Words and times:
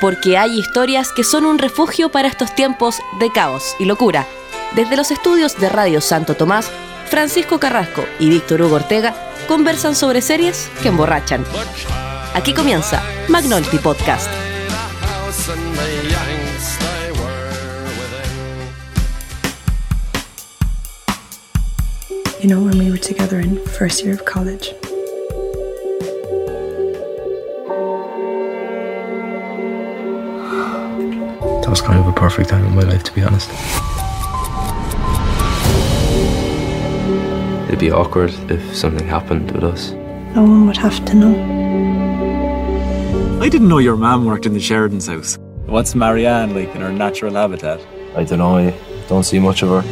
porque 0.00 0.38
hay 0.38 0.58
historias 0.58 1.12
que 1.12 1.24
son 1.24 1.44
un 1.44 1.58
refugio 1.58 2.10
para 2.10 2.28
estos 2.28 2.54
tiempos 2.54 2.96
de 3.18 3.30
caos 3.30 3.74
y 3.78 3.84
locura. 3.84 4.26
Desde 4.74 4.96
los 4.96 5.10
estudios 5.10 5.56
de 5.58 5.68
Radio 5.68 6.00
Santo 6.00 6.34
Tomás, 6.34 6.70
Francisco 7.08 7.58
Carrasco 7.58 8.04
y 8.18 8.28
Víctor 8.28 8.62
Hugo 8.62 8.76
Ortega 8.76 9.14
conversan 9.48 9.94
sobre 9.94 10.22
series 10.22 10.70
que 10.82 10.88
emborrachan. 10.88 11.44
Aquí 12.34 12.54
comienza 12.54 13.02
Magnolti 13.28 13.78
Podcast. 13.78 14.30
Was 31.70 31.80
kind 31.80 31.98
of 32.00 32.06
a 32.08 32.12
perfect 32.12 32.50
time 32.50 32.66
in 32.66 32.74
my 32.74 32.82
life, 32.82 33.04
to 33.04 33.14
be 33.14 33.22
honest. 33.22 33.48
It'd 37.68 37.78
be 37.78 37.92
awkward 37.92 38.34
if 38.50 38.74
something 38.74 39.06
happened 39.06 39.52
with 39.52 39.62
us. 39.62 39.92
No 40.34 40.42
one 40.42 40.66
would 40.66 40.76
have 40.76 41.04
to 41.04 41.14
know. 41.14 41.32
I 43.40 43.48
didn't 43.48 43.68
know 43.68 43.78
your 43.78 43.96
mom 43.96 44.24
worked 44.24 44.46
in 44.46 44.52
the 44.52 44.60
Sheridan's 44.60 45.06
house. 45.06 45.38
What's 45.66 45.94
Marianne 45.94 46.56
like 46.56 46.74
in 46.74 46.80
her 46.80 46.90
natural 46.90 47.34
habitat? 47.34 47.80
I 48.16 48.24
don't 48.24 48.40
know, 48.40 48.56
I 48.56 48.74
don't 49.08 49.22
see 49.22 49.38
much 49.38 49.62
of 49.62 49.68
her. 49.68 49.82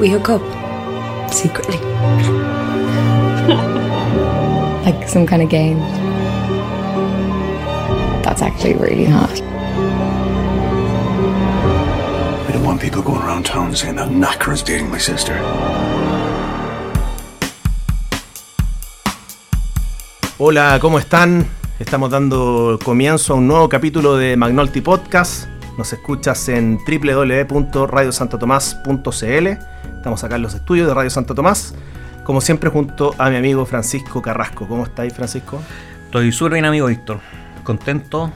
We 0.00 0.10
hook 0.10 0.30
up 0.30 0.42
secretly. 1.32 1.76
like 4.84 5.08
some 5.08 5.28
kind 5.28 5.42
of 5.42 5.48
game. 5.48 6.01
Actually 8.42 8.74
really 8.74 9.04
hot. 9.04 9.40
I 12.48 12.52
don't 12.52 12.64
want 12.64 12.80
people 12.80 13.00
going 13.00 13.22
around 13.22 13.46
town 13.46 13.76
saying 13.76 13.94
that 13.96 14.08
knacker 14.08 14.52
is 14.52 14.64
dating 14.64 14.90
my 14.90 14.98
sister. 14.98 15.38
Hola, 20.38 20.78
¿cómo 20.80 20.98
están? 20.98 21.46
Estamos 21.78 22.10
dando 22.10 22.80
comienzo 22.84 23.34
a 23.34 23.36
un 23.36 23.46
nuevo 23.46 23.68
capítulo 23.68 24.16
de 24.16 24.36
Magnolti 24.36 24.80
Podcast. 24.80 25.46
Nos 25.78 25.92
escuchas 25.92 26.48
en 26.48 26.80
www.radiosantotomás.cl. 26.84 29.46
Estamos 29.96 30.24
acá 30.24 30.34
en 30.34 30.42
los 30.42 30.54
estudios 30.54 30.88
de 30.88 30.94
Radio 30.94 31.10
Santo 31.10 31.36
Tomás, 31.36 31.76
como 32.24 32.40
siempre 32.40 32.70
junto 32.70 33.14
a 33.18 33.30
mi 33.30 33.36
amigo 33.36 33.64
Francisco 33.66 34.20
Carrasco. 34.20 34.66
¿Cómo 34.66 34.82
estáis, 34.82 35.14
Francisco? 35.14 35.62
Estoy 36.06 36.32
súper 36.32 36.54
bien, 36.54 36.64
amigo 36.64 36.88
Víctor. 36.88 37.20
Contento 37.64 38.32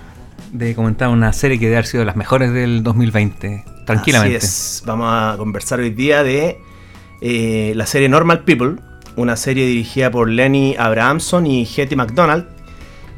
de 0.52 0.74
comentar 0.74 1.08
una 1.08 1.32
serie 1.32 1.58
que 1.58 1.66
debe 1.66 1.76
haber 1.76 1.86
sido 1.86 2.00
de 2.00 2.06
las 2.06 2.16
mejores 2.16 2.52
del 2.52 2.82
2020. 2.82 3.64
Tranquilamente. 3.84 4.38
Así. 4.38 4.82
Vamos 4.86 5.08
a 5.10 5.36
conversar 5.36 5.80
hoy 5.80 5.90
día 5.90 6.22
de 6.22 6.60
eh, 7.20 7.72
la 7.76 7.86
serie 7.86 8.08
Normal 8.08 8.44
People, 8.44 8.76
una 9.16 9.36
serie 9.36 9.66
dirigida 9.66 10.10
por 10.10 10.28
Lenny 10.28 10.76
Abrahamson 10.78 11.46
y 11.46 11.62
Hetty 11.64 11.96
McDonald, 11.96 12.46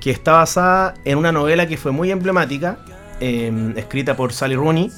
que 0.00 0.10
está 0.10 0.32
basada 0.32 0.94
en 1.04 1.18
una 1.18 1.32
novela 1.32 1.66
que 1.66 1.76
fue 1.76 1.92
muy 1.92 2.10
emblemática, 2.10 2.78
eh, 3.20 3.72
escrita 3.76 4.16
por 4.16 4.32
Sally 4.32 4.56
Rooney, 4.56 4.90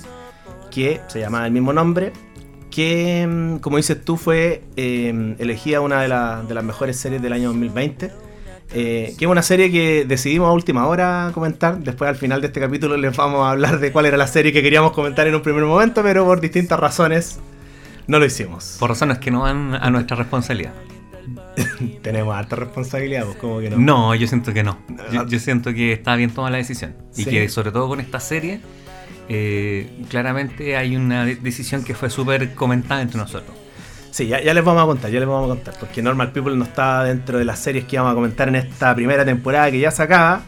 que 0.71 1.01
se 1.09 1.21
llama 1.21 1.47
el 1.47 1.53
mismo 1.53 1.73
nombre, 1.73 2.13
que, 2.71 3.27
mm, 3.27 3.57
como 3.59 3.77
dices 3.79 4.05
tú, 4.05 4.17
fue 4.17 4.63
eh, 4.77 5.37
elegida 5.39 5.81
una 5.81 6.03
de, 6.03 6.09
de 6.47 6.55
las 6.55 6.65
mejores 6.65 6.97
series 6.99 7.21
del 7.23 7.33
año 7.33 7.49
2020. 7.49 8.30
Eh, 8.73 9.15
que 9.19 9.25
es 9.25 9.31
una 9.31 9.43
serie 9.43 9.71
que 9.71 10.05
decidimos 10.07 10.49
a 10.49 10.53
última 10.53 10.87
hora 10.87 11.31
comentar. 11.35 11.79
Después, 11.81 12.09
al 12.09 12.17
final 12.17 12.41
de 12.41 12.49
este 12.49 12.61
capítulo, 12.61 12.97
les 12.97 13.17
vamos 13.17 13.45
a 13.47 13.51
hablar 13.51 13.81
de 13.81 13.91
cuál 13.93 14.07
era 14.07 14.17
la 14.17 14.27
serie 14.27 14.53
que 14.53 14.63
queríamos 14.63 14.93
comentar 14.93 15.27
en 15.27 15.35
un 15.35 15.43
primer 15.43 15.65
momento, 15.65 16.03
pero 16.03 16.25
por 16.25 16.41
distintas 16.41 16.79
razones 16.79 17.39
no 18.07 18.19
lo 18.19 18.25
hicimos. 18.27 18.77
Por 18.79 18.91
razones 18.91 19.19
que 19.19 19.31
no 19.31 19.41
van 19.43 19.75
a 19.75 19.91
nuestra 19.91 20.17
responsabilidad. 20.17 20.73
Tenemos 22.03 22.35
alta 22.35 22.57
responsabilidad, 22.57 23.25
pues, 23.25 23.37
como 23.37 23.61
que 23.61 23.71
no. 23.71 23.77
No, 23.79 24.15
yo 24.15 24.27
siento 24.27 24.53
que 24.53 24.63
no. 24.63 24.79
Yo, 25.13 25.27
yo 25.27 25.39
siento 25.39 25.73
que 25.75 25.93
está 25.93 26.17
bien 26.17 26.31
tomada 26.31 26.53
la 26.53 26.59
decisión. 26.59 26.95
Y 27.17 27.25
Sí. 27.25 27.31
que 27.31 27.49
sobre 27.49 27.71
todo 27.73 27.89
con 27.89 28.01
esta 28.01 28.21
serie, 28.21 28.61
eh, 29.29 29.89
claramente 30.09 30.77
hay 30.77 30.97
una 30.97 31.25
de- 31.25 31.37
decisión 31.37 31.85
que 31.85 31.95
fue 31.95 32.11
súper 32.11 32.55
comentada 32.55 33.03
entre 33.03 33.19
nosotros. 33.19 33.57
Sí, 34.11 34.27
ya, 34.27 34.43
ya 34.43 34.55
les 34.55 34.65
vamos 34.65 34.83
a 34.83 34.87
contar, 34.87 35.11
ya 35.11 35.21
les 35.21 35.29
vamos 35.29 35.45
a 35.45 35.55
contar, 35.55 35.75
porque 35.79 36.03
Normal 36.03 36.33
People 36.33 36.57
no 36.57 36.65
está 36.65 37.05
dentro 37.05 37.39
de 37.39 37.45
las 37.45 37.61
series 37.61 37.85
que 37.85 37.97
vamos 37.97 38.13
a 38.13 38.15
comentar 38.15 38.49
en 38.49 38.57
esta 38.57 38.95
primera 38.95 39.25
temporada 39.25 39.71
que 39.71 39.79
ya 39.79 39.91
se 39.91 40.03
acaba. 40.03 40.43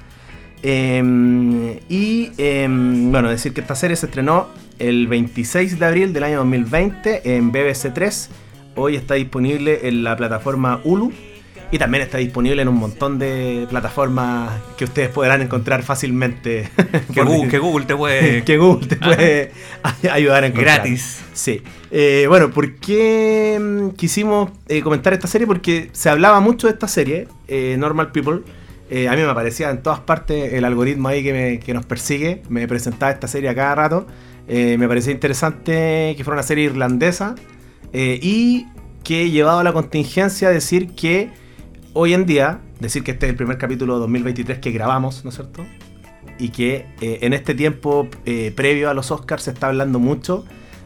Eh, 0.64 1.80
y 1.88 2.30
eh, 2.38 2.66
bueno, 2.68 3.28
decir 3.28 3.52
que 3.52 3.60
esta 3.60 3.74
serie 3.74 3.96
se 3.96 4.06
estrenó 4.06 4.48
el 4.78 5.06
26 5.06 5.78
de 5.78 5.86
abril 5.86 6.12
del 6.12 6.24
año 6.24 6.38
2020 6.38 7.36
en 7.36 7.52
BBC 7.52 7.92
3. 7.94 8.30
Hoy 8.74 8.96
está 8.96 9.14
disponible 9.14 9.86
en 9.86 10.02
la 10.02 10.16
plataforma 10.16 10.80
Hulu 10.82 11.12
y 11.72 11.78
también 11.78 12.02
está 12.04 12.18
disponible 12.18 12.62
en 12.62 12.68
un 12.68 12.76
montón 12.76 13.18
de 13.18 13.66
plataformas 13.68 14.52
que 14.76 14.84
ustedes 14.84 15.08
podrán 15.08 15.40
encontrar 15.42 15.82
fácilmente. 15.82 16.68
Que 17.12 17.22
Google, 17.22 17.48
que 17.50 17.58
Google 17.58 17.86
te 17.86 17.96
puede... 17.96 18.44
que 18.44 18.58
Google 18.58 18.86
te 18.86 18.96
puede 18.96 19.50
ay- 19.82 20.08
ayudar 20.12 20.44
a 20.44 20.46
encontrar. 20.48 20.76
Gratis. 20.82 21.22
Sí. 21.32 21.62
Eh, 21.90 22.26
bueno, 22.28 22.50
¿por 22.50 22.74
qué 22.76 23.58
mm, 23.60 23.88
quisimos 23.96 24.50
eh, 24.68 24.82
comentar 24.82 25.12
esta 25.14 25.26
serie? 25.26 25.46
Porque 25.46 25.88
se 25.92 26.08
hablaba 26.10 26.40
mucho 26.40 26.66
de 26.66 26.74
esta 26.74 26.86
serie, 26.88 27.26
eh, 27.48 27.74
Normal 27.78 28.12
People. 28.12 28.42
A 29.08 29.16
mí 29.16 29.22
me 29.22 29.30
aparecía 29.30 29.70
en 29.70 29.82
todas 29.82 30.00
partes 30.00 30.52
el 30.52 30.66
algoritmo 30.66 31.08
ahí 31.08 31.22
que, 31.22 31.32
me- 31.32 31.58
que 31.60 31.72
nos 31.72 31.86
persigue. 31.86 32.42
Me 32.50 32.68
presentaba 32.68 33.10
esta 33.10 33.26
serie 33.26 33.48
a 33.48 33.54
cada 33.54 33.74
rato. 33.74 34.06
Me 34.46 34.86
parecía 34.86 35.12
interesante 35.14 36.12
que 36.14 36.22
fuera 36.24 36.34
una 36.36 36.42
serie 36.46 36.64
irlandesa. 36.64 37.34
y 37.94 38.66
que 39.02 39.30
llevado 39.30 39.60
a 39.60 39.64
la 39.64 39.72
contingencia 39.72 40.48
a 40.48 40.50
decir 40.50 40.88
que 40.94 41.30
hoy 41.94 42.14
en 42.14 42.26
día, 42.26 42.60
decir 42.80 43.02
que 43.04 43.12
este 43.12 43.26
es 43.26 43.30
el 43.30 43.36
primer 43.36 43.58
capítulo 43.58 43.98
2023 43.98 44.58
que 44.58 44.70
grabamos, 44.70 45.24
¿no 45.24 45.30
es 45.30 45.36
cierto? 45.36 45.64
y 46.38 46.50
que 46.50 46.86
eh, 47.00 47.20
en 47.22 47.32
este 47.32 47.54
tiempo 47.54 48.08
eh, 48.26 48.52
previo 48.54 48.90
a 48.90 48.94
los 48.94 49.10
Oscars 49.10 49.44
se 49.44 49.50
está 49.50 49.68
hablando 49.68 49.98
mucho 49.98 50.44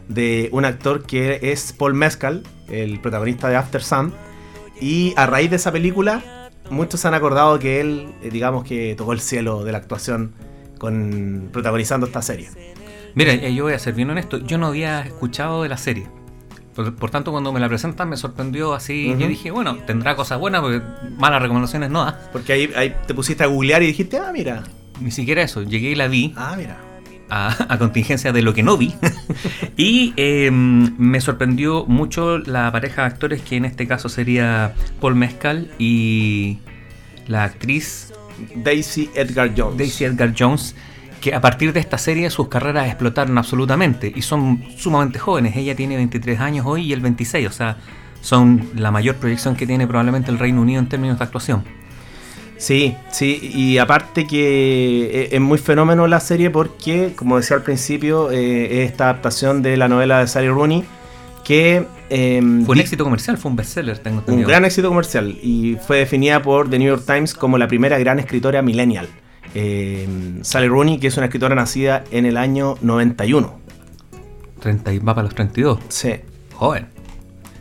de 0.09 0.49
un 0.53 0.65
actor 0.65 1.05
que 1.05 1.41
es 1.43 1.73
Paul 1.73 1.95
Mescal, 1.95 2.43
el 2.69 3.01
protagonista 3.01 3.49
de 3.49 3.57
After 3.57 3.83
Sun, 3.83 4.13
y 4.81 5.15
a 5.17 5.27
raíz 5.27 5.51
de 5.51 5.57
esa 5.57 5.73
película 5.73 6.51
muchos 6.71 7.05
han 7.05 7.15
acordado 7.15 7.59
que 7.59 7.81
él, 7.81 8.15
eh, 8.23 8.31
digamos 8.31 8.65
que 8.65 8.95
tocó 8.97 9.13
el 9.13 9.21
cielo 9.21 9.65
de 9.65 9.73
la 9.73 9.79
actuación 9.79 10.35
con 10.79 11.49
protagonizando 11.53 12.07
esta 12.07 12.23
serie. 12.23 12.51
Mira, 13.15 13.35
yo 13.35 13.65
voy 13.65 13.73
a 13.73 13.79
ser 13.79 13.95
bien 13.95 14.11
honesto, 14.11 14.37
yo 14.39 14.59
no 14.59 14.67
había 14.67 15.01
escuchado 15.01 15.63
de 15.63 15.71
la 15.71 15.79
serie. 15.79 16.07
Por, 16.77 16.95
por 16.95 17.11
tanto, 17.11 17.33
cuando 17.33 17.53
me 17.53 17.59
la 17.59 17.69
presentan 17.69 18.09
me 18.09 18.17
sorprendió 18.17 18.75
así. 18.75 19.11
Ujú. 19.11 19.21
Yo 19.21 19.29
dije, 19.29 19.51
bueno, 19.51 19.77
tendrá 19.87 20.15
cosas 20.15 20.39
buenas, 20.39 20.61
porque 20.61 20.81
malas 21.19 21.43
recomendaciones 21.43 21.91
no 21.91 22.05
da. 22.05 22.21
Porque 22.33 22.53
ahí, 22.53 22.71
ahí 22.77 22.95
te 23.07 23.15
pusiste 23.15 23.43
a 23.43 23.47
googlear 23.47 23.83
y 23.83 23.87
dijiste, 23.87 24.19
ah, 24.19 24.31
mira, 24.33 24.63
Ni 25.01 25.11
siquiera 25.11 25.43
eso. 25.43 25.63
Llegué 25.63 25.91
y 25.91 25.95
la 25.95 26.07
vi 26.07 26.33
ah, 26.37 26.55
mira. 26.57 26.77
a, 27.29 27.73
a 27.73 27.79
contingencia 27.79 28.33
de 28.33 28.43
lo 28.43 28.55
que 28.55 28.63
no 28.63 28.77
vi. 28.77 28.95
y 29.77 30.13
eh, 30.17 30.51
me 30.53 31.21
sorprendió 31.21 31.85
mucho 31.87 32.39
la 32.39 32.71
pareja 32.71 33.03
de 33.03 33.09
actores, 33.09 33.43
que 33.43 33.57
en 33.57 33.65
este 33.65 33.87
caso 33.89 34.09
sería 34.09 34.75
Paul 35.01 35.15
Mescal 35.17 35.71
y 35.79 36.59
la 37.27 37.45
actriz 37.45 38.13
Daisy 38.55 39.11
Edgar 39.15 39.53
Jones. 39.57 39.79
Daisy 39.79 40.05
Edgar 40.05 40.35
Jones, 40.39 40.75
que 41.27 41.35
a 41.35 41.41
partir 41.41 41.73
de 41.73 41.81
esta 41.81 41.99
serie 41.99 42.31
sus 42.31 42.47
carreras 42.47 42.87
explotaron 42.87 43.37
absolutamente 43.37 44.13
y 44.15 44.23
son 44.23 44.63
sumamente 44.77 45.19
jóvenes. 45.19 45.57
Ella 45.57 45.75
tiene 45.75 45.97
23 45.97 46.39
años 46.39 46.65
hoy 46.67 46.87
y 46.87 46.93
el 46.93 47.01
26, 47.01 47.49
o 47.49 47.51
sea, 47.51 47.79
son 48.21 48.71
la 48.77 48.93
mayor 48.93 49.17
proyección 49.17 49.57
que 49.57 49.67
tiene 49.67 49.89
probablemente 49.89 50.31
el 50.31 50.39
Reino 50.39 50.61
Unido 50.61 50.79
en 50.79 50.89
términos 50.89 51.19
de 51.19 51.25
actuación. 51.25 51.65
Sí, 52.59 52.95
sí, 53.11 53.41
y 53.43 53.79
aparte 53.79 54.25
que 54.25 55.11
eh, 55.13 55.29
es 55.33 55.41
muy 55.41 55.59
fenómeno 55.59 56.07
la 56.07 56.21
serie 56.21 56.51
porque, 56.51 57.13
como 57.17 57.39
decía 57.39 57.57
al 57.57 57.65
principio, 57.65 58.31
eh, 58.31 58.85
es 58.85 58.93
esta 58.93 59.07
adaptación 59.07 59.63
de 59.63 59.77
la 59.77 59.89
novela 59.89 60.21
de 60.21 60.29
Sally 60.29 60.49
Rooney 60.49 60.85
que 61.45 61.87
eh, 62.09 62.41
Fue 62.65 62.75
un 62.75 62.81
éxito 62.81 63.03
comercial, 63.03 63.37
fue 63.37 63.51
un 63.51 63.57
bestseller, 63.57 63.99
tengo 63.99 64.19
un 64.19 64.21
entendido. 64.21 64.49
gran 64.49 64.65
éxito 64.65 64.89
comercial 64.89 65.37
y 65.43 65.77
fue 65.85 65.99
definida 65.99 66.41
por 66.41 66.71
The 66.71 66.79
New 66.79 66.87
York 66.87 67.03
Times 67.05 67.35
como 67.35 67.59
la 67.59 67.67
primera 67.67 67.99
gran 67.99 68.21
escritora 68.21 68.63
millennial. 68.63 69.09
Eh, 69.55 70.07
Sally 70.43 70.69
Rooney, 70.69 70.99
que 70.99 71.09
es 71.09 71.17
una 71.17 71.27
escritora 71.27 71.55
nacida 71.55 72.05
en 72.11 72.27
el 72.27 72.37
año 72.37 72.77
91. 72.81 73.59
30 74.61 74.93
y 74.93 74.99
va 74.99 75.15
para 75.15 75.25
los 75.25 75.35
32. 75.35 75.79
Sí. 75.89 76.15
Joven. 76.55 76.89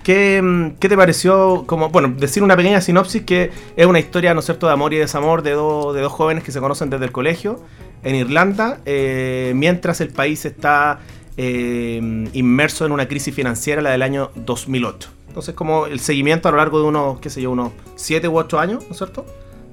¿Qué, 0.04 0.42
mm, 0.42 0.78
qué 0.80 0.88
te 0.88 0.96
pareció? 0.96 1.64
Como, 1.66 1.90
bueno, 1.90 2.14
decir 2.18 2.44
una 2.44 2.56
pequeña 2.56 2.80
sinopsis 2.80 3.24
que 3.24 3.52
es 3.76 3.86
una 3.86 4.00
historia, 4.00 4.34
¿no 4.34 4.40
es 4.40 4.46
cierto?, 4.46 4.68
de 4.68 4.74
amor 4.74 4.94
y 4.94 4.98
desamor 4.98 5.42
de, 5.42 5.52
dos 5.52 5.96
de 5.96 6.02
dos 6.02 6.12
jóvenes 6.12 6.44
que 6.44 6.52
se 6.52 6.60
conocen 6.60 6.90
desde 6.90 7.06
el 7.06 7.12
colegio 7.12 7.60
en 8.04 8.16
Irlanda, 8.16 8.80
eh, 8.86 9.54
mientras 9.56 10.00
el 10.02 10.10
país 10.10 10.46
está 10.46 11.00
eh, 11.38 12.30
inmerso 12.34 12.86
en 12.86 12.92
una 12.92 13.08
crisis 13.08 13.34
financiera, 13.34 13.82
la 13.82 13.90
del 13.90 14.04
año 14.04 14.30
2008. 14.36 15.10
Entonces, 15.28 15.56
como 15.56 15.88
el 15.88 16.00
seguimiento 16.00 16.48
a 16.48 16.52
lo 16.52 16.58
largo 16.58 16.80
de 16.80 16.86
unos, 16.86 17.20
qué 17.20 17.32
sé 17.32 17.42
yo, 17.42 17.52
unos 17.52 17.72
7 17.96 18.28
u 18.28 18.38
8 18.38 18.60
años, 18.60 18.84
¿no 18.86 18.92
es 18.92 18.98
cierto?, 18.98 19.26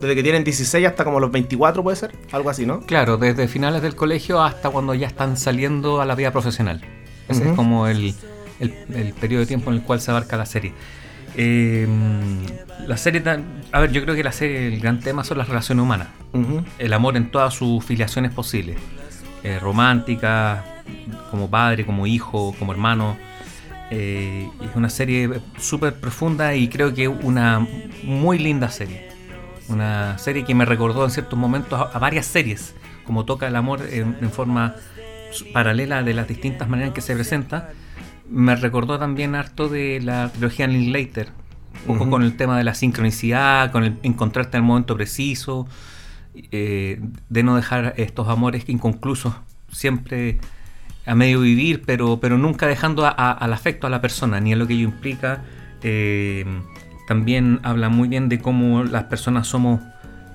Desde 0.02 0.14
que 0.16 0.22
tienen 0.22 0.44
16 0.44 0.86
hasta 0.86 1.04
como 1.04 1.18
los 1.20 1.30
24 1.30 1.82
puede 1.82 1.96
ser, 1.96 2.12
algo 2.32 2.50
así, 2.50 2.66
¿no? 2.66 2.80
Claro, 2.80 3.16
desde 3.16 3.48
finales 3.48 3.80
del 3.82 3.94
colegio 3.94 4.42
hasta 4.42 4.68
cuando 4.68 4.94
ya 4.94 5.06
están 5.06 5.36
saliendo 5.38 6.00
a 6.02 6.04
la 6.04 6.14
vida 6.14 6.30
profesional. 6.32 6.82
Ese 7.28 7.48
es 7.48 7.56
como 7.56 7.86
el, 7.86 8.14
el- 8.60 8.74
el 8.94 9.14
periodo 9.14 9.40
de 9.40 9.46
tiempo 9.46 9.70
en 9.70 9.76
el 9.76 9.82
cual 9.82 10.00
se 10.00 10.10
abarca 10.10 10.36
la 10.36 10.44
serie. 10.44 10.74
Eh, 11.36 11.86
la 12.86 12.96
serie, 12.96 13.22
a 13.72 13.80
ver, 13.80 13.92
yo 13.92 14.02
creo 14.02 14.14
que 14.14 14.24
la 14.24 14.32
serie, 14.32 14.66
el 14.68 14.80
gran 14.80 15.00
tema 15.00 15.24
son 15.24 15.38
las 15.38 15.48
relaciones 15.48 15.82
humanas. 15.82 16.08
El 16.78 16.92
amor 16.92 17.16
en 17.16 17.30
todas 17.30 17.54
sus 17.54 17.84
filiaciones 17.84 18.32
posibles. 18.32 18.76
Eh, 19.44 19.58
romántica, 19.60 20.64
como 21.30 21.48
padre, 21.48 21.86
como 21.86 22.06
hijo, 22.06 22.54
como 22.58 22.72
hermano. 22.72 23.16
Eh, 23.90 24.48
es 24.62 24.74
una 24.74 24.88
serie 24.90 25.30
súper 25.58 25.94
profunda 25.94 26.54
y 26.54 26.68
creo 26.68 26.92
que 26.94 27.08
una 27.08 27.66
muy 28.02 28.38
linda 28.38 28.68
serie. 28.68 29.11
Una 29.68 30.18
serie 30.18 30.44
que 30.44 30.54
me 30.54 30.64
recordó 30.64 31.04
en 31.04 31.10
ciertos 31.10 31.38
momentos 31.38 31.80
a, 31.80 31.84
a 31.84 31.98
varias 31.98 32.26
series, 32.26 32.74
como 33.04 33.24
toca 33.24 33.46
el 33.48 33.56
amor 33.56 33.82
en, 33.90 34.16
en 34.20 34.30
forma 34.30 34.74
paralela 35.52 36.02
de 36.02 36.12
las 36.14 36.28
distintas 36.28 36.68
maneras 36.68 36.88
en 36.88 36.94
que 36.94 37.00
se 37.00 37.14
presenta. 37.14 37.70
Me 38.28 38.54
recordó 38.56 38.98
también 38.98 39.34
harto 39.34 39.68
de 39.68 40.00
la 40.02 40.30
trilogía 40.30 40.66
Linklater, 40.66 41.28
un 41.86 41.98
poco 41.98 42.10
con 42.10 42.22
el 42.22 42.36
tema 42.36 42.56
de 42.58 42.64
la 42.64 42.74
sincronicidad, 42.74 43.70
con 43.72 43.84
el 43.84 43.98
encontrarte 44.02 44.56
en 44.56 44.62
el 44.64 44.66
momento 44.68 44.94
preciso, 44.96 45.66
eh, 46.50 47.00
de 47.28 47.42
no 47.42 47.56
dejar 47.56 47.94
estos 47.96 48.28
amores 48.28 48.64
inconclusos 48.68 49.34
siempre 49.70 50.38
a 51.06 51.14
medio 51.14 51.40
vivir, 51.40 51.82
pero, 51.84 52.20
pero 52.20 52.38
nunca 52.38 52.66
dejando 52.66 53.04
a- 53.06 53.10
a- 53.16 53.32
al 53.32 53.52
afecto 53.52 53.86
a 53.86 53.90
la 53.90 54.00
persona, 54.00 54.40
ni 54.40 54.52
a 54.52 54.56
lo 54.56 54.66
que 54.66 54.74
ello 54.74 54.84
implica. 54.84 55.42
Eh, 55.82 56.44
también 57.06 57.60
habla 57.62 57.88
muy 57.88 58.08
bien 58.08 58.28
de 58.28 58.38
cómo 58.38 58.84
las 58.84 59.04
personas 59.04 59.46
somos 59.46 59.80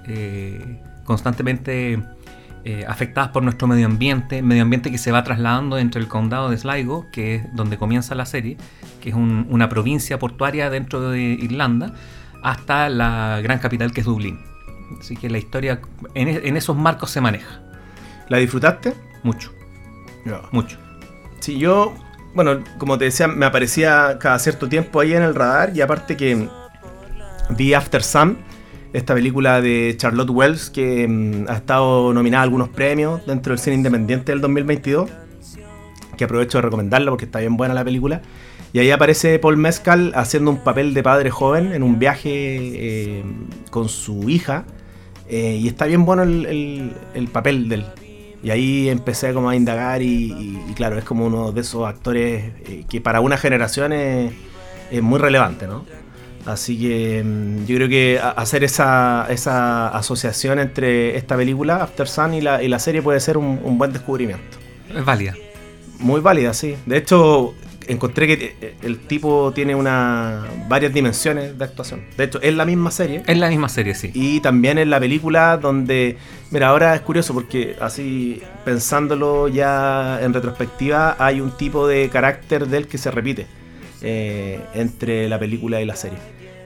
eh, 0.07 0.81
constantemente 1.05 2.01
eh, 2.63 2.85
afectadas 2.87 3.29
por 3.31 3.43
nuestro 3.43 3.67
medio 3.67 3.85
ambiente, 3.85 4.41
medio 4.41 4.63
ambiente 4.63 4.91
que 4.91 4.97
se 4.97 5.11
va 5.11 5.23
trasladando 5.23 5.77
entre 5.77 6.01
el 6.01 6.07
condado 6.07 6.49
de 6.49 6.57
Sligo, 6.57 7.05
que 7.11 7.35
es 7.35 7.55
donde 7.55 7.77
comienza 7.77 8.13
la 8.15 8.25
serie, 8.25 8.57
que 9.01 9.09
es 9.09 9.15
un- 9.15 9.47
una 9.49 9.69
provincia 9.69 10.19
portuaria 10.19 10.69
dentro 10.69 11.09
de 11.09 11.19
Irlanda, 11.21 11.93
hasta 12.43 12.89
la 12.89 13.39
gran 13.41 13.59
capital 13.59 13.91
que 13.93 14.01
es 14.01 14.05
Dublín. 14.05 14.39
Así 14.99 15.15
que 15.17 15.29
la 15.29 15.37
historia 15.37 15.79
en, 16.13 16.27
e- 16.27 16.41
en 16.47 16.57
esos 16.57 16.75
marcos 16.77 17.09
se 17.11 17.19
maneja 17.21 17.61
¿La 18.29 18.37
disfrutaste? 18.37 18.93
mucho, 19.23 19.51
mucho. 20.51 20.77
Sí, 21.39 21.57
yo, 21.57 21.93
bueno, 22.37 22.63
como 22.77 22.97
te 22.99 23.05
decía, 23.05 23.27
me 23.27 23.47
aparecía 23.47 24.17
cada 24.19 24.37
cierto 24.37 24.69
tiempo 24.69 24.99
ahí 24.99 25.13
en 25.13 25.23
el 25.23 25.33
radar 25.33 25.71
y 25.75 25.81
aparte 25.81 26.15
que 26.15 26.47
vi 27.49 27.73
After 27.73 28.03
Sun, 28.03 28.37
esta 28.93 29.15
película 29.15 29.59
de 29.59 29.95
Charlotte 29.97 30.29
Wells 30.29 30.69
que 30.69 31.07
mm, 31.07 31.49
ha 31.49 31.55
estado 31.55 32.13
nominada 32.13 32.41
a 32.41 32.43
algunos 32.43 32.69
premios 32.69 33.25
dentro 33.25 33.53
del 33.53 33.59
cine 33.59 33.75
independiente 33.77 34.31
del 34.31 34.41
2022, 34.41 35.09
que 36.15 36.23
aprovecho 36.25 36.59
de 36.59 36.61
recomendarla 36.61 37.09
porque 37.09 37.25
está 37.25 37.39
bien 37.39 37.57
buena 37.57 37.73
la 37.73 37.83
película. 37.83 38.21
Y 38.71 38.79
ahí 38.79 38.91
aparece 38.91 39.39
Paul 39.39 39.57
Mescal 39.57 40.11
haciendo 40.15 40.51
un 40.51 40.57
papel 40.63 40.93
de 40.93 41.01
padre 41.01 41.31
joven 41.31 41.73
en 41.73 41.81
un 41.81 41.97
viaje 41.97 42.29
eh, 42.33 43.23
con 43.71 43.89
su 43.89 44.29
hija. 44.29 44.65
eh, 45.27 45.57
y 45.59 45.67
está 45.67 45.85
bien 45.87 46.05
bueno 46.05 46.21
el, 46.23 46.45
el- 46.45 46.91
el 47.15 47.27
papel 47.29 47.67
del, 47.67 47.83
y 48.47 48.51
ahí 48.51 48.87
empecé 48.89 49.33
como 49.33 49.49
a 49.49 49.55
indagar 49.57 50.01
y, 50.01 50.31
y- 50.31 50.61
y 50.69 50.73
claro, 50.73 50.97
es 50.97 51.03
como 51.03 51.25
uno 51.25 51.51
de 51.51 51.59
esos 51.59 51.85
actores 51.85 52.45
eh, 52.65 52.85
que 52.89 53.01
para 53.01 53.19
una 53.19 53.35
generación 53.37 53.91
es, 53.91 54.31
es 54.89 55.01
muy 55.01 55.19
relevante, 55.19 55.67
¿no? 55.67 55.83
Así 56.45 56.79
que 56.79 57.21
mm, 57.25 57.65
yo 57.65 57.75
creo 57.75 57.89
que 57.89 58.21
hacer 58.37 58.63
esa, 58.63 59.25
esa 59.29 59.89
asociación 59.89 60.59
entre 60.59 61.17
esta 61.17 61.35
película, 61.35 61.83
After 61.83 62.07
Sun, 62.07 62.35
y 62.35 62.39
la, 62.41 62.63
y 62.63 62.69
la 62.69 62.79
serie 62.79 63.01
puede 63.01 63.19
ser 63.19 63.37
un, 63.37 63.59
un 63.61 63.77
buen 63.77 63.91
descubrimiento. 63.91 64.57
Es 64.95 65.03
válida. 65.03 65.35
Muy 65.99 66.21
válida, 66.21 66.53
sí. 66.53 66.75
De 66.85 66.95
hecho, 66.97 67.53
encontré 67.87 68.27
que 68.27 68.55
eh, 68.61 68.75
el 68.83 68.99
tipo 68.99 69.51
tiene 69.53 69.73
una 69.75 70.45
varias 70.67 70.93
dimensiones 70.93 71.57
de 71.57 71.63
actuación. 71.65 72.01
De 72.17 72.25
hecho, 72.25 72.41
es 72.41 72.53
la 72.53 72.65
misma 72.65 72.91
serie. 72.91 73.23
Es 73.25 73.37
la 73.37 73.49
misma 73.49 73.69
serie, 73.69 73.95
sí. 73.95 74.11
Y 74.13 74.39
también 74.41 74.77
en 74.77 74.89
la 74.89 74.99
película 74.99 75.57
donde, 75.57 76.17
mira, 76.51 76.67
ahora 76.69 76.95
es 76.95 77.01
curioso 77.01 77.33
porque 77.33 77.75
así 77.79 78.41
pensándolo 78.65 79.47
ya 79.47 80.19
en 80.21 80.33
retrospectiva, 80.33 81.15
hay 81.19 81.41
un 81.41 81.51
tipo 81.51 81.87
de 81.87 82.09
carácter 82.09 82.67
del 82.67 82.87
que 82.87 82.97
se 82.97 83.09
repite 83.11 83.47
eh, 84.01 84.59
entre 84.73 85.27
la 85.29 85.39
película 85.39 85.81
y 85.81 85.85
la 85.85 85.95
serie. 85.95 86.19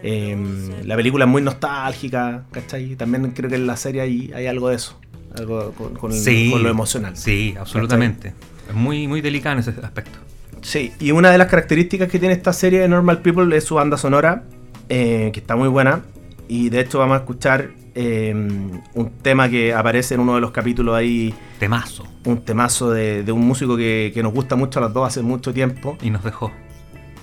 Eh, 0.03 0.35
la 0.83 0.95
película 0.95 1.25
es 1.25 1.31
muy 1.31 1.41
nostálgica, 1.43 2.45
¿cachai? 2.51 2.95
También 2.95 3.31
creo 3.31 3.49
que 3.49 3.55
en 3.55 3.67
la 3.67 3.77
serie 3.77 4.01
hay, 4.01 4.31
hay 4.35 4.47
algo 4.47 4.69
de 4.69 4.75
eso, 4.75 4.99
algo 5.37 5.71
con, 5.73 5.93
con 5.93 6.11
el- 6.11 6.17
Sí. 6.17 6.49
con 6.51 6.63
lo 6.63 6.69
emocional. 6.69 7.15
Sí, 7.15 7.53
absolutamente. 7.59 8.33
Es 8.67 8.75
muy, 8.75 9.07
muy 9.07 9.21
delicado 9.21 9.53
en 9.53 9.59
ese 9.59 9.69
aspecto. 9.83 10.17
Sí, 10.61 10.93
y 10.99 11.11
una 11.11 11.31
de 11.31 11.37
las 11.37 11.47
características 11.47 12.09
que 12.09 12.19
tiene 12.19 12.33
esta 12.35 12.53
serie 12.53 12.79
de 12.79 12.87
Normal 12.87 13.21
People 13.21 13.55
es 13.55 13.63
su 13.63 13.75
banda 13.75 13.97
sonora, 13.97 14.43
eh, 14.89 15.31
que 15.33 15.39
está 15.39 15.55
muy 15.55 15.67
buena. 15.67 16.03
Y 16.47 16.69
de 16.69 16.81
hecho 16.81 16.99
vamos 16.99 17.15
a 17.15 17.19
escuchar 17.21 17.71
eh, 17.95 18.33
un 18.33 19.11
tema 19.21 19.49
que 19.49 19.73
aparece 19.73 20.15
en 20.15 20.21
uno 20.21 20.35
de 20.35 20.41
los 20.41 20.51
capítulos 20.51 20.95
ahí, 20.95 21.33
Temazo. 21.59 22.05
un 22.25 22.43
temazo 22.43 22.91
de, 22.91 23.23
de 23.23 23.31
un 23.31 23.41
músico 23.41 23.75
que, 23.75 24.11
que 24.13 24.21
nos 24.21 24.33
gusta 24.33 24.55
mucho 24.55 24.79
a 24.79 24.83
los 24.83 24.93
dos 24.93 25.07
hace 25.07 25.21
mucho 25.21 25.53
tiempo. 25.53 25.97
Y 26.01 26.09
nos 26.09 26.23
dejó. 26.23 26.51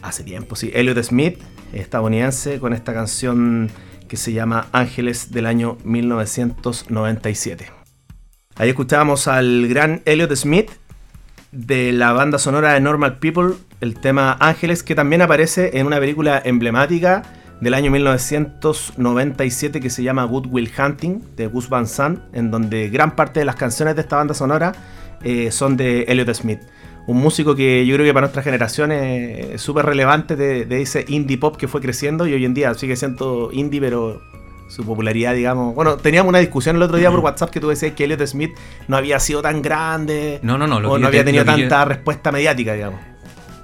Hace 0.03 0.25
tiempo, 0.25 0.57
sí. 0.57 0.71
Elliot 0.75 1.03
Smith, 1.03 1.39
estadounidense, 1.73 2.59
con 2.59 2.73
esta 2.73 2.95
canción 2.95 3.71
que 4.09 4.17
se 4.17 4.33
llama 4.33 4.69
Ángeles 4.73 5.31
del 5.31 5.47
año 5.47 5.77
1997. 5.85 7.71
Ahí 8.57 8.71
escuchábamos 8.71 9.29
al 9.29 9.69
gran 9.69 10.03
Elliot 10.05 10.35
Smith 10.35 10.71
de 11.53 11.93
la 11.93 12.13
banda 12.13 12.39
sonora 12.39 12.75
de 12.75 12.81
Normal 12.81 13.19
People, 13.19 13.55
el 13.81 13.99
tema 13.99 14.37
Ángeles, 14.41 14.83
que 14.83 14.95
también 14.95 15.23
aparece 15.23 15.79
en 15.79 15.87
una 15.87 15.99
película 15.99 16.41
emblemática 16.45 17.23
del 17.61 17.75
año 17.75 17.91
1997 17.91 19.81
que 19.81 19.91
se 19.91 20.03
llama 20.03 20.25
Good 20.25 20.47
Will 20.51 20.71
Hunting 20.79 21.23
de 21.37 21.47
Gus 21.47 21.69
Van 21.69 21.87
Sant, 21.87 22.21
en 22.33 22.51
donde 22.51 22.89
gran 22.91 23.17
parte 23.17 23.41
de 23.41 23.47
las 23.47 23.57
canciones 23.57 23.97
de 23.97 24.03
esta 24.03 24.17
banda 24.17 24.35
sonora 24.35 24.73
eh, 25.23 25.51
son 25.51 25.77
de 25.77 26.03
Elliot 26.03 26.33
Smith. 26.35 26.61
Un 27.07 27.17
músico 27.17 27.55
que 27.57 27.87
yo 27.87 27.95
creo 27.95 28.07
que 28.07 28.13
para 28.13 28.27
nuestra 28.27 28.43
generación 28.43 28.93
es 28.93 29.61
súper 29.63 29.87
relevante 29.87 30.37
de 30.37 30.83
ese 30.83 31.07
indie 31.09 31.39
pop 31.39 31.57
que 31.57 31.67
fue 31.67 31.81
creciendo 31.81 32.27
y 32.27 32.35
hoy 32.35 32.45
en 32.45 32.53
día 32.53 32.75
sigue 32.75 32.97
siendo 32.97 33.49
indie, 33.51 33.81
pero 33.81 34.21
su 34.69 34.85
popularidad, 34.85 35.35
digamos. 35.35 35.75
Bueno, 35.75 35.97
teníamos 35.97 36.29
una 36.29 36.39
discusión 36.39 36.77
el 36.77 36.83
otro 36.83 36.97
día 36.99 37.11
por 37.11 37.21
WhatsApp 37.21 37.51
que 37.51 37.61
tú 37.61 37.69
decías 37.69 37.93
que 37.95 38.05
Elliot 38.05 38.25
Smith 38.27 38.51
no 38.87 38.97
había 38.97 39.19
sido 39.21 39.43
tan 39.43 39.63
grande 39.63 40.41
No, 40.43 40.59
no, 40.59 40.67
no. 40.67 40.79
Lo 40.81 40.93
o 40.93 40.95
que 40.97 41.01
no 41.01 41.07
había 41.09 41.21
te- 41.21 41.27
tenido 41.27 41.45
yo- 41.45 41.51
tanta 41.53 41.85
respuesta 41.85 42.31
mediática, 42.33 42.75
digamos. 42.75 43.01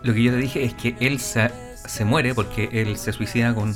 Lo 0.03 0.13
que 0.15 0.23
yo 0.23 0.33
te 0.33 0.39
dije 0.39 0.65
es 0.65 0.75
que 0.75 0.97
él 1.01 1.19
se, 1.21 1.51
se 1.87 2.05
muere 2.05 2.35
porque 2.35 2.69
él 2.73 2.97
se 2.97 3.13
suicida 3.13 3.55
con 3.55 3.75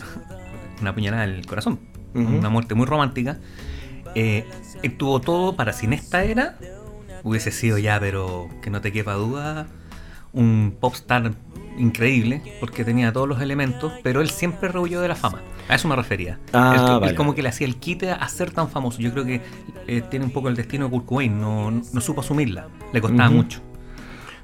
una 0.80 0.94
puñalada 0.94 1.24
en 1.24 1.30
el 1.30 1.46
corazón. 1.46 1.78
Una 2.14 2.48
muerte 2.48 2.74
muy 2.74 2.86
romántica. 2.86 3.38
Eh, 4.14 4.44
él 4.82 4.96
tuvo 4.96 5.20
todo 5.20 5.54
para 5.54 5.72
si 5.72 5.86
en 5.86 5.92
esta 5.92 6.24
era 6.24 6.56
hubiese 7.22 7.50
sido 7.50 7.78
ya, 7.78 8.00
pero 8.00 8.48
que 8.62 8.70
no 8.70 8.80
te 8.80 8.90
quepa 8.92 9.12
duda, 9.14 9.66
un 10.32 10.74
popstar 10.80 11.32
increíble 11.78 12.42
porque 12.60 12.84
tenía 12.84 13.12
todos 13.12 13.28
los 13.28 13.40
elementos, 13.40 13.92
pero 14.02 14.20
él 14.20 14.30
siempre 14.30 14.68
rehuyó 14.68 15.00
de 15.00 15.08
la 15.08 15.14
fama. 15.16 15.40
A 15.68 15.74
eso 15.74 15.86
me 15.88 15.96
refería. 15.96 16.38
Ah, 16.52 17.00
él, 17.02 17.14
como 17.14 17.34
que 17.34 17.42
le 17.42 17.48
hacía 17.50 17.66
el 17.66 17.76
quite 17.76 18.10
a 18.10 18.28
ser 18.28 18.50
tan 18.50 18.70
famoso. 18.70 19.00
Yo 19.00 19.12
creo 19.12 19.24
que 19.24 19.40
eh, 19.86 20.02
tiene 20.10 20.24
un 20.24 20.30
poco 20.30 20.48
el 20.48 20.56
destino 20.56 20.86
de 20.86 20.90
Kurt 20.90 21.06
Cobain, 21.06 21.40
no, 21.40 21.70
no 21.70 22.00
supo 22.00 22.20
asumirla, 22.22 22.68
le 22.92 23.00
costaba 23.00 23.30
mucho. 23.30 23.60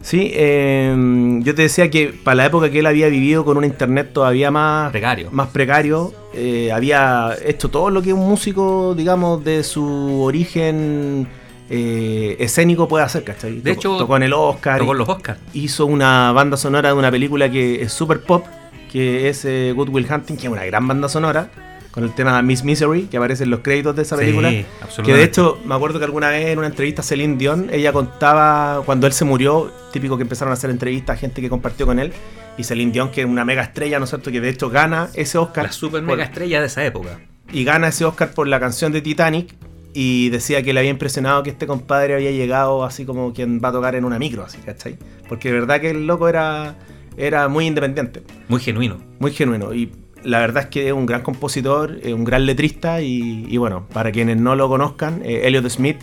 Sí, 0.04 0.30
eh, 0.34 0.94
yo 1.40 1.54
te 1.54 1.62
decía 1.62 1.88
que 1.88 2.08
para 2.08 2.34
la 2.34 2.46
época 2.46 2.68
que 2.68 2.80
él 2.80 2.86
había 2.86 3.08
vivido 3.08 3.42
con 3.42 3.56
un 3.56 3.64
internet 3.64 4.10
todavía 4.12 4.50
más 4.50 4.90
Precario. 4.90 5.30
más 5.32 5.48
precario, 5.48 6.12
eh, 6.34 6.70
había 6.72 7.30
hecho 7.42 7.70
todo 7.70 7.88
lo 7.88 8.02
que 8.02 8.12
un 8.12 8.28
músico, 8.28 8.94
digamos, 8.94 9.42
de 9.44 9.64
su 9.64 10.20
origen 10.22 11.26
eh, 11.70 12.36
escénico 12.40 12.86
puede 12.88 13.04
hacer, 13.04 13.24
¿cachai? 13.24 13.60
De 13.60 13.72
hecho, 13.72 13.96
tocó 13.96 14.16
en 14.16 14.24
el 14.24 14.32
Oscar, 14.32 14.78
Tocó 14.78 14.94
los 14.94 15.08
hizo 15.54 15.86
una 15.86 16.32
banda 16.32 16.56
sonora 16.56 16.90
de 16.90 16.94
una 16.94 17.10
película 17.10 17.50
que 17.50 17.82
es 17.82 17.92
super 17.92 18.20
pop, 18.20 18.44
que 18.92 19.28
es 19.28 19.44
eh, 19.44 19.72
Good 19.74 19.88
Will 19.88 20.06
Hunting, 20.10 20.36
que 20.36 20.46
es 20.46 20.52
una 20.52 20.64
gran 20.64 20.86
banda 20.86 21.08
sonora, 21.08 21.48
con 21.90 22.04
el 22.04 22.12
tema 22.12 22.42
Miss 22.42 22.64
Misery, 22.64 23.04
que 23.04 23.16
aparece 23.16 23.44
en 23.44 23.50
los 23.50 23.60
créditos 23.60 23.94
de 23.96 24.02
esa 24.02 24.16
Sí, 24.16 24.20
película. 24.22 24.48
absolutamente. 24.48 25.02
Que 25.04 25.12
de 25.16 25.22
hecho, 25.24 25.58
me 25.64 25.74
acuerdo 25.74 25.98
que 26.00 26.04
alguna 26.04 26.28
vez 26.28 26.46
en 26.48 26.58
una 26.58 26.66
entrevista 26.66 27.02
a 27.02 27.04
Celine 27.04 27.36
Dion, 27.36 27.68
ella 27.72 27.92
contaba 27.92 28.82
cuando 28.84 29.06
él 29.06 29.12
se 29.12 29.24
murió, 29.24 29.72
típico 29.92 30.16
que 30.16 30.22
empezaron 30.24 30.50
a 30.50 30.54
hacer 30.54 30.70
entrevistas 30.70 31.16
a 31.16 31.20
gente 31.20 31.40
que 31.40 31.48
compartió 31.48 31.86
con 31.86 31.98
él, 31.98 32.12
y 32.58 32.64
Celine 32.64 32.92
Dion, 32.92 33.10
que 33.10 33.22
es 33.22 33.26
una 33.26 33.44
mega 33.44 33.62
estrella, 33.62 33.98
¿no 33.98 34.04
es 34.04 34.10
cierto? 34.10 34.30
Que 34.30 34.40
de 34.40 34.48
hecho 34.50 34.70
gana 34.70 35.08
ese 35.14 35.38
Oscar. 35.38 35.64
La 35.66 35.72
super 35.72 36.02
por- 36.04 36.10
mega 36.16 36.24
estrella 36.24 36.60
de 36.60 36.66
esa 36.66 36.84
época. 36.84 37.20
y 37.52 37.62
gana 37.64 37.88
ese 37.88 38.04
Oscar 38.04 38.32
por 38.32 38.48
la 38.48 38.58
canción 38.60 38.90
de 38.92 39.00
Titanic. 39.00 39.54
Y 39.96 40.28
decía 40.30 40.62
que 40.64 40.72
le 40.72 40.80
había 40.80 40.90
impresionado 40.90 41.42
que 41.44 41.50
este 41.50 41.66
compadre 41.68 42.14
había 42.14 42.32
llegado 42.32 42.84
así 42.84 43.04
como 43.04 43.32
quien 43.32 43.60
va 43.62 43.68
a 43.68 43.72
tocar 43.72 43.94
en 43.94 44.04
una 44.04 44.18
micro, 44.18 44.42
así, 44.42 44.58
¿cachai? 44.58 44.98
Porque 45.28 45.52
de 45.52 45.60
verdad 45.60 45.80
que 45.80 45.90
el 45.90 46.06
loco 46.06 46.28
era, 46.28 46.74
era 47.16 47.46
muy 47.48 47.66
independiente 47.66 48.22
Muy 48.48 48.60
genuino. 48.60 48.98
muy 49.20 49.30
genuino. 49.32 49.72
Y 49.72 49.92
la 50.24 50.40
verdad 50.40 50.64
es 50.64 50.68
que 50.70 50.88
es 50.88 50.92
un 50.92 51.06
gran 51.06 51.22
compositor, 51.22 51.98
es 52.02 52.12
un 52.12 52.24
gran 52.24 52.44
letrista 52.44 53.00
y, 53.02 53.46
y 53.48 53.56
bueno, 53.56 53.86
para 53.92 54.10
quienes 54.10 54.36
no 54.36 54.56
lo 54.56 54.68
conozcan, 54.68 55.20
eh, 55.24 55.42
Elliot 55.44 55.68
Smith, 55.68 55.98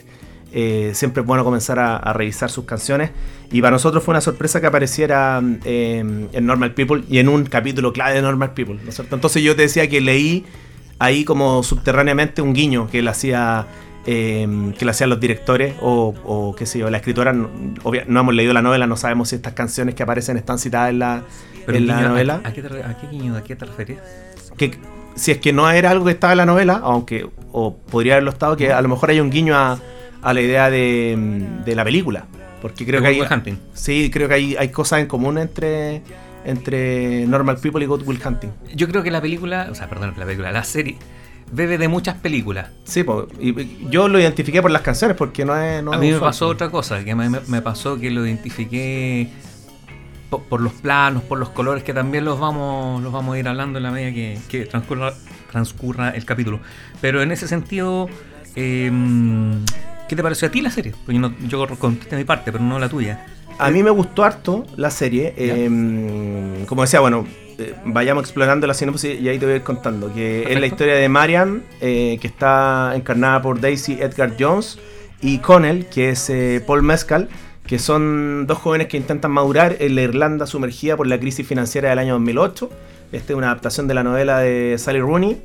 eh, 0.54 0.92
siempre 0.94 1.22
es 1.22 1.28
bueno 1.28 1.44
comenzar 1.44 1.80
a, 1.80 1.98
a 1.98 2.14
revisar 2.14 2.50
sus 2.50 2.66
canciones 2.66 3.12
y 3.52 3.62
para 3.62 3.72
nosotros 3.72 4.04
fue 4.04 4.14
una 4.14 4.22
sorpresa 4.22 4.60
que 4.62 4.68
apareciera 4.68 5.42
eh, 5.66 6.00
en 6.32 6.46
Normal 6.46 6.74
People 6.74 7.04
y 7.10 7.20
en 7.20 7.30
un 7.30 7.46
capítulo 7.46 7.92
clave 7.94 8.16
de 8.16 8.22
Normal 8.22 8.54
People, 8.54 8.80
¿no 8.84 8.90
es 8.90 8.96
cierto? 8.96 9.16
Entonces 9.16 9.44
yo 9.44 9.56
te 9.56 9.64
decía 9.64 9.90
que 9.90 10.00
leí 10.02 10.46
ahí 11.02 11.26
como 11.26 11.64
subterráneamente 11.64 12.42
un 12.42 12.54
guiño 12.54 12.88
que 12.90 13.02
le 13.02 13.10
hacía 13.10 13.66
eh, 14.06 14.74
que 14.80 14.86
le 14.86 14.92
hacían 14.92 15.10
los 15.10 15.20
directores 15.20 15.76
o, 15.82 16.14
o 16.26 16.56
qué 16.56 16.66
sé 16.66 16.80
yo, 16.80 16.90
la 16.90 16.98
escritora. 16.98 17.34
No, 17.34 17.50
obvia- 17.84 18.06
no 18.08 18.20
hemos 18.22 18.34
leído 18.34 18.54
la 18.54 18.62
novela, 18.62 18.88
no 18.88 18.96
sabemos 18.98 19.30
si 19.30 19.36
estas 19.36 19.54
canciones 19.54 19.94
que 19.96 20.04
aparecen 20.04 20.38
están 20.38 20.58
citadas 20.58 20.90
en 20.90 21.00
la, 21.00 21.24
Pero 21.66 21.78
en 21.78 21.88
la 21.88 21.96
guiño, 21.96 22.06
¿a- 22.06 22.10
novela. 22.10 22.42
¿a, 22.44 22.52
qué 22.54 22.62
te, 22.62 22.84
a 22.84 22.98
qué 23.00 23.08
guiño, 23.08 23.36
a 23.36 23.44
qué 23.44 23.56
te 23.56 23.66
refieres? 23.66 23.98
Que 24.58 24.78
si 25.16 25.32
es 25.32 25.38
que 25.40 25.54
no 25.54 25.70
era 25.70 25.92
algo 25.92 26.06
que 26.06 26.12
estaba 26.12 26.34
en 26.34 26.38
la 26.38 26.46
novela, 26.46 26.80
aunque 26.84 27.28
o 27.52 27.76
podría 27.78 28.14
haberlo 28.14 28.32
estado, 28.32 28.56
que 28.58 28.72
a 28.74 28.82
lo 28.82 28.88
mejor 28.90 29.10
hay 29.12 29.20
un 29.20 29.30
guiño 29.30 29.56
a, 29.56 29.78
a 30.22 30.34
la 30.34 30.42
idea 30.42 30.70
de, 30.70 31.46
de 31.66 31.76
la 31.76 31.84
película. 31.84 32.26
Porque 32.62 32.86
creo 32.86 33.02
que 33.02 33.08
hay, 33.08 33.22
Hunting. 33.22 33.56
sí, 33.74 34.10
creo 34.14 34.28
que 34.28 34.34
hay, 34.36 34.56
hay 34.56 34.70
cosas 34.70 35.00
en 35.00 35.08
común 35.08 35.38
entre, 35.40 36.02
entre 36.46 37.26
Normal 37.28 37.58
People 37.58 37.84
y 37.84 37.88
Good 37.88 38.04
Will 38.06 38.20
Hunting. 38.26 38.50
Yo 38.76 38.88
creo 38.88 39.04
que 39.04 39.12
la 39.12 39.22
película, 39.22 39.68
o 39.72 39.76
sea, 39.76 39.90
perdón, 39.90 40.14
la 40.18 40.26
película, 40.26 40.52
la 40.52 40.64
serie, 40.64 40.98
bebe 41.52 41.78
de 41.78 41.88
muchas 41.88 42.16
películas. 42.16 42.70
Sí, 42.84 43.04
po, 43.04 43.28
y, 43.40 43.88
yo 43.90 44.08
lo 44.08 44.20
identifiqué 44.20 44.62
por 44.62 44.72
las 44.72 44.82
canciones, 44.82 45.18
porque 45.18 45.46
no 45.46 45.56
es. 45.56 45.84
No 45.84 45.94
a 45.94 45.98
mí 45.98 46.08
me 46.08 46.16
usual, 46.16 46.30
pasó 46.30 46.48
otra 46.48 46.70
cosa, 46.70 47.04
que 47.04 47.14
me, 47.16 47.62
pasó 47.62 48.00
que 48.00 48.10
lo 48.10 48.26
identifiqué 48.26 49.30
po- 50.30 50.44
por, 50.44 50.62
los 50.62 50.74
planos, 50.74 51.24
por 51.24 51.40
los 51.40 51.50
colores, 51.50 51.84
que 51.84 51.94
también 51.94 52.26
los 52.26 52.40
vamos, 52.40 53.02
los 53.04 53.12
vamos 53.12 53.36
a 53.36 53.40
ir 53.40 53.48
hablando 53.48 53.80
en 53.80 53.84
la 53.84 53.92
medida 53.92 54.12
que, 54.14 54.40
que 54.50 54.66
transcurra, 54.66 55.14
transcurra 55.52 56.10
el 56.12 56.26
capítulo. 56.26 56.60
Pero 57.02 57.22
en 57.22 57.32
ese 57.32 57.48
sentido, 57.48 58.08
eh, 58.56 58.92
¿qué 60.08 60.16
te 60.16 60.24
pareció 60.24 60.48
a 60.48 60.52
ti 60.52 60.62
la 60.62 60.72
serie? 60.72 60.94
Pues 61.06 61.16
yo, 61.16 61.22
no, 61.22 61.36
yo 61.48 61.68
contesté 61.78 62.16
mi 62.16 62.24
parte, 62.24 62.52
pero 62.52 62.64
no 62.64 62.80
la 62.80 62.90
tuya. 62.90 63.26
A 63.58 63.70
mí 63.72 63.84
me 63.84 63.92
gustó 63.92 64.24
harto 64.24 64.66
la 64.76 64.90
serie. 64.90 65.34
Eh, 65.38 66.66
como 66.68 66.82
decía, 66.82 67.00
bueno, 67.00 67.26
eh, 67.62 67.76
vayamos 67.86 68.24
explorando 68.24 68.66
la 68.66 68.74
sinopsis 68.74 69.20
y 69.20 69.30
ahí 69.30 69.38
te 69.38 69.46
voy 69.46 69.54
a 69.54 69.58
ir 69.58 69.64
contando. 69.64 70.14
Que 70.14 70.52
es 70.52 70.60
la 70.60 70.66
historia 70.66 70.96
de 70.96 71.08
Marian, 71.10 71.64
eh, 71.80 72.18
que 72.20 72.28
está 72.28 72.94
encarnada 72.96 73.42
por 73.42 73.62
Daisy 73.62 73.94
Edgar 74.02 74.36
Jones, 74.40 74.80
y 75.22 75.38
Connell, 75.40 75.86
que 75.86 76.10
es 76.10 76.30
eh, 76.30 76.64
Paul 76.66 76.82
Mescal, 76.82 77.30
que 77.68 77.78
son 77.78 78.48
dos 78.48 78.58
jóvenes 78.58 78.88
que 78.88 78.98
intentan 78.98 79.32
madurar 79.32 79.78
en 79.80 79.96
la 79.96 80.02
Irlanda 80.02 80.48
sumergida 80.48 80.98
por 80.98 81.06
la 81.08 81.20
crisis 81.20 81.46
financiera 81.46 81.90
del 81.90 82.00
año 82.00 82.14
2008. 82.14 82.70
Esta 83.12 83.34
es 83.34 83.38
una 83.38 83.48
adaptación 83.48 83.88
de 83.88 83.94
la 83.94 84.04
novela 84.04 84.40
de 84.40 84.78
Sally 84.78 85.00
Rooney, 85.00 85.42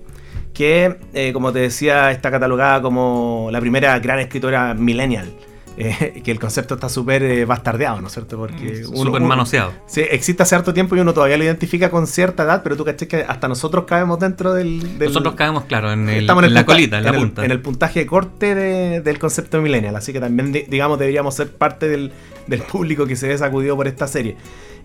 que, 0.54 1.32
como 1.34 1.52
te 1.52 1.58
decía, 1.58 2.10
está 2.10 2.30
catalogada 2.30 2.80
como 2.80 3.48
la 3.52 3.60
primera 3.60 3.98
gran 3.98 4.20
escritora 4.20 4.72
millennial. 4.72 5.30
Eh, 5.78 6.22
que 6.24 6.30
el 6.30 6.40
concepto 6.40 6.74
está 6.76 6.88
súper 6.88 7.22
eh, 7.22 7.44
bastardeado, 7.44 8.00
¿no 8.00 8.06
es 8.06 8.12
cierto? 8.14 8.38
Porque 8.38 8.84
uno- 8.88 8.96
Súper 9.04 9.20
manoseado. 9.20 9.72
Sí, 9.86 10.00
existe 10.10 10.42
hace 10.42 10.54
harto 10.54 10.72
tiempo 10.72 10.96
y 10.96 11.00
uno 11.00 11.12
todavía 11.12 11.36
lo 11.36 11.44
identifica 11.44 11.90
con 11.90 12.06
cierta 12.06 12.44
edad, 12.44 12.62
pero 12.62 12.78
tú 12.78 12.84
caché 12.86 13.06
que 13.06 13.24
hasta 13.28 13.46
nosotros 13.46 13.84
caemos 13.86 14.18
dentro 14.18 14.54
del... 14.54 14.98
del- 14.98 15.08
Nosotros 15.08 15.34
caemos, 15.34 15.64
claro, 15.64 15.92
en, 15.92 16.08
el- 16.08 16.20
estamos 16.22 16.44
en 16.44 16.54
la 16.54 16.60
punta- 16.60 16.72
colita, 16.72 16.96
en 16.98 17.04
la 17.04 17.10
el- 17.10 17.16
punta. 17.18 17.44
en 17.44 17.50
el 17.50 17.60
puntaje 17.60 18.00
de 18.00 18.06
corte 18.06 18.54
de- 18.54 19.00
del 19.02 19.18
concepto 19.18 19.60
millennial, 19.60 19.94
así 19.96 20.14
que 20.14 20.20
también, 20.20 20.50
di- 20.50 20.64
digamos, 20.66 20.98
deberíamos 20.98 21.34
ser 21.34 21.50
parte 21.52 21.88
del, 21.88 22.10
del 22.46 22.62
público 22.62 23.04
que 23.06 23.14
se 23.16 23.28
ve 23.28 23.36
sacudido 23.36 23.76
por 23.76 23.86
esta 23.86 24.06
serie. 24.06 24.36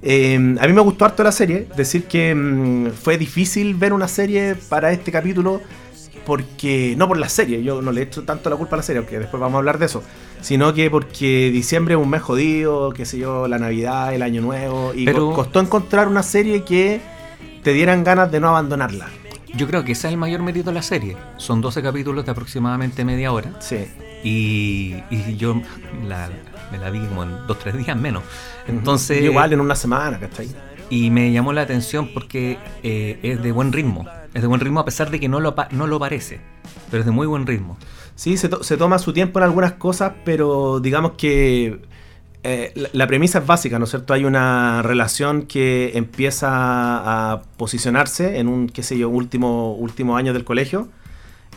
Eh, 0.03 0.35
a 0.59 0.67
mí 0.67 0.73
me 0.73 0.81
gustó 0.81 1.05
harto 1.05 1.23
la 1.23 1.31
serie, 1.31 1.67
decir 1.77 2.03
que 2.05 2.35
mm, 2.35 2.87
fue 3.01 3.17
difícil 3.17 3.75
ver 3.75 3.93
una 3.93 4.07
serie 4.09 4.55
para 4.67 4.91
este 4.91 5.11
capítulo 5.11 5.61
porque 6.25 6.95
no 6.97 7.07
por 7.07 7.17
la 7.17 7.29
serie, 7.29 7.63
yo 7.63 7.81
no 7.81 7.91
le 7.91 8.03
echo 8.03 8.23
tanto 8.23 8.49
la 8.49 8.55
culpa 8.55 8.75
a 8.75 8.77
la 8.77 8.83
serie, 8.83 8.99
aunque 8.99 9.19
después 9.19 9.39
vamos 9.39 9.55
a 9.55 9.57
hablar 9.59 9.79
de 9.79 9.85
eso, 9.87 10.03
sino 10.41 10.73
que 10.73 10.89
porque 10.89 11.49
diciembre 11.51 11.95
es 11.95 11.99
un 12.01 12.09
mes 12.09 12.21
jodido, 12.21 12.91
qué 12.93 13.05
sé 13.05 13.17
yo, 13.17 13.47
la 13.47 13.57
Navidad, 13.59 14.13
el 14.13 14.21
Año 14.21 14.41
Nuevo, 14.41 14.93
y 14.95 15.05
Pero- 15.05 15.29
co- 15.29 15.33
costó 15.35 15.59
encontrar 15.59 16.07
una 16.07 16.23
serie 16.23 16.63
que 16.63 17.01
te 17.63 17.73
dieran 17.73 18.03
ganas 18.03 18.31
de 18.31 18.39
no 18.39 18.49
abandonarla. 18.49 19.07
Yo 19.53 19.67
creo 19.67 19.83
que 19.83 19.91
ese 19.91 20.07
es 20.07 20.13
el 20.13 20.17
mayor 20.19 20.41
mérito 20.41 20.69
de 20.69 20.75
la 20.75 20.81
serie. 20.81 21.17
Son 21.37 21.59
12 21.59 21.81
capítulos 21.83 22.23
de 22.25 22.31
aproximadamente 22.31 23.03
media 23.03 23.33
hora. 23.33 23.51
Sí. 23.59 23.85
Y, 24.23 24.95
y 25.09 25.35
yo 25.35 25.59
la, 26.07 26.29
me 26.71 26.77
la 26.77 26.89
vi 26.89 26.99
como 27.05 27.23
en 27.23 27.47
dos 27.47 27.59
tres 27.59 27.75
días 27.77 27.97
menos. 27.97 28.23
Entonces, 28.67 29.21
igual 29.21 29.51
en 29.51 29.59
una 29.59 29.75
semana, 29.75 30.19
¿cachai? 30.19 30.47
Y 30.91 31.09
me 31.09 31.31
llamó 31.31 31.53
la 31.53 31.61
atención 31.61 32.09
porque 32.13 32.59
eh, 32.83 33.17
es 33.23 33.41
de 33.41 33.51
buen 33.51 33.73
ritmo. 33.73 34.05
Es 34.35 34.41
de 34.43 34.47
buen 34.47 34.59
ritmo 34.61 34.79
a 34.81 34.85
pesar 34.85 35.09
de 35.09 35.19
que 35.19 35.27
no 35.27 35.39
lo, 35.39 35.55
no 35.71 35.87
lo 35.87 35.97
parece. 35.99 36.39
Pero 36.91 36.99
es 37.01 37.05
de 37.05 37.11
muy 37.11 37.25
buen 37.25 37.47
ritmo. 37.47 37.77
Sí, 38.15 38.37
se, 38.37 38.49
to- 38.49 38.63
se 38.63 38.77
toma 38.77 38.99
su 38.99 39.13
tiempo 39.13 39.39
en 39.39 39.43
algunas 39.45 39.73
cosas, 39.73 40.11
pero 40.23 40.79
digamos 40.79 41.13
que 41.13 41.79
eh, 42.43 42.71
la, 42.75 42.89
la 42.93 43.07
premisa 43.07 43.39
es 43.39 43.47
básica, 43.47 43.79
¿no 43.79 43.85
es 43.85 43.89
cierto? 43.91 44.13
Hay 44.13 44.25
una 44.25 44.81
relación 44.83 45.43
que 45.43 45.91
empieza 45.97 46.49
a 46.51 47.41
posicionarse 47.57 48.37
en 48.39 48.47
un, 48.47 48.67
qué 48.67 48.83
sé 48.83 48.97
yo, 48.97 49.09
último, 49.09 49.73
último 49.75 50.17
año 50.17 50.33
del 50.33 50.43
colegio, 50.43 50.89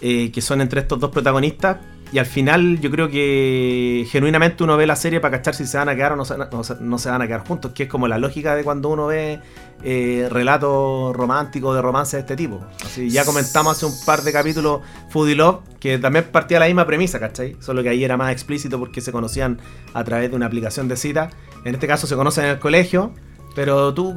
eh, 0.01 0.31
que 0.33 0.41
son 0.41 0.61
entre 0.61 0.81
estos 0.81 0.99
dos 1.01 1.11
protagonistas, 1.11 1.79
y 2.15 2.19
al 2.21 2.27
final 2.27 2.79
yo 2.79 2.93
creo 2.93 3.09
que 3.09 4.07
genuinamente 4.09 4.63
uno 4.63 4.77
ve 4.77 4.87
la 4.87 4.95
serie 4.95 5.19
para 5.19 5.39
cachar 5.39 5.53
si 5.53 5.67
se 5.67 5.77
van 5.77 5.89
a 5.89 5.97
quedar 5.97 6.13
o 6.13 6.17
no 6.17 6.25
se, 6.25 7.11
van 7.11 7.23
a 7.23 7.27
quedar 7.27 7.45
juntos, 7.45 7.73
que 7.73 7.83
es 7.83 7.89
como 7.89 8.07
la 8.07 8.19
lógica 8.19 8.55
de 8.55 8.63
cuando 8.63 8.91
uno 8.91 9.07
ve 9.09 9.41
eh, 9.83 10.29
relatos 10.31 11.13
románticos 11.17 11.75
de 11.75 11.83
romance 11.83 12.17
de 12.17 12.21
este 12.21 12.37
tipo. 12.37 12.65
Así, 12.85 13.11
ya 13.11 13.25
comentamos 13.25 13.77
hace 13.77 13.87
un 13.87 13.95
par 14.07 14.23
de 14.23 14.33
capítulos 14.33 14.83
Foodie 15.11 15.35
Love, 15.35 15.65
que 15.81 15.99
también 15.99 16.27
partía 16.31 16.61
la 16.61 16.67
misma 16.67 16.87
premisa, 16.87 17.19
¿cachai? 17.19 17.57
Solo 17.59 17.83
que 17.83 17.89
ahí 17.89 18.05
era 18.05 18.17
más 18.17 18.31
explícito 18.31 18.79
porque 18.79 19.01
se 19.01 19.11
conocían 19.11 19.59
a 19.93 20.05
través 20.05 20.31
de 20.31 20.37
una 20.37 20.47
aplicación 20.47 20.87
de 20.87 20.97
cita. 20.97 21.31
En 21.65 21.75
este 21.75 21.89
caso 21.89 22.07
se 22.07 22.15
conocen 22.15 22.45
en 22.45 22.51
el 22.51 22.59
colegio, 22.61 23.13
pero 23.57 23.93
tú, 23.93 24.15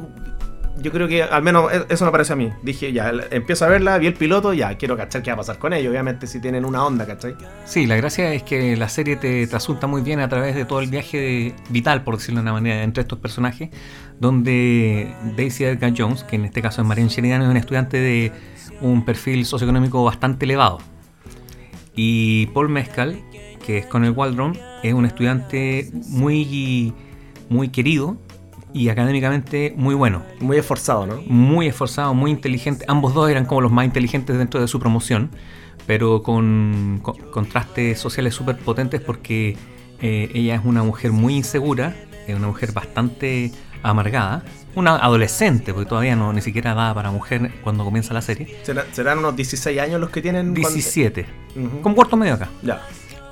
yo 0.80 0.90
creo 0.92 1.08
que 1.08 1.22
al 1.22 1.42
menos 1.42 1.72
e- 1.72 1.86
eso 1.88 2.04
me 2.04 2.10
pareció 2.10 2.34
a 2.34 2.36
mí. 2.36 2.50
Dije, 2.62 2.92
ya, 2.92 3.12
empiezo 3.30 3.64
a 3.64 3.68
verla, 3.68 3.98
vi 3.98 4.06
el 4.06 4.14
piloto, 4.14 4.52
ya, 4.52 4.76
quiero 4.76 4.96
cachar 4.96 5.22
qué 5.22 5.30
va 5.30 5.34
a 5.34 5.36
pasar 5.38 5.58
con 5.58 5.72
ellos, 5.72 5.90
obviamente 5.90 6.26
si 6.26 6.40
tienen 6.40 6.64
una 6.64 6.84
onda, 6.84 7.06
¿cachai? 7.06 7.34
Sí, 7.64 7.86
la 7.86 7.96
gracia 7.96 8.32
es 8.34 8.42
que 8.42 8.76
la 8.76 8.88
serie 8.88 9.16
te 9.16 9.46
trasunta 9.46 9.86
muy 9.86 10.02
bien 10.02 10.20
a 10.20 10.28
través 10.28 10.54
de 10.54 10.64
todo 10.64 10.80
el 10.80 10.88
viaje 10.88 11.18
de- 11.18 11.54
vital, 11.70 12.02
por 12.04 12.16
decirlo 12.16 12.40
de 12.40 12.42
una 12.42 12.52
manera, 12.52 12.82
entre 12.82 13.02
estos 13.02 13.18
personajes, 13.18 13.70
donde 14.20 15.12
Daisy 15.36 15.64
Edgar 15.64 15.92
Jones, 15.96 16.24
que 16.24 16.36
en 16.36 16.44
este 16.44 16.62
caso 16.62 16.82
es 16.82 16.88
Marianne 16.88 17.10
Sheridan, 17.10 17.42
es 17.42 17.48
una 17.48 17.58
estudiante 17.60 17.98
de 17.98 18.32
un 18.80 19.04
perfil 19.04 19.44
socioeconómico 19.46 20.04
bastante 20.04 20.44
elevado. 20.44 20.78
Y 21.94 22.46
Paul 22.48 22.68
Mescal, 22.68 23.20
que 23.66 23.78
es 23.78 23.86
con 23.86 24.04
el 24.04 24.12
Waldron, 24.12 24.56
es 24.82 24.94
un 24.94 25.04
estudiante 25.04 25.90
muy, 25.92 26.92
muy 27.48 27.68
querido 27.70 28.16
y 28.72 28.88
académicamente 28.90 29.72
muy 29.76 29.94
bueno 29.94 30.22
Muy 30.40 30.56
esforzado, 30.58 31.06
¿no? 31.06 31.22
muy 31.26 31.66
esforzado, 31.68 32.14
muy 32.14 32.30
inteligente. 32.30 32.84
Ambos 32.88 33.14
dos 33.14 33.30
eran 33.30 33.44
como 33.46 33.60
los 33.62 33.72
más 33.72 33.84
inteligentes 33.84 34.36
dentro 34.38 34.60
de 34.60 34.68
su 34.68 34.78
promoción, 34.78 35.30
pero 35.86 36.22
con, 36.22 37.00
con- 37.02 37.16
contrastes 37.30 37.98
sociales 37.98 38.34
súper 38.34 38.58
potentes 38.58 39.00
porque 39.00 39.56
eh, 40.00 40.30
ella 40.34 40.56
es 40.56 40.60
una 40.64 40.82
mujer 40.82 41.12
muy 41.12 41.34
insegura, 41.36 41.94
es 42.26 42.36
una 42.36 42.46
mujer 42.48 42.72
bastante 42.72 43.50
amargada, 43.82 44.42
una 44.74 44.96
adolescente, 44.96 45.72
porque 45.72 45.88
todavía 45.88 46.14
no 46.14 46.32
ni 46.32 46.40
siquiera 46.42 46.74
da 46.74 46.92
para 46.94 47.10
mujer 47.10 47.50
cuando 47.64 47.84
comienza 47.84 48.12
la 48.12 48.20
serie. 48.22 48.56
¿Será- 48.64 48.84
¿Serán 48.92 49.18
unos 49.18 49.34
16 49.34 49.80
años 49.80 50.00
los 50.00 50.10
que 50.10 50.20
tienen? 50.20 50.48
cuando- 50.54 50.68
17, 50.68 51.26
Ujú. 51.56 51.80
con 51.80 51.94
cuarto 51.94 52.16
medio 52.16 52.34
acá. 52.34 52.48
Ya. 52.62 52.82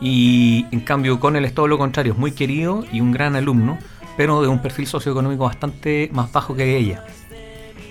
Y 0.00 0.66
en 0.73 0.81
cambio 0.81 1.19
con 1.21 1.37
él 1.37 1.45
es 1.45 1.55
todo 1.55 1.69
lo 1.69 1.78
contrario, 1.78 2.12
es 2.12 2.19
muy 2.19 2.33
querido 2.33 2.85
y 2.93 3.00
un 3.00 3.12
gran 3.12 3.35
alumno, 3.37 3.78
pero 4.16 4.42
de 4.42 4.49
un 4.49 4.61
perfil 4.61 4.87
socioeconómico 4.87 5.44
bastante 5.44 6.08
más 6.12 6.32
bajo 6.32 6.54
que 6.54 6.76
ella. 6.76 7.04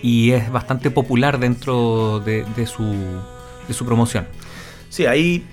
Y 0.02 0.32
es 0.32 0.52
bastante 0.52 0.92
popular 0.92 1.40
dentro 1.40 2.20
de, 2.20 2.46
su 2.68 3.86
promoción. 3.86 4.28
Sí, 4.90 5.06
ahí 5.06 5.46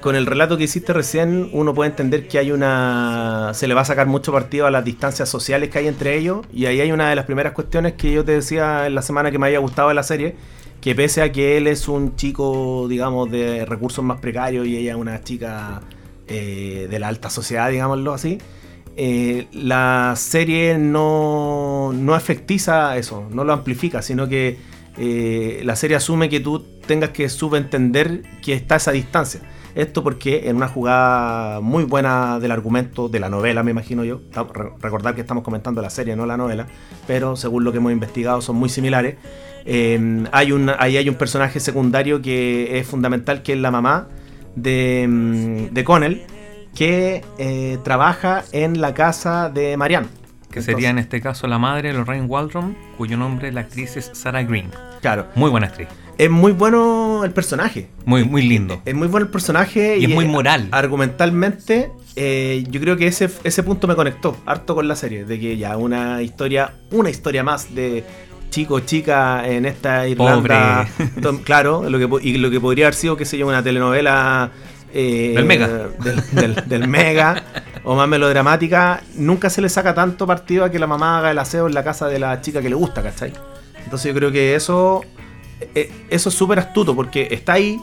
con 0.00 0.14
el 0.14 0.26
relato 0.26 0.56
que 0.56 0.64
hiciste 0.64 0.92
recién 0.92 1.48
uno 1.52 1.74
puede 1.74 1.90
entender 1.90 2.28
que 2.28 2.38
hay 2.38 2.52
una... 2.52 3.50
se 3.54 3.66
le 3.66 3.74
va 3.74 3.80
a 3.80 3.84
sacar 3.84 4.06
mucho 4.06 4.30
partido 4.30 4.66
a 4.66 4.70
las 4.70 4.84
distancias 4.84 5.28
sociales 5.28 5.70
que 5.70 5.78
hay 5.78 5.88
entre 5.88 6.16
ellos 6.16 6.46
y 6.52 6.66
ahí 6.66 6.80
hay 6.80 6.92
una 6.92 7.08
de 7.10 7.16
las 7.16 7.24
primeras 7.24 7.54
cuestiones 7.54 7.94
que 7.94 8.12
yo 8.12 8.24
te 8.24 8.30
decía 8.30 8.86
en 8.86 8.94
la 8.94 9.02
semana 9.02 9.32
que 9.32 9.38
me 9.40 9.46
había 9.46 9.58
gustado 9.58 9.88
de 9.88 9.94
la 9.94 10.04
serie, 10.04 10.36
que 10.80 10.94
pese 10.94 11.22
a 11.22 11.32
que 11.32 11.56
él 11.56 11.66
es 11.66 11.88
un 11.88 12.14
chico, 12.14 12.86
digamos, 12.88 13.30
de 13.30 13.64
recursos 13.64 14.04
más 14.04 14.20
precarios 14.20 14.66
y 14.66 14.76
ella 14.76 14.92
es 14.92 14.96
una 14.96 15.20
chica 15.24 15.80
eh, 16.28 16.86
de 16.88 16.98
la 17.00 17.08
alta 17.08 17.28
sociedad, 17.28 17.70
digámoslo 17.70 18.12
así, 18.12 18.38
eh, 18.98 19.48
la 19.52 20.14
serie 20.16 20.78
no, 20.78 21.92
no 21.92 22.16
efectiza 22.16 22.96
eso, 22.96 23.28
no 23.30 23.44
lo 23.44 23.52
amplifica, 23.52 24.00
sino 24.00 24.26
que 24.26 24.58
eh, 24.96 25.60
la 25.64 25.76
serie 25.76 25.98
asume 25.98 26.30
que 26.30 26.40
tú 26.40 26.64
tengas 26.86 27.10
que 27.10 27.28
subentender 27.28 28.22
que 28.42 28.54
está 28.54 28.76
esa 28.76 28.92
distancia. 28.92 29.42
Esto 29.74 30.02
porque 30.02 30.48
en 30.48 30.56
una 30.56 30.68
jugada 30.68 31.60
muy 31.60 31.84
buena 31.84 32.40
del 32.40 32.50
argumento 32.50 33.10
de 33.10 33.20
la 33.20 33.28
novela, 33.28 33.62
me 33.62 33.72
imagino 33.72 34.02
yo, 34.02 34.22
recordar 34.80 35.14
que 35.14 35.20
estamos 35.20 35.44
comentando 35.44 35.82
la 35.82 35.90
serie, 35.90 36.16
no 36.16 36.24
la 36.24 36.38
novela, 36.38 36.66
pero 37.06 37.36
según 37.36 37.64
lo 37.64 37.72
que 37.72 37.78
hemos 37.78 37.92
investigado 37.92 38.40
son 38.40 38.56
muy 38.56 38.70
similares. 38.70 39.16
Eh, 39.66 40.24
hay 40.32 40.52
un, 40.52 40.70
ahí 40.78 40.96
hay 40.96 41.10
un 41.10 41.16
personaje 41.16 41.60
secundario 41.60 42.22
que 42.22 42.78
es 42.78 42.86
fundamental, 42.86 43.42
que 43.42 43.52
es 43.52 43.58
la 43.58 43.70
mamá 43.70 44.08
de, 44.54 45.04
mm, 45.06 45.74
de 45.74 45.84
Connell, 45.84 46.22
que 46.76 47.24
eh, 47.38 47.78
trabaja 47.82 48.44
en 48.52 48.80
la 48.80 48.94
casa 48.94 49.48
de 49.48 49.76
Marianne. 49.76 50.08
Que 50.50 50.62
sería 50.62 50.90
en 50.90 50.98
este 50.98 51.20
caso 51.20 51.46
la 51.48 51.58
madre 51.58 51.88
de 51.88 51.94
Lorraine 51.94 52.26
Waldron, 52.26 52.76
cuyo 52.96 53.16
nombre 53.16 53.50
la 53.52 53.62
actriz 53.62 53.96
es 53.96 54.10
Sarah 54.14 54.42
Green. 54.42 54.70
Claro. 55.00 55.26
Muy 55.34 55.50
buena 55.50 55.66
actriz. 55.66 55.88
Es 56.16 56.30
muy 56.30 56.52
bueno 56.52 57.24
el 57.24 57.32
personaje. 57.32 57.90
Muy, 58.06 58.24
muy 58.24 58.40
lindo. 58.40 58.80
Es 58.86 58.94
muy 58.94 59.06
bueno 59.08 59.26
el 59.26 59.30
personaje. 59.30 59.98
Y 59.98 60.04
es 60.04 60.10
muy 60.14 60.24
eh, 60.24 60.28
moral. 60.28 60.68
Argumentalmente, 60.70 61.90
eh, 62.14 62.64
yo 62.70 62.80
creo 62.80 62.96
que 62.96 63.06
ese, 63.06 63.28
ese 63.44 63.62
punto 63.62 63.86
me 63.86 63.94
conectó 63.94 64.34
harto 64.46 64.74
con 64.74 64.88
la 64.88 64.96
serie. 64.96 65.26
De 65.26 65.38
que 65.38 65.58
ya 65.58 65.76
una 65.76 66.22
historia, 66.22 66.72
una 66.90 67.10
historia 67.10 67.42
más 67.42 67.74
de 67.74 68.02
chico, 68.48 68.80
chica 68.80 69.46
en 69.46 69.66
esta 69.66 70.08
Irlanda. 70.08 70.88
Tom- 71.20 71.38
claro, 71.42 71.90
lo 71.90 71.98
que, 71.98 72.28
y 72.28 72.38
lo 72.38 72.50
que 72.50 72.60
podría 72.60 72.86
haber 72.86 72.94
sido, 72.94 73.16
qué 73.18 73.26
sé 73.26 73.36
yo, 73.36 73.46
una 73.46 73.62
telenovela. 73.62 74.50
Eh, 74.92 75.32
Del 75.34 75.44
Mega. 75.44 75.66
Del, 75.98 76.22
del- 76.32 76.68
del 76.68 76.88
Mega. 76.88 77.42
O 77.84 77.94
más 77.94 78.08
melodramática. 78.08 79.02
Nunca 79.16 79.50
se 79.50 79.60
le 79.60 79.68
saca 79.68 79.94
tanto 79.94 80.26
partido 80.26 80.64
a 80.64 80.70
que 80.70 80.78
la 80.78 80.86
mamá 80.86 81.18
haga 81.18 81.30
el 81.30 81.38
aseo 81.38 81.66
en 81.66 81.74
la 81.74 81.84
casa 81.84 82.08
de 82.08 82.18
la 82.18 82.40
chica 82.40 82.60
que 82.62 82.68
le 82.68 82.74
gusta, 82.74 83.02
¿cachai? 83.02 83.32
Entonces 83.84 84.12
yo 84.12 84.18
creo 84.18 84.32
que 84.32 84.54
eso. 84.54 85.04
eh, 85.74 85.90
eso 86.10 86.28
es 86.28 86.34
súper 86.34 86.58
astuto 86.58 86.94
porque 86.96 87.28
está 87.30 87.54
ahí. 87.54 87.80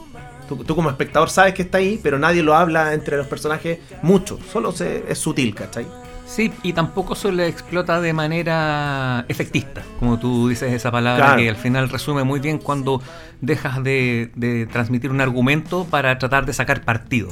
Tú, 0.48 0.62
tú 0.62 0.76
como 0.76 0.90
espectador 0.90 1.30
sabes 1.30 1.54
que 1.54 1.62
está 1.62 1.78
ahí, 1.78 1.98
pero 2.02 2.18
nadie 2.18 2.42
lo 2.42 2.54
habla 2.54 2.92
entre 2.92 3.16
los 3.16 3.26
personajes 3.26 3.78
mucho. 4.02 4.38
Solo 4.52 4.72
se, 4.72 5.04
es 5.08 5.18
sutil, 5.18 5.54
¿cachai? 5.54 5.86
Sí, 6.34 6.52
y 6.64 6.72
tampoco 6.72 7.14
se 7.14 7.30
le 7.30 7.46
explota 7.46 8.00
de 8.00 8.12
manera 8.12 9.24
efectista, 9.28 9.82
como 10.00 10.18
tú 10.18 10.48
dices 10.48 10.72
esa 10.72 10.90
palabra 10.90 11.24
Claro. 11.26 11.40
que 11.42 11.48
al 11.48 11.56
final 11.56 11.88
resume 11.88 12.24
muy 12.24 12.40
bien 12.40 12.58
cuando 12.58 13.00
dejas 13.40 13.84
de, 13.84 14.30
de 14.34 14.66
transmitir 14.66 15.10
un 15.12 15.20
argumento 15.20 15.86
para 15.88 16.18
tratar 16.18 16.44
de 16.44 16.52
sacar 16.52 16.82
partido. 16.82 17.28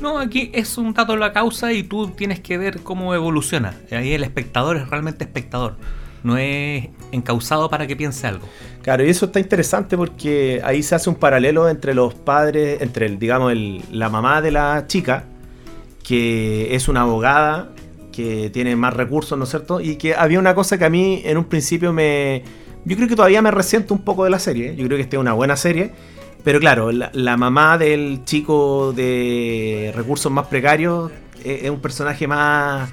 No, 0.00 0.18
aquí 0.20 0.50
es 0.54 0.78
un 0.78 0.92
dato 0.94 1.16
la 1.16 1.32
causa 1.32 1.72
y 1.72 1.82
tú 1.82 2.08
tienes 2.08 2.38
que 2.40 2.56
ver 2.58 2.80
cómo 2.82 3.12
evoluciona. 3.14 3.74
Ahí 3.90 4.12
el 4.12 4.22
espectador 4.22 4.76
es 4.76 4.88
realmente 4.88 5.24
espectador, 5.24 5.76
no 6.22 6.36
es 6.36 6.88
encausado 7.10 7.68
para 7.68 7.88
que 7.88 7.96
piense 7.96 8.26
algo. 8.28 8.46
Claro, 8.82 9.04
y 9.04 9.10
eso 9.10 9.26
está 9.26 9.40
interesante 9.40 9.96
porque 9.96 10.60
ahí 10.64 10.82
se 10.84 10.94
hace 10.94 11.10
un 11.10 11.16
paralelo 11.16 11.68
entre 11.68 11.92
los 11.94 12.14
padres, 12.14 12.80
entre 12.82 13.06
el, 13.06 13.18
digamos, 13.18 13.50
el- 13.50 13.82
la 13.90 14.08
mamá 14.10 14.40
de 14.42 14.52
la 14.52 14.84
chica, 14.86 15.24
que 16.02 16.74
es 16.74 16.86
una 16.88 17.00
abogada, 17.02 17.70
que 18.14 18.50
tiene 18.50 18.76
más 18.76 18.94
recursos, 18.94 19.36
¿no 19.36 19.44
es 19.44 19.50
cierto? 19.50 19.80
Y 19.80 19.96
que 19.96 20.14
había 20.14 20.38
una 20.38 20.54
cosa 20.54 20.78
que 20.78 20.84
a 20.84 20.90
mí 20.90 21.22
en 21.24 21.36
un 21.36 21.44
principio 21.44 21.92
me... 21.92 22.42
Yo 22.84 22.96
creo 22.96 23.08
que 23.08 23.16
todavía 23.16 23.40
me 23.42 23.50
resiento 23.50 23.94
un 23.94 24.02
poco 24.02 24.24
de 24.24 24.30
la 24.30 24.38
serie, 24.38 24.76
yo 24.76 24.84
creo 24.86 24.96
que 24.96 25.02
esta 25.02 25.16
es 25.16 25.20
una 25.20 25.32
buena 25.32 25.56
serie, 25.56 25.90
pero 26.44 26.60
claro, 26.60 26.92
la, 26.92 27.36
mamá 27.36 27.78
del 27.78 28.20
chico 28.24 28.92
de 28.92 29.92
recursos 29.96 30.30
más 30.30 30.46
precarios 30.48 31.10
es, 31.42 31.64
es 31.64 31.70
un 31.70 31.80
personaje 31.80 32.26
más 32.26 32.90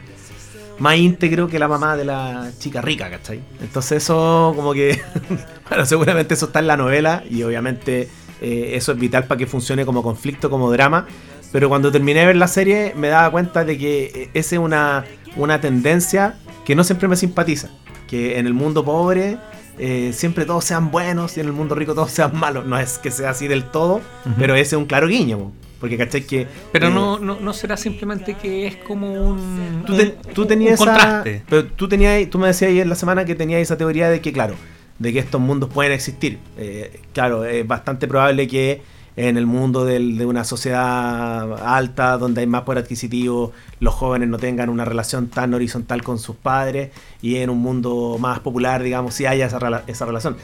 más 0.79 0.97
íntegro 0.97 1.47
que 1.47 1.59
la 1.59 1.67
mamá 1.67 1.95
de 1.95 2.05
la 2.05 2.49
chica 2.57 2.81
rica, 2.81 3.09
¿cachai? 3.09 3.39
Entonces 3.61 4.03
eso 4.03 4.53
como 4.55 4.73
que, 4.73 4.99
bueno, 5.69 5.85
seguramente 5.85 6.33
eso 6.33 6.47
está 6.47 6.59
en 6.59 6.67
la 6.67 6.77
novela 6.77 7.23
y 7.29 7.43
obviamente 7.43 8.09
eh, 8.41 8.71
eso 8.73 8.91
es 8.91 8.97
vital 8.97 9.25
para 9.25 9.37
que 9.37 9.45
funcione 9.45 9.85
como 9.85 10.01
conflicto, 10.01 10.49
como 10.49 10.71
drama. 10.71 11.05
Pero 11.51 11.69
cuando 11.69 11.91
terminé 11.91 12.21
de 12.21 12.25
ver 12.27 12.35
la 12.37 12.47
serie 12.47 12.93
me 12.95 13.09
daba 13.09 13.29
cuenta 13.31 13.65
de 13.65 13.77
que 13.77 14.03
eh, 14.05 14.29
esa 14.33 14.55
es 14.55 14.59
una, 14.61 15.05
una 15.35 15.59
tendencia 15.61 16.35
que 16.65 16.75
no 16.75 16.83
siempre 16.83 17.07
me 17.07 17.15
simpatiza. 17.15 17.69
Que 18.07 18.39
en 18.39 18.45
el 18.47 18.53
mundo 18.53 18.83
pobre 18.85 19.37
eh, 19.79 20.11
siempre 20.13 20.45
todos 20.45 20.63
sean 20.65 20.91
buenos 20.91 21.37
y 21.37 21.39
en 21.39 21.47
el 21.47 21.53
mundo 21.53 21.75
rico 21.75 21.93
todos 21.93 22.11
sean 22.11 22.35
malos. 22.37 22.65
No 22.65 22.77
es 22.77 22.97
que 22.99 23.11
sea 23.11 23.31
así 23.31 23.47
del 23.47 23.65
todo, 23.65 23.95
Ujú. 24.25 24.35
pero 24.37 24.53
ese 24.55 24.75
es 24.75 24.79
un 24.79 24.85
claro 24.85 25.07
guiño. 25.07 25.37
po. 25.39 25.51
Porque, 25.79 25.97
¿cachai? 25.97 26.21
Que, 26.21 26.45
Pero 26.71 26.89
eh, 26.89 26.91
no, 26.91 27.17
no, 27.17 27.39
no 27.39 27.53
será 27.53 27.75
simplemente 27.75 28.35
que 28.35 28.67
es 28.67 28.75
como 28.75 29.11
un, 29.11 29.83
Tú, 29.87 29.93
un- 29.95 30.13
tú 30.33 30.41
un 30.43 30.47
tenías 30.47 30.73
esa, 30.75 30.85
contraste. 30.85 31.41
pero 31.49 31.65
tú 31.65 31.87
tenías, 31.89 32.29
tú 32.29 32.37
me 32.37 32.45
decías 32.47 32.69
ayer 32.69 32.83
en 32.83 32.89
la 32.89 32.95
semana 32.95 33.25
que 33.25 33.33
tenías 33.33 33.61
esa 33.61 33.77
teoría 33.77 34.07
de 34.07 34.21
que 34.21 34.31
claro, 34.31 34.53
de 34.99 35.11
que 35.11 35.17
estos 35.17 35.41
mundos 35.41 35.71
pueden 35.73 35.91
existir. 35.93 36.37
Eh, 36.59 36.99
claro, 37.13 37.45
es 37.45 37.65
bastante 37.67 38.07
probable 38.07 38.47
que 38.47 38.83
en 39.15 39.37
el 39.37 39.45
mundo 39.45 39.83
del- 39.85 40.17
de 40.17 40.25
una 40.25 40.43
sociedad 40.43 41.53
alta, 41.75 42.17
donde 42.17 42.41
hay 42.41 42.47
más 42.47 42.61
poder 42.63 42.83
adquisitivo, 42.83 43.51
los 43.79 43.93
jóvenes 43.93 44.29
no 44.29 44.37
tengan 44.37 44.69
una 44.69 44.85
relación 44.85 45.27
tan 45.27 45.53
horizontal 45.53 46.01
con 46.03 46.17
sus 46.19 46.35
padres 46.35 46.91
y 47.21 47.37
en 47.37 47.49
un 47.49 47.59
mundo 47.59 48.17
más 48.19 48.39
popular, 48.39 48.81
digamos, 48.83 49.13
sí 49.13 49.25
haya 49.25 49.45
esa, 49.47 49.83
esa 49.87 50.05
relación. 50.05 50.37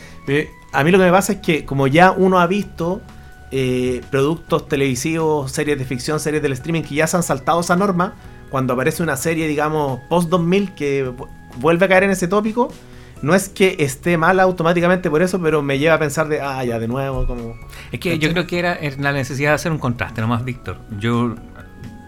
A 0.74 0.84
mí 0.84 0.92
lo 0.92 0.98
que 0.98 1.06
me 1.06 1.12
pasa 1.12 1.34
es 1.34 1.40
que 1.40 1.64
como 1.66 1.88
ya 1.88 2.12
uno 2.12 2.40
ha 2.40 2.48
visto 2.48 3.02
eh, 3.52 4.02
productos 4.12 4.68
televisivos, 4.68 5.52
series 5.54 5.80
de 5.80 5.86
ficción, 5.86 6.20
series 6.20 6.44
del 6.44 6.52
streaming 6.52 6.82
que 6.84 6.96
ya 6.96 7.08
se 7.08 7.16
han 7.16 7.24
saltado 7.24 7.62
esa 7.62 7.78
norma, 7.78 8.16
cuando 8.50 8.74
aparece 8.74 9.02
una 9.04 9.16
serie, 9.16 9.48
digamos, 9.48 10.02
post 10.10 10.30
2000 10.30 10.74
que 10.76 11.10
vu- 11.10 11.28
vuelve 11.60 11.86
a 11.86 11.88
caer 11.90 12.04
en 12.04 12.10
ese 12.12 12.28
tópico, 12.28 12.70
no 13.22 13.36
es 13.36 13.50
que 13.50 13.76
esté 13.80 14.18
mal 14.18 14.40
automáticamente 14.40 15.10
por 15.10 15.22
eso, 15.22 15.42
pero 15.42 15.62
me 15.62 15.80
lleva 15.80 15.96
a 15.96 16.00
pensar 16.00 16.28
de, 16.28 16.42
ah, 16.42 16.64
ya 16.64 16.80
de 16.80 16.88
nuevo, 16.88 17.26
como... 17.26 17.56
Es 17.92 18.00
que 18.00 18.20
yo 18.20 18.32
creo 18.32 18.48
que 18.48 18.60
era 18.60 18.78
la 19.00 19.12
necesidad 19.12 19.52
de 19.52 19.56
hacer 19.56 19.72
un 19.72 19.80
contraste, 19.80 20.22
nomás, 20.22 20.44
Víctor. 20.46 20.78
Yo 21.00 21.36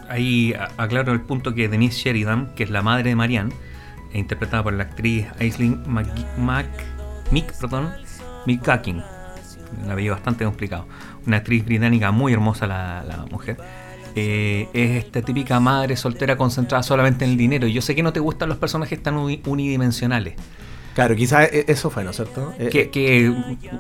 ahí 0.10 0.54
aclaro 0.78 1.14
el 1.14 1.22
punto 1.22 1.54
que 1.54 1.68
Denise 1.68 1.98
Sheridan, 1.98 2.54
que 2.56 2.64
es 2.64 2.70
la 2.70 2.82
madre 2.82 3.10
de 3.10 3.16
Marianne, 3.16 3.54
interpretada 4.14 4.64
por 4.64 4.74
la 4.74 4.84
actriz 4.84 5.28
Aislinn 5.40 5.84
Mac, 6.38 6.68
perdón, 7.60 7.92
McGuckin, 8.48 9.04
un 9.84 9.92
apellido 9.92 10.16
bastante 10.16 10.46
complicado, 10.46 10.88
una 11.28 11.38
actriz 11.38 11.64
británica 11.64 12.12
muy 12.12 12.34
hermosa 12.34 12.66
la, 12.66 13.04
la 13.04 13.18
mujer. 13.30 13.58
Eh, 14.16 14.68
es 14.74 15.06
esta 15.06 15.22
típica 15.22 15.60
madre 15.60 15.96
soltera 15.96 16.36
concentrada 16.36 16.82
solamente 16.82 17.26
en 17.26 17.32
el 17.32 17.38
dinero. 17.38 17.68
Y 17.68 17.74
yo 17.74 17.82
sé 17.84 17.94
que 17.94 18.02
no 18.02 18.12
te 18.12 18.20
gustan 18.20 18.50
los 18.50 18.58
personajes 18.58 19.02
tan 19.04 19.16
uni- 19.16 19.42
unidimensionales. 19.46 20.34
Claro, 21.00 21.16
quizás 21.16 21.50
e- 21.54 21.64
eso 21.70 21.90
fue, 21.90 22.04
¿no 22.04 22.10
es 22.10 22.18
cierto? 22.18 22.54
Eh, 22.60 22.68
que, 22.70 22.90
que 22.90 23.34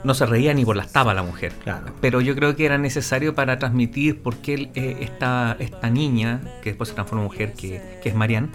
no 0.05 0.13
se 0.13 0.25
reía 0.25 0.53
ni 0.53 0.63
por 0.63 0.77
las 0.77 0.93
tapas 0.93 1.13
la 1.13 1.21
mujer. 1.21 1.51
Claro. 1.65 1.88
Pero 1.99 2.21
yo 2.21 2.34
creo 2.34 2.55
que 2.55 2.65
era 2.65 2.77
necesario 2.77 3.36
para 3.36 3.60
transmitir 3.60 4.21
por 4.21 4.38
qué 4.38 4.69
eh, 4.73 4.99
esta, 5.01 5.58
esta 5.60 5.89
niña, 5.89 6.39
que 6.63 6.69
después 6.69 6.88
se 6.88 6.95
transforma 6.95 7.23
en 7.23 7.27
mujer, 7.27 7.53
que, 7.55 7.82
que 8.01 8.08
es 8.08 8.15
Marianne, 8.15 8.47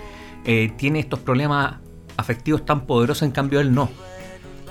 eh, 0.46 0.72
tiene 0.78 0.98
estos 0.98 1.18
problemas 1.18 1.74
afectivos 2.16 2.64
tan 2.64 2.86
poderosos, 2.86 3.24
en 3.24 3.32
cambio 3.32 3.60
él 3.60 3.74
no. 3.74 3.90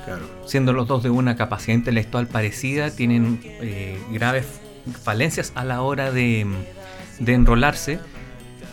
claro. 0.06 0.24
Siendo 0.48 0.74
los 0.74 0.88
dos 0.88 1.04
de 1.04 1.12
una 1.12 1.36
capacidad 1.36 1.78
intelectual 1.78 2.26
parecida, 2.26 2.90
tienen 2.90 3.42
eh, 3.44 4.00
graves 4.12 4.48
falencias 5.04 5.52
a 5.54 5.66
la 5.66 5.84
hora 5.84 6.12
de, 6.12 6.48
de 7.20 7.34
enrolarse 7.36 8.00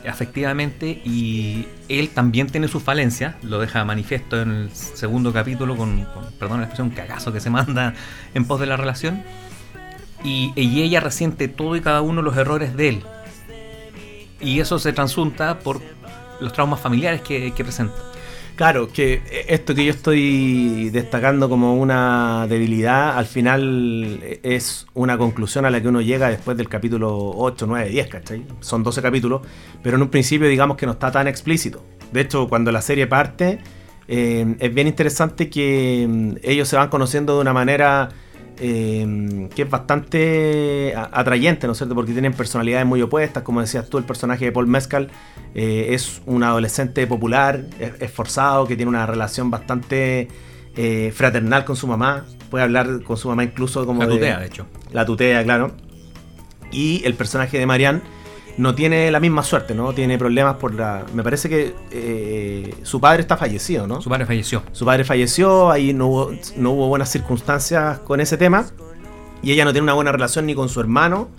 afectivamente 0.08 1.00
y 1.04 1.66
él 1.88 2.10
también 2.10 2.48
tiene 2.48 2.68
sus 2.68 2.82
falencias, 2.82 3.34
lo 3.42 3.58
deja 3.58 3.84
manifiesto 3.84 4.40
en 4.40 4.50
el 4.50 4.70
segundo 4.72 5.32
capítulo 5.32 5.76
con, 5.76 6.06
perdón 6.38 6.60
la 6.60 6.66
expresión, 6.66 6.90
cagazo 6.90 7.32
que 7.32 7.40
se 7.40 7.50
manda 7.50 7.94
en 8.34 8.44
pos 8.44 8.60
de 8.60 8.66
la 8.66 8.76
relación 8.76 9.22
y, 10.24 10.52
y 10.56 10.82
ella 10.82 11.00
resiente 11.00 11.48
todo 11.48 11.76
y 11.76 11.80
cada 11.80 12.00
uno 12.00 12.22
los 12.22 12.36
errores 12.36 12.76
de 12.76 12.88
él 12.88 13.02
y 14.40 14.60
eso 14.60 14.78
se 14.78 14.92
transunta 14.92 15.58
por 15.58 15.80
los 16.40 16.52
traumas 16.52 16.80
familiares 16.80 17.20
que 17.20 17.52
presenta. 17.56 17.94
Claro, 18.60 18.92
que 18.92 19.22
esto 19.48 19.74
que 19.74 19.86
yo 19.86 19.90
estoy 19.90 20.90
destacando 20.90 21.48
como 21.48 21.76
una 21.76 22.46
debilidad, 22.46 23.16
al 23.16 23.24
final 23.24 24.20
es 24.42 24.86
una 24.92 25.16
conclusión 25.16 25.64
a 25.64 25.70
la 25.70 25.80
que 25.80 25.88
uno 25.88 26.02
llega 26.02 26.28
después 26.28 26.58
del 26.58 26.68
capítulo 26.68 27.30
8, 27.36 27.64
9, 27.66 27.88
10, 27.88 28.08
¿cachai? 28.08 28.44
Son 28.60 28.82
12 28.82 29.00
capítulos, 29.00 29.40
pero 29.82 29.96
en 29.96 30.02
un 30.02 30.10
principio 30.10 30.46
digamos 30.46 30.76
que 30.76 30.84
no 30.84 30.92
está 30.92 31.10
tan 31.10 31.26
explícito. 31.26 31.82
De 32.12 32.20
hecho, 32.20 32.50
cuando 32.50 32.70
la 32.70 32.82
serie 32.82 33.06
parte, 33.06 33.60
eh, 34.08 34.54
es 34.58 34.74
bien 34.74 34.88
interesante 34.88 35.48
que 35.48 36.06
mm, 36.06 36.32
ellos 36.42 36.68
se 36.68 36.76
van 36.76 36.90
conociendo 36.90 37.36
de 37.36 37.40
una 37.40 37.54
manera 37.54 38.10
eh, 38.60 39.48
que 39.54 39.62
es 39.62 39.70
bastante 39.70 40.94
atrayente, 40.96 41.66
¿no 41.66 41.72
es 41.72 41.78
cierto? 41.78 41.94
Porque 41.94 42.12
tienen 42.12 42.32
personalidades 42.32 42.86
muy 42.86 43.00
opuestas, 43.02 43.42
como 43.42 43.60
decías 43.60 43.88
tú, 43.88 43.98
el 43.98 44.04
personaje 44.04 44.44
de 44.44 44.52
Paul 44.52 44.66
Mescal 44.66 45.08
eh, 45.54 45.88
es 45.90 46.20
un 46.26 46.42
adolescente 46.42 47.06
popular, 47.06 47.64
es- 47.78 48.00
esforzado, 48.00 48.66
que 48.66 48.76
tiene 48.76 48.88
una 48.90 49.06
relación 49.06 49.50
bastante 49.50 50.28
eh, 50.76 51.12
fraternal 51.14 51.64
con 51.64 51.74
su 51.76 51.86
mamá, 51.86 52.24
puede 52.50 52.64
hablar 52.64 53.02
con 53.02 53.16
su 53.16 53.28
mamá 53.28 53.42
incluso 53.44 53.84
como 53.86 54.00
La 54.02 54.06
de- 54.08 54.14
tutea, 54.14 54.38
de 54.38 54.46
hecho. 54.46 54.66
la 54.92 55.04
tutea, 55.04 55.42
claro. 55.42 55.72
Y 56.70 57.02
el 57.04 57.14
personaje 57.14 57.58
de 57.58 57.66
Marianne 57.66 58.00
no 58.60 58.74
tiene 58.74 59.10
la 59.10 59.20
misma 59.20 59.42
suerte, 59.42 59.74
¿no? 59.74 59.94
Tiene 59.94 60.18
problemas 60.18 60.56
por 60.56 60.74
la... 60.74 61.06
Me 61.14 61.22
parece 61.22 61.48
que 61.48 61.74
eh, 61.90 62.74
su 62.82 63.00
padre 63.00 63.22
está 63.22 63.38
fallecido, 63.38 63.86
¿no? 63.86 64.02
Su 64.02 64.10
padre 64.10 64.26
falleció. 64.26 64.62
Su 64.72 64.84
padre 64.84 65.04
falleció, 65.04 65.70
ahí 65.70 65.94
no 65.94 66.08
hubo, 66.08 66.32
no 66.56 66.72
hubo 66.72 66.88
buenas 66.88 67.10
circunstancias 67.10 68.00
con 68.00 68.20
ese 68.20 68.36
tema. 68.36 68.66
Y 69.42 69.52
ella 69.52 69.64
no 69.64 69.72
tiene 69.72 69.84
una 69.84 69.94
buena 69.94 70.12
relación 70.12 70.44
ni 70.44 70.54
con 70.54 70.68
su 70.68 70.78
hermano, 70.78 71.30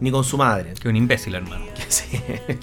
ni 0.00 0.10
con 0.10 0.24
su 0.24 0.38
madre. 0.38 0.72
Que 0.80 0.88
un 0.88 0.96
imbécil, 0.96 1.34
hermano. 1.34 1.66
Sí, 1.90 2.18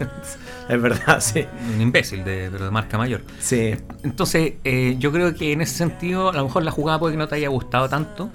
es 0.70 0.82
verdad, 0.82 1.20
sí. 1.20 1.46
Un 1.76 1.82
imbécil 1.82 2.24
de, 2.24 2.50
pero 2.52 2.66
de 2.66 2.72
marca 2.72 2.98
mayor. 2.98 3.22
Sí, 3.40 3.76
Entonces, 4.04 4.54
eh, 4.64 4.96
yo 4.98 5.12
creo 5.12 5.36
que 5.36 5.52
en 5.52 5.62
ese 5.62 5.76
sentido, 5.76 6.30
a 6.30 6.34
lo 6.34 6.46
mejor 6.46 6.64
la 6.64 6.72
jugada 6.72 6.98
puede 6.98 7.14
que 7.14 7.18
no 7.20 7.28
te 7.28 7.36
haya 7.36 7.50
gustado 7.50 7.88
tanto, 7.88 8.32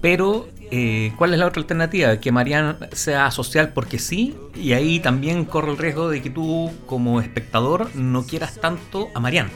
pero 0.00 0.48
eh, 0.70 1.12
¿cuál 1.16 1.32
es 1.32 1.38
la 1.38 1.46
otra 1.46 1.60
alternativa? 1.60 2.18
Que 2.18 2.32
Marianne 2.32 2.74
sea 2.92 3.30
social 3.30 3.72
porque 3.72 3.98
sí, 3.98 4.36
y 4.54 4.72
ahí 4.72 5.00
también 5.00 5.44
corre 5.44 5.70
el 5.70 5.78
riesgo 5.78 6.08
de 6.08 6.22
que 6.22 6.30
tú, 6.30 6.70
como 6.86 7.20
espectador, 7.20 7.88
no 7.94 8.24
quieras 8.24 8.58
tanto 8.60 9.08
a 9.14 9.20
Marianne. 9.20 9.50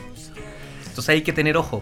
Entonces 0.87 1.09
hay 1.09 1.21
que 1.21 1.33
tener 1.33 1.57
ojo. 1.57 1.81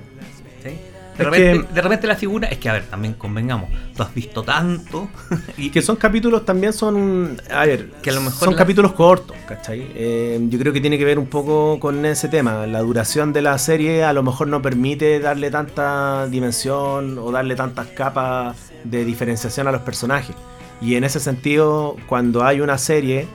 ¿sí? 0.63 0.69
De, 1.17 1.25
repente, 1.25 1.67
que- 1.67 1.73
de 1.73 1.81
repente 1.81 2.07
la 2.07 2.15
figura, 2.15 2.47
es 2.47 2.59
que 2.59 2.69
a 2.69 2.73
ver, 2.73 2.83
también 2.85 3.13
convengamos, 3.15 3.69
tú 3.95 4.03
has 4.03 4.13
visto 4.13 4.41
tanto 4.43 5.09
y 5.57 5.65
Y 5.65 5.69
que 5.69 5.81
son 5.81 5.97
capítulos 5.97 6.45
también 6.45 6.71
son. 6.71 7.41
A 7.51 7.65
ver, 7.65 7.89
Que 8.01 8.11
a 8.11 8.13
lo 8.13 8.21
mejor 8.21 8.39
son 8.45 8.51
la- 8.53 8.57
capítulos 8.57 8.93
cortos, 8.93 9.35
¿cachai? 9.47 9.85
Eh, 9.95 10.39
yo 10.49 10.57
creo 10.59 10.71
que 10.71 10.79
tiene 10.79 10.97
que 10.97 11.03
ver 11.05 11.19
un 11.19 11.25
poco 11.27 11.77
con 11.79 12.05
ese 12.05 12.29
tema. 12.29 12.65
La 12.67 12.79
duración 12.79 13.33
de 13.33 13.41
la 13.41 13.57
serie 13.57 14.03
a 14.05 14.13
lo 14.13 14.23
mejor 14.23 14.47
no 14.47 14.61
permite 14.61 15.19
darle 15.19 15.51
tanta 15.51 16.25
dimensión 16.27 17.17
o 17.19 17.31
darle 17.31 17.55
tantas 17.55 17.87
capas 17.87 18.68
de 18.83 19.05
diferenciación 19.05 19.67
a 19.67 19.71
los 19.71 19.81
personajes. 19.81 20.35
Y 20.81 20.95
en 20.95 21.03
ese 21.03 21.19
sentido, 21.19 21.95
cuando 22.07 22.43
hay 22.43 22.61
una 22.61 22.77
serie 22.77 23.27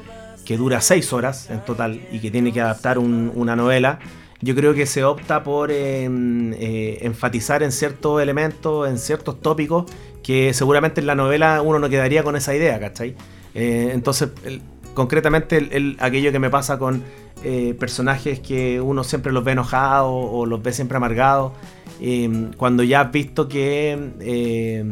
que 0.45 0.57
dura 0.57 0.81
seis 0.81 1.13
horas 1.13 1.51
en 1.51 1.61
total 1.65 2.01
y 2.13 2.19
que 2.21 2.31
tiene 2.31 2.53
que 2.53 2.61
adaptar 2.61 2.99
un- 2.99 3.33
una 3.35 3.57
novela, 3.57 3.99
yo 4.41 4.55
creo 4.55 4.75
que 4.75 4.85
se 4.87 5.05
opta 5.05 5.43
por 5.43 5.71
eh, 5.71 6.05
eh, 6.07 6.99
enfatizar 7.03 7.63
en 7.63 7.73
ciertos 7.73 8.21
elementos, 8.23 8.89
en 8.89 8.99
ciertos 8.99 9.41
tópicos, 9.41 9.91
que 10.23 10.53
seguramente 10.53 11.01
en 11.01 11.07
la 11.07 11.15
novela 11.15 11.63
uno 11.63 11.79
no 11.79 11.89
quedaría 11.89 12.23
con 12.23 12.37
esa 12.37 12.55
idea, 12.55 12.79
¿cachai? 12.81 13.15
Eh, 13.55 13.91
entonces, 13.95 14.31
concretamente, 14.95 15.57
el- 15.59 15.73
el- 15.73 15.97
aquello 16.01 16.33
que 16.33 16.39
me 16.39 16.51
pasa 16.51 16.79
con 16.79 17.03
eh, 17.47 17.75
personajes 17.79 18.41
que 18.41 18.81
uno 18.81 19.05
siempre 19.05 19.31
los 19.31 19.45
ve 19.45 19.53
enojados 19.53 20.09
o 20.11 20.47
los 20.47 20.63
ve 20.63 20.73
siempre 20.73 20.97
amargados, 20.97 21.53
eh, 22.01 22.49
cuando 22.57 22.83
ya 22.83 23.03
has 23.03 23.13
visto 23.13 23.49
que 23.49 23.99
eh, 24.21 24.85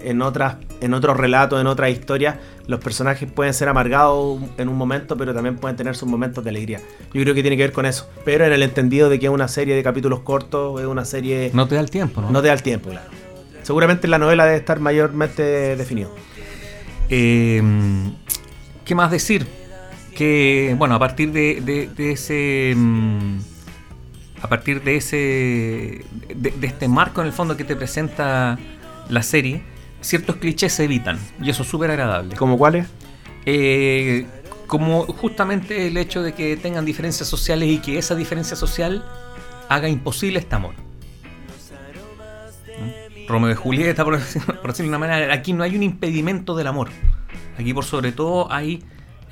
en, 0.00 0.22
otras, 0.22 0.56
en 0.80 0.94
otros 0.94 1.16
relatos, 1.16 1.60
en 1.60 1.66
otras 1.66 1.90
historias, 1.90 2.36
los 2.68 2.78
personajes 2.78 3.28
pueden 3.30 3.52
ser 3.54 3.68
amargados 3.68 4.40
en 4.56 4.68
un 4.68 4.76
momento, 4.76 5.16
pero 5.16 5.34
también 5.34 5.56
pueden 5.56 5.76
tener 5.76 5.96
sus 5.96 6.08
momentos 6.08 6.44
de 6.44 6.50
alegría. 6.50 6.80
Yo 7.12 7.22
creo 7.22 7.34
que 7.34 7.42
tiene 7.42 7.56
que 7.56 7.64
ver 7.64 7.72
con 7.72 7.86
eso. 7.86 8.08
Pero 8.24 8.44
en 8.46 8.52
el 8.52 8.62
entendido 8.62 9.08
de 9.08 9.18
que 9.18 9.26
es 9.26 9.32
una 9.32 9.48
serie 9.48 9.74
de 9.74 9.82
capítulos 9.82 10.20
cortos, 10.20 10.80
es 10.80 10.86
una 10.86 11.04
serie... 11.04 11.50
no 11.54 11.66
te 11.66 11.74
da 11.74 11.80
el 11.80 11.90
tiempo, 11.90 12.20
¿no? 12.20 12.30
No 12.30 12.40
te 12.40 12.48
da 12.48 12.54
el 12.54 12.62
tiempo, 12.62 12.90
claro. 12.90 13.08
Seguramente 13.62 14.06
en 14.06 14.12
la 14.12 14.18
novela 14.18 14.44
debe 14.44 14.58
estar 14.58 14.78
mayormente 14.78 15.74
definido. 15.74 16.10
Eh, 17.08 17.60
¿Qué 18.86 18.94
más 18.94 19.10
decir? 19.10 19.46
Que, 20.14 20.74
bueno, 20.78 20.94
a 20.94 20.98
partir 20.98 21.30
de, 21.32 21.60
de- 21.60 21.88
de 21.94 22.12
ese. 22.12 22.72
mm, 22.74 23.38
A 24.42 24.48
partir 24.48 24.82
de 24.82 24.96
ese. 24.96 26.04
De, 26.34 26.50
de 26.52 26.66
este 26.66 26.88
marco 26.88 27.20
en 27.20 27.26
el 27.26 27.32
fondo 27.34 27.56
que 27.56 27.64
te 27.64 27.76
presenta 27.76 28.58
la 29.10 29.22
serie, 29.22 29.62
ciertos 30.00 30.36
clichés 30.36 30.72
se 30.72 30.84
evitan. 30.84 31.18
Y 31.42 31.50
eso 31.50 31.62
es 31.64 31.68
súper 31.68 31.90
agradable. 31.90 32.34
¿Como 32.36 32.56
cuáles? 32.56 32.86
Eh, 33.44 34.26
como 34.66 35.04
justamente 35.06 35.86
el 35.86 35.96
hecho 35.96 36.22
de 36.22 36.32
que 36.32 36.56
tengan 36.56 36.84
diferencias 36.84 37.28
sociales 37.28 37.68
y 37.68 37.78
que 37.78 37.98
esa 37.98 38.14
diferencia 38.14 38.56
social 38.56 39.04
haga 39.68 39.88
imposible 39.88 40.38
este 40.38 40.54
amor. 40.56 40.74
¿Mm? 42.78 43.28
Romeo 43.28 43.50
y 43.50 43.54
Julieta, 43.54 44.04
por 44.04 44.18
decirlo 44.18 44.54
de 44.62 44.88
una 44.88 44.98
manera, 44.98 45.32
aquí 45.34 45.52
no 45.52 45.62
hay 45.62 45.76
un 45.76 45.82
impedimento 45.82 46.54
del 46.56 46.66
amor. 46.68 46.88
Aquí 47.58 47.72
por 47.74 47.84
sobre 47.84 48.12
todo 48.12 48.50
hay... 48.52 48.82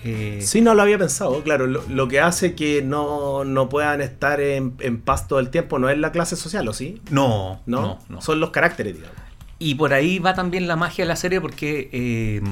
eh, 0.05 0.41
Sí, 0.43 0.61
no 0.61 0.75
lo 0.75 0.83
había 0.83 0.99
pensado, 0.99 1.43
claro. 1.43 1.67
Lo, 1.67 1.83
lo 1.89 2.09
que 2.09 2.21
hace 2.21 2.55
que 2.55 2.83
no, 2.83 3.45
no 3.45 3.69
puedan 3.69 4.01
estar 4.01 4.41
en, 4.41 4.75
en 4.81 5.01
paz 5.01 5.29
todo 5.29 5.39
el 5.41 5.51
tiempo 5.51 5.79
no 5.79 5.89
es 5.89 5.99
la 5.99 6.13
clase 6.13 6.37
social, 6.37 6.67
¿o 6.69 6.73
sí? 6.73 7.01
No, 7.11 7.61
¿No? 7.67 7.81
no, 7.81 7.99
no. 8.09 8.21
Son 8.23 8.41
los 8.41 8.51
caracteres, 8.51 8.95
digamos. 8.95 9.17
Y 9.59 9.77
por 9.77 9.95
ahí 9.95 10.19
va 10.19 10.35
también 10.35 10.67
la 10.67 10.77
magia 10.77 11.05
de 11.05 11.09
la 11.09 11.17
serie 11.17 11.41
porque 11.41 11.89
eh, 11.93 12.43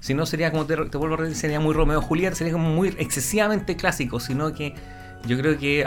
si 0.00 0.14
no 0.14 0.24
sería 0.26 0.50
como 0.52 0.64
te, 0.64 0.76
te 0.76 0.96
vuelvo 0.96 1.14
a 1.14 1.18
repetir, 1.18 1.36
sería 1.36 1.60
muy 1.60 1.74
Romeo 1.74 2.00
Julieta, 2.00 2.36
sería 2.36 2.52
como 2.52 2.70
muy 2.70 2.88
excesivamente 2.98 3.76
clásico, 3.76 4.20
sino 4.20 4.52
que 4.54 4.74
yo 5.26 5.36
creo 5.36 5.58
que, 5.58 5.84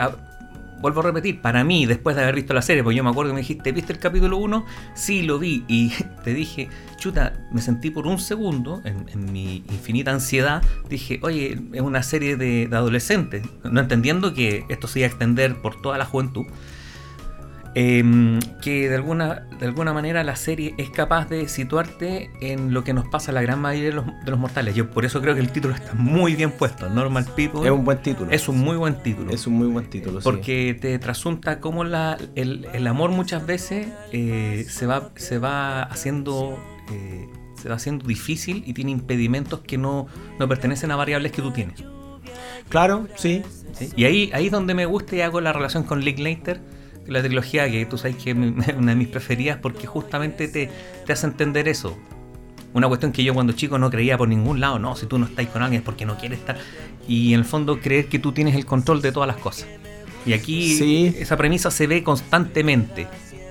vuelvo 0.80 1.00
a 1.00 1.04
repetir, 1.04 1.40
para 1.40 1.64
mí, 1.64 1.86
después 1.86 2.16
de 2.16 2.22
haber 2.22 2.34
visto 2.34 2.54
la 2.54 2.62
serie, 2.62 2.82
porque 2.82 2.96
yo 2.96 3.04
me 3.04 3.10
acuerdo 3.10 3.30
que 3.30 3.34
me 3.34 3.40
dijiste, 3.40 3.72
¿viste 3.72 3.92
el 3.92 3.98
capítulo 3.98 4.36
1? 4.38 4.64
Sí, 4.94 5.22
lo 5.22 5.38
vi 5.38 5.64
y 5.68 5.92
te 6.24 6.34
dije, 6.34 6.68
chuta, 6.96 7.32
me 7.52 7.60
sentí 7.60 7.90
por 7.90 8.06
un 8.06 8.18
segundo, 8.18 8.80
en, 8.84 9.06
en 9.08 9.32
mi 9.32 9.64
infinita 9.70 10.10
ansiedad, 10.10 10.62
dije, 10.88 11.20
oye, 11.22 11.58
es 11.72 11.80
una 11.80 12.02
serie 12.02 12.36
de, 12.36 12.66
de 12.66 12.76
adolescentes, 12.76 13.44
no 13.64 13.80
entendiendo 13.80 14.34
que 14.34 14.64
esto 14.68 14.88
se 14.88 15.00
iba 15.00 15.06
a 15.06 15.10
extender 15.10 15.60
por 15.60 15.80
toda 15.80 15.98
la 15.98 16.04
juventud. 16.06 16.46
Em, 17.74 18.40
que 18.60 18.88
de 18.88 18.96
alguna, 18.96 19.46
de 19.60 19.66
alguna 19.66 19.92
manera 19.92 20.24
la 20.24 20.34
serie 20.34 20.74
es 20.76 20.90
capaz 20.90 21.28
de 21.28 21.46
situarte 21.46 22.30
en 22.40 22.74
lo 22.74 22.82
que 22.82 22.92
nos 22.92 23.06
pasa 23.06 23.30
a 23.30 23.34
la 23.34 23.42
gran 23.42 23.60
mayoría 23.60 23.90
de 23.90 23.94
los, 23.94 24.06
de 24.06 24.30
los 24.30 24.40
mortales. 24.40 24.74
Yo 24.74 24.90
por 24.90 25.04
eso 25.04 25.20
creo 25.20 25.34
que 25.34 25.40
el 25.40 25.52
título 25.52 25.74
está 25.74 25.94
muy 25.94 26.34
bien 26.34 26.50
puesto. 26.50 26.88
Normal 26.88 27.26
People 27.36 27.64
Es 27.64 27.70
un 27.70 27.84
buen 27.84 28.02
título. 28.02 28.30
es 28.32 28.48
un 28.48 28.58
muy 28.58 28.76
buen 28.76 29.00
título. 29.02 29.30
Es 29.30 29.46
un 29.46 29.54
muy 29.54 29.68
buen 29.68 29.88
título, 29.88 30.20
sí. 30.20 30.24
porque 30.24 30.76
te 30.80 30.98
trasunta 30.98 31.60
cómo 31.60 31.84
la, 31.84 32.18
el, 32.34 32.66
el 32.72 32.86
amor 32.88 33.10
muchas 33.10 33.46
veces 33.46 33.86
eh, 34.10 34.66
se, 34.68 34.86
va, 34.86 35.10
se 35.14 35.38
va 35.38 35.82
haciendo 35.82 36.58
eh, 36.90 37.28
se 37.54 37.68
va 37.68 37.76
haciendo 37.76 38.06
difícil 38.06 38.64
y 38.66 38.72
tiene 38.72 38.90
impedimentos 38.90 39.60
que 39.60 39.78
no, 39.78 40.06
no 40.38 40.48
pertenecen 40.48 40.90
a 40.90 40.96
variables 40.96 41.30
que 41.30 41.42
tú 41.42 41.52
tienes. 41.52 41.84
Claro, 42.68 43.06
sí. 43.16 43.42
¿sí? 43.72 43.90
Y 43.96 44.04
ahí, 44.04 44.30
ahí 44.32 44.46
es 44.46 44.52
donde 44.52 44.74
me 44.74 44.86
gusta 44.86 45.14
y 45.16 45.20
hago 45.20 45.40
la 45.40 45.52
relación 45.52 45.82
con 45.84 46.00
Linklater, 46.00 46.60
la 47.10 47.22
trilogía 47.22 47.70
que 47.70 47.84
tú 47.86 47.98
sabes 47.98 48.16
que 48.16 48.30
es 48.30 48.36
una 48.78 48.92
de 48.92 48.96
mis 48.96 49.08
preferidas 49.08 49.58
porque 49.60 49.86
justamente 49.86 50.48
te, 50.48 50.70
te 51.06 51.12
hace 51.12 51.26
entender 51.26 51.68
eso. 51.68 51.96
Una 52.72 52.86
cuestión 52.86 53.10
que 53.10 53.24
yo 53.24 53.34
cuando 53.34 53.52
chico 53.52 53.78
no 53.78 53.90
creía 53.90 54.16
por 54.16 54.28
ningún 54.28 54.60
lado, 54.60 54.78
no, 54.78 54.94
si 54.94 55.06
tú 55.06 55.18
no 55.18 55.26
estás 55.26 55.46
con 55.48 55.60
alguien 55.62 55.80
es 55.80 55.84
porque 55.84 56.06
no 56.06 56.16
quieres 56.16 56.38
estar. 56.38 56.56
Y 57.08 57.34
en 57.34 57.40
el 57.40 57.44
fondo 57.44 57.80
creer 57.80 58.06
que 58.06 58.18
tú 58.20 58.30
tienes 58.32 58.54
el 58.54 58.64
control 58.64 59.02
de 59.02 59.10
todas 59.10 59.26
las 59.26 59.36
cosas. 59.38 59.66
Y 60.24 60.34
aquí 60.34 60.76
Sí. 60.76 61.14
esa 61.18 61.36
premisa 61.36 61.70
se 61.72 61.86
ve 61.88 62.04
constantemente, 62.04 63.08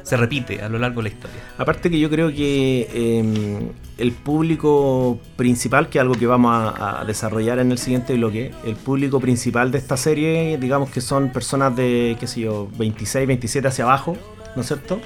se 0.09 0.17
repite 0.17 0.59
a 0.59 0.69
lo 0.69 0.79
largo 0.79 1.03
de 1.03 1.09
la 1.09 1.13
historia. 1.13 1.37
Aparte 1.59 1.91
que 1.91 1.99
yo 1.99 2.09
creo 2.09 2.29
que 2.29 2.89
eh, 2.91 3.71
el 3.99 4.11
público 4.11 5.19
principal, 5.35 5.87
que 5.87 5.99
es 5.99 6.01
algo 6.01 6.15
que 6.15 6.25
vamos 6.25 6.73
a, 6.75 7.03
desarrollar 7.05 7.59
en 7.59 7.71
el 7.71 7.77
siguiente 7.77 8.15
bloque, 8.15 8.51
el 8.65 8.75
público 8.75 9.19
principal 9.19 9.71
de 9.71 9.77
esta 9.77 9.97
serie, 9.97 10.57
digamos 10.57 10.89
que 10.89 10.99
son 10.99 11.29
personas 11.29 11.75
de, 11.75 12.17
qué 12.19 12.25
sé 12.25 12.41
yo, 12.41 12.67
26, 12.79 13.27
27 13.27 13.67
hacia 13.67 13.83
abajo, 13.83 14.17
¿no 14.55 14.63
es 14.63 14.67
cierto? 14.67 14.99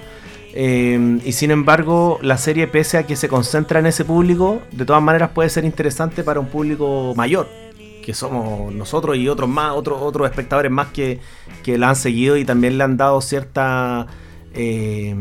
Eh, 0.53 1.19
y 1.25 1.33
sin 1.33 1.51
embargo, 1.51 2.17
la 2.21 2.37
serie, 2.37 2.67
pese 2.67 2.97
a 2.97 3.03
que 3.03 3.17
se 3.17 3.27
concentra 3.27 3.79
en 3.79 3.87
ese 3.87 4.05
público, 4.05 4.61
de 4.71 4.85
todas 4.85 5.03
maneras 5.03 5.31
puede 5.31 5.49
ser 5.49 5.65
interesante 5.65 6.23
para 6.23 6.39
un 6.39 6.47
público 6.47 7.13
mayor, 7.17 7.49
que 8.05 8.13
somos 8.13 8.73
nosotros 8.73 9.17
y 9.17 9.27
otros 9.27 9.49
más, 9.49 9.73
otros, 9.73 10.01
otros 10.01 10.29
espectadores 10.29 10.71
más 10.71 10.87
que, 10.87 11.19
que 11.61 11.77
la 11.77 11.89
han 11.89 11.97
seguido 11.97 12.37
y 12.37 12.45
también 12.45 12.77
le 12.77 12.85
han 12.85 12.95
dado 12.95 13.19
cierta 13.19 14.07
eh, 14.53 15.15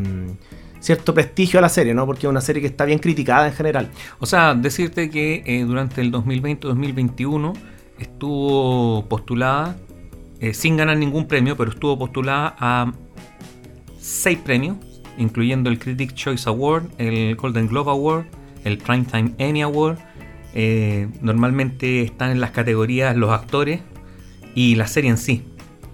cierto 0.83 1.15
prestigio 1.15 1.59
a 1.59 1.63
la 1.63 1.69
serie, 1.69 1.95
¿no? 1.95 2.07
Porque 2.07 2.27
es 2.27 2.31
una 2.31 2.41
serie 2.41 2.61
que 2.61 2.69
está 2.69 2.85
bien 2.85 2.99
criticada 2.99 3.47
en 3.47 3.55
general. 3.55 3.91
O 4.19 4.27
sea, 4.27 4.55
decirte 4.55 5.09
que 5.11 5.43
eh, 5.47 5.65
durante 5.65 6.01
el 6.01 6.13
2020-2021 6.13 7.55
estuvo 7.99 9.09
postulada, 9.09 9.77
eh, 10.41 10.55
sin 10.55 10.77
ganar 10.77 10.97
ningún 10.97 11.29
premio, 11.29 11.57
pero 11.57 11.71
estuvo 11.71 11.97
postulada 11.97 12.57
a 12.59 12.93
seis 13.99 14.39
premios, 14.39 14.77
incluyendo 15.17 15.71
el 15.71 15.79
Critics 15.79 16.15
Choice 16.15 16.49
Award, 16.49 16.85
el 16.99 17.37
Golden 17.37 17.69
Globe 17.69 17.91
Award, 17.93 18.25
el 18.65 18.79
Primetime 18.79 19.35
Emmy 19.39 19.63
Award. 19.63 19.99
Eh, 20.55 21.09
normalmente 21.23 22.03
están 22.03 22.31
en 22.31 22.41
las 22.41 22.51
categorías 22.51 23.17
los 23.17 23.31
actores 23.31 23.81
y 24.55 24.75
la 24.75 24.89
serie 24.89 25.11
en 25.11 25.17
sí. 25.17 25.45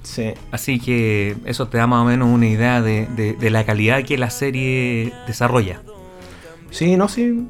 Sí. 0.08 0.32
Así 0.50 0.80
que 0.80 1.36
eso 1.44 1.68
te 1.68 1.76
da 1.76 1.86
más 1.86 2.00
o 2.02 2.06
menos 2.06 2.28
una 2.28 2.46
idea 2.48 2.80
de, 2.80 3.06
de- 3.14 3.34
de 3.34 3.50
la 3.50 3.64
calidad 3.66 4.02
que 4.04 4.16
la 4.16 4.30
serie 4.30 5.12
desarrolla. 5.26 5.82
Sí, 6.70 6.96
no, 6.96 7.08
sí. 7.08 7.46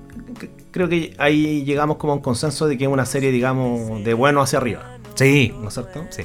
Creo 0.72 0.88
que 0.88 1.14
ahí 1.18 1.64
llegamos 1.64 1.98
como 1.98 2.12
a 2.14 2.16
un 2.16 2.22
consenso 2.22 2.66
de 2.66 2.76
que 2.76 2.84
es 2.84 2.90
una 2.90 3.06
serie, 3.06 3.30
digamos, 3.30 4.02
de 4.04 4.12
bueno 4.12 4.42
hacia 4.42 4.58
arriba. 4.58 4.98
Sí, 5.14 5.54
¿No 5.60 5.68
es 5.68 5.74
cierto? 5.74 6.04
sí. 6.10 6.24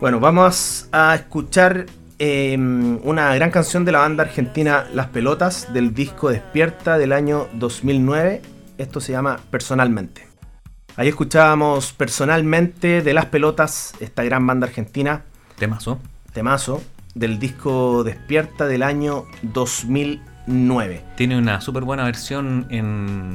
Bueno, 0.00 0.20
vamos 0.20 0.88
a 0.92 1.14
escuchar 1.16 1.86
eh, 2.20 2.56
una 3.02 3.34
gran 3.34 3.50
canción 3.50 3.84
de 3.84 3.92
la 3.92 3.98
banda 4.00 4.22
argentina 4.24 4.86
Las 4.94 5.08
Pelotas 5.08 5.72
del 5.72 5.94
disco 5.94 6.28
Despierta 6.30 6.96
del 6.96 7.12
año 7.12 7.48
2009. 7.54 8.40
Esto 8.78 9.00
se 9.00 9.12
llama 9.12 9.40
Personalmente. 9.50 10.26
Ahí 10.96 11.08
escuchábamos 11.08 11.92
Personalmente 11.92 13.02
de 13.02 13.12
Las 13.14 13.26
Pelotas, 13.26 13.94
esta 14.00 14.22
gran 14.22 14.46
banda 14.46 14.66
argentina, 14.66 15.24
Temazo. 15.56 15.98
temazo, 16.34 16.82
del 17.14 17.38
disco 17.38 18.04
Despierta 18.04 18.66
del 18.66 18.82
año 18.82 19.24
2009. 19.42 21.02
Tiene 21.16 21.38
una 21.38 21.62
súper 21.62 21.84
buena 21.84 22.04
versión 22.04 22.66
en, 22.68 23.32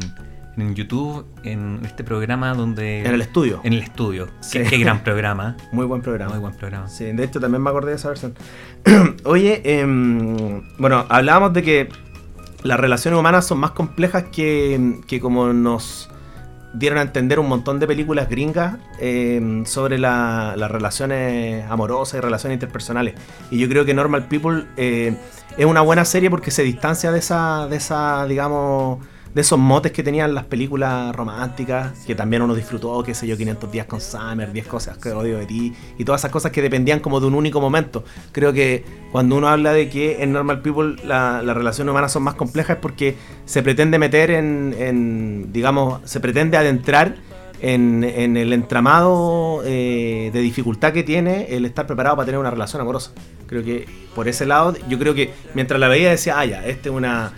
en 0.56 0.76
YouTube, 0.76 1.26
en 1.44 1.80
este 1.84 2.04
programa 2.04 2.54
donde... 2.54 3.02
En 3.02 3.16
el 3.16 3.22
estudio. 3.22 3.60
En 3.64 3.74
el 3.74 3.80
estudio. 3.80 4.28
Sí. 4.42 4.60
Qué, 4.60 4.66
qué 4.66 4.78
gran 4.78 5.04
programa. 5.04 5.58
Muy 5.72 5.88
buen 5.88 6.04
programa. 6.04 6.34
Muy 6.34 6.42
buen 6.42 6.54
programa. 6.54 6.88
Sí, 6.88 7.06
de 7.06 7.24
hecho 7.24 7.40
también 7.40 7.64
me 7.64 7.72
acordé 7.72 7.90
de 7.90 7.96
esa 7.96 8.10
versión. 8.10 8.36
Oye, 9.24 9.62
em, 9.80 10.62
bueno, 10.78 11.08
hablábamos 11.10 11.54
de 11.54 11.64
que 11.64 11.90
las 12.62 12.80
relaciones 12.80 13.20
humanas 13.20 13.48
son 13.48 13.58
más 13.58 13.72
complejas 13.72 14.26
que, 14.32 15.00
que 15.08 15.20
como 15.20 15.54
nos 15.54 16.11
dieron 16.74 17.00
a 17.00 17.02
entender 17.02 17.40
un 17.40 17.48
montón 17.50 17.80
de 17.80 17.88
películas 17.88 18.30
gringas 18.30 18.76
em, 19.00 19.66
sobre 19.66 19.98
la- 19.98 20.54
las 20.58 20.72
relaciones 20.72 21.66
amorosas 21.70 22.18
y 22.18 22.22
relaciones 22.22 22.56
interpersonales. 22.56 23.16
Y 23.50 23.58
yo 23.60 23.68
creo 23.68 23.86
que 23.86 23.94
Normal 23.94 24.26
People 24.28 24.66
eh, 24.78 25.16
es 25.58 25.66
una 25.66 25.82
buena 25.82 26.06
serie 26.06 26.30
porque 26.30 26.50
se 26.52 26.64
distancia 26.64 27.12
de 27.12 27.20
esa, 27.20 27.68
de 27.68 27.76
esa, 27.78 28.26
digamos, 28.26 29.00
de 29.34 29.42
esos 29.42 29.58
motes 29.58 29.92
que 29.92 30.04
tenían 30.04 30.34
las 30.36 30.46
películas 30.46 31.16
románticas, 31.16 32.00
que 32.06 32.16
también 32.16 32.42
uno 32.42 32.54
disfrutó, 32.54 33.02
qué 33.04 33.14
sé 33.14 33.28
yo, 33.28 33.38
500 33.38 33.72
días 33.72 33.86
con 33.86 34.02
Summer, 34.02 34.52
10 34.52 34.68
cosas 34.68 34.98
que 34.98 35.12
odio 35.12 35.38
de 35.38 35.46
ti, 35.46 35.74
y 35.98 36.04
todas 36.04 36.22
esas 36.22 36.32
cosas 36.32 36.52
que 36.52 36.62
dependían 36.62 37.00
como 37.00 37.20
de 37.20 37.28
un 37.28 37.36
único 37.36 37.62
momento. 37.62 38.04
Creo 38.32 38.52
que 38.54 38.84
cuando 39.12 39.38
uno 39.38 39.48
habla 39.48 39.72
de 39.74 39.90
que 39.90 40.22
en 40.24 40.34
Normal 40.34 40.62
People 40.62 40.96
la- 41.06 41.42
las 41.42 41.56
relaciones 41.56 41.92
humanas 41.92 42.12
son 42.12 42.24
más 42.24 42.36
complejas 42.36 42.76
es 42.78 42.82
porque 42.82 43.16
se 43.46 43.64
pretende 43.64 43.98
meter 44.00 44.32
en, 44.32 44.76
en, 44.78 45.54
digamos, 45.54 46.02
se 46.10 46.20
pretende 46.20 46.58
adentrar 46.58 47.16
en, 47.62 48.04
en 48.04 48.38
el 48.38 48.54
entramado 48.54 49.62
eh, 49.66 50.30
de 50.34 50.40
dificultad 50.42 50.94
que 50.94 51.04
tiene 51.04 51.46
el 51.56 51.66
estar 51.66 51.86
preparado 51.88 52.16
para 52.16 52.26
tener 52.26 52.40
una 52.40 52.50
relación 52.52 52.82
amorosa. 52.82 53.12
Creo 53.48 53.64
que 53.64 53.86
por 54.16 54.28
ese 54.28 54.46
lado, 54.46 54.74
yo 54.90 54.98
creo 55.00 55.14
que 55.14 55.32
mientras 55.54 55.80
la 55.80 55.88
veía 55.88 56.10
decía, 56.10 56.40
ah, 56.40 56.46
ya, 56.46 56.66
este 56.66 56.90
es 56.90 56.96
una... 56.96 57.32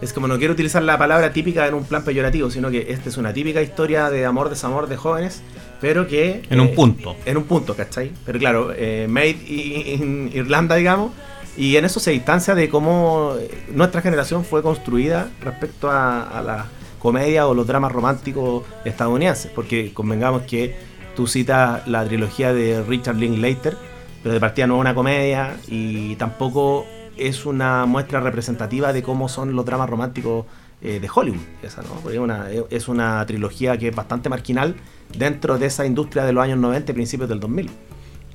Es 0.00 0.14
como 0.14 0.26
no 0.28 0.38
quiero 0.38 0.54
utilizar 0.54 0.82
la 0.82 0.96
palabra 0.96 1.32
típica 1.32 1.66
en 1.66 1.74
un 1.74 1.84
plan 1.84 2.04
peyorativo, 2.04 2.50
sino 2.50 2.70
que 2.70 2.86
esta 2.90 3.10
es 3.10 3.18
una 3.18 3.34
típica 3.34 3.60
historia 3.60 4.08
de 4.08 4.24
amor, 4.24 4.48
desamor 4.48 4.88
de 4.88 4.96
jóvenes, 4.96 5.42
pero 5.80 6.06
que... 6.06 6.42
En 6.48 6.60
un 6.60 6.68
eh, 6.68 6.72
punto. 6.74 7.16
En 7.26 7.36
un 7.36 7.44
punto, 7.44 7.76
¿cachai? 7.76 8.10
Pero 8.24 8.38
claro, 8.38 8.72
eh, 8.74 9.06
made 9.08 9.36
in 9.46 10.30
Irlanda, 10.32 10.76
digamos, 10.76 11.12
y 11.56 11.76
en 11.76 11.84
eso 11.84 12.00
se 12.00 12.12
distancia 12.12 12.54
de 12.54 12.70
cómo 12.70 13.34
eh, 13.38 13.50
nuestra 13.74 14.00
generación 14.00 14.44
fue 14.44 14.62
construida 14.62 15.28
respecto 15.42 15.90
a, 15.90 16.22
a 16.22 16.42
la 16.42 16.66
comedia 16.98 17.46
o 17.46 17.54
los 17.54 17.66
dramas 17.66 17.92
románticos 17.92 18.64
estadounidenses, 18.86 19.50
porque 19.54 19.92
convengamos 19.92 20.42
que 20.42 20.74
tú 21.14 21.26
citas 21.26 21.86
la 21.86 22.04
trilogía 22.06 22.54
de 22.54 22.82
Richard 22.82 23.16
Linklater, 23.16 23.76
pero 24.22 24.32
de 24.32 24.40
partida 24.40 24.66
no 24.66 24.76
es 24.76 24.80
una 24.80 24.94
comedia 24.94 25.56
y 25.68 26.14
tampoco 26.16 26.86
es 27.16 27.46
una 27.46 27.86
muestra 27.86 28.20
representativa 28.20 28.92
de 28.92 29.02
cómo 29.02 29.28
son 29.28 29.54
los 29.54 29.64
dramas 29.64 29.88
románticos 29.88 30.46
eh, 30.82 30.98
de 31.00 31.08
Hollywood. 31.12 31.40
Esa, 31.62 31.82
¿no? 31.82 31.90
Porque 32.02 32.18
una, 32.18 32.48
es 32.50 32.88
una 32.88 33.24
trilogía 33.26 33.76
que 33.76 33.88
es 33.88 33.94
bastante 33.94 34.28
marginal 34.28 34.76
dentro 35.16 35.58
de 35.58 35.66
esa 35.66 35.84
industria 35.84 36.24
de 36.24 36.32
los 36.32 36.42
años 36.42 36.58
90 36.58 36.92
y 36.92 36.94
principios 36.94 37.28
del 37.28 37.40
2000. 37.40 37.70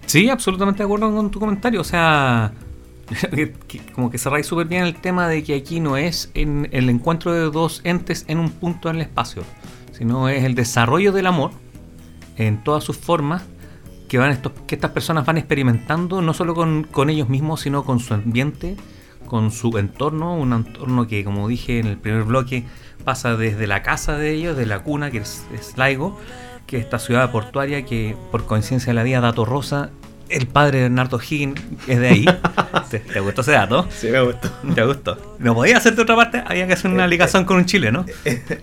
Sí, 0.05 0.29
absolutamente 0.29 0.79
de 0.79 0.83
acuerdo 0.83 1.13
con 1.13 1.31
tu 1.31 1.39
comentario. 1.39 1.81
O 1.81 1.83
sea, 1.83 2.53
como 3.93 4.09
que 4.09 4.17
cerráis 4.17 4.45
súper 4.45 4.67
bien 4.67 4.83
el 4.83 4.95
tema 4.95 5.27
de 5.27 5.43
que 5.43 5.55
aquí 5.55 5.79
no 5.79 5.97
es 5.97 6.31
en 6.33 6.69
el 6.71 6.89
encuentro 6.89 7.33
de 7.33 7.49
dos 7.49 7.81
entes 7.83 8.25
en 8.27 8.39
un 8.39 8.51
punto 8.51 8.89
en 8.89 8.97
el 8.97 9.01
espacio, 9.03 9.43
sino 9.91 10.29
es 10.29 10.43
el 10.43 10.55
desarrollo 10.55 11.11
del 11.11 11.27
amor 11.27 11.51
en 12.37 12.63
todas 12.63 12.83
sus 12.83 12.97
formas 12.97 13.43
que, 14.07 14.17
van 14.17 14.31
estos, 14.31 14.51
que 14.67 14.75
estas 14.75 14.91
personas 14.91 15.25
van 15.25 15.37
experimentando, 15.37 16.21
no 16.21 16.33
solo 16.33 16.53
con, 16.53 16.83
con 16.83 17.09
ellos 17.09 17.29
mismos, 17.29 17.61
sino 17.61 17.83
con 17.83 17.99
su 17.99 18.13
ambiente, 18.13 18.75
con 19.27 19.51
su 19.51 19.77
entorno, 19.77 20.35
un 20.35 20.53
entorno 20.53 21.07
que, 21.07 21.23
como 21.23 21.47
dije 21.47 21.79
en 21.79 21.87
el 21.87 21.97
primer 21.97 22.23
bloque, 22.23 22.65
pasa 23.03 23.35
desde 23.35 23.67
la 23.67 23.81
casa 23.81 24.17
de 24.17 24.31
ellos, 24.31 24.57
de 24.57 24.65
la 24.65 24.83
cuna, 24.83 25.11
que 25.11 25.19
es, 25.19 25.45
es 25.53 25.77
Laigo, 25.77 26.19
que 26.67 26.77
es 26.77 26.83
esta 26.83 26.99
ciudad 26.99 27.31
portuaria 27.31 27.85
que, 27.85 28.15
por 28.31 28.45
coincidencia 28.45 28.91
de 28.91 28.95
la 28.95 29.03
vida, 29.03 29.21
Dato 29.21 29.45
Rosa, 29.45 29.91
el 30.29 30.47
padre 30.47 30.79
de 30.79 30.83
Bernardo 30.85 31.19
Higgins 31.19 31.61
es 31.87 31.99
de 31.99 32.07
ahí. 32.07 32.25
¿Te, 32.89 32.99
te 32.99 33.19
gustó 33.19 33.41
ese 33.41 33.51
dato? 33.51 33.87
Sí, 33.89 34.07
me 34.07 34.21
gustó. 34.21 34.49
¿Te 34.73 34.83
gustó? 34.83 35.35
¿No 35.39 35.53
podía 35.53 35.77
hacer 35.77 35.95
de 35.95 36.01
otra 36.01 36.15
parte? 36.15 36.43
Había 36.45 36.67
que 36.67 36.73
hacer 36.73 36.91
una 36.91 37.07
ligación 37.07 37.45
con 37.45 37.57
un 37.57 37.65
chileno. 37.65 38.05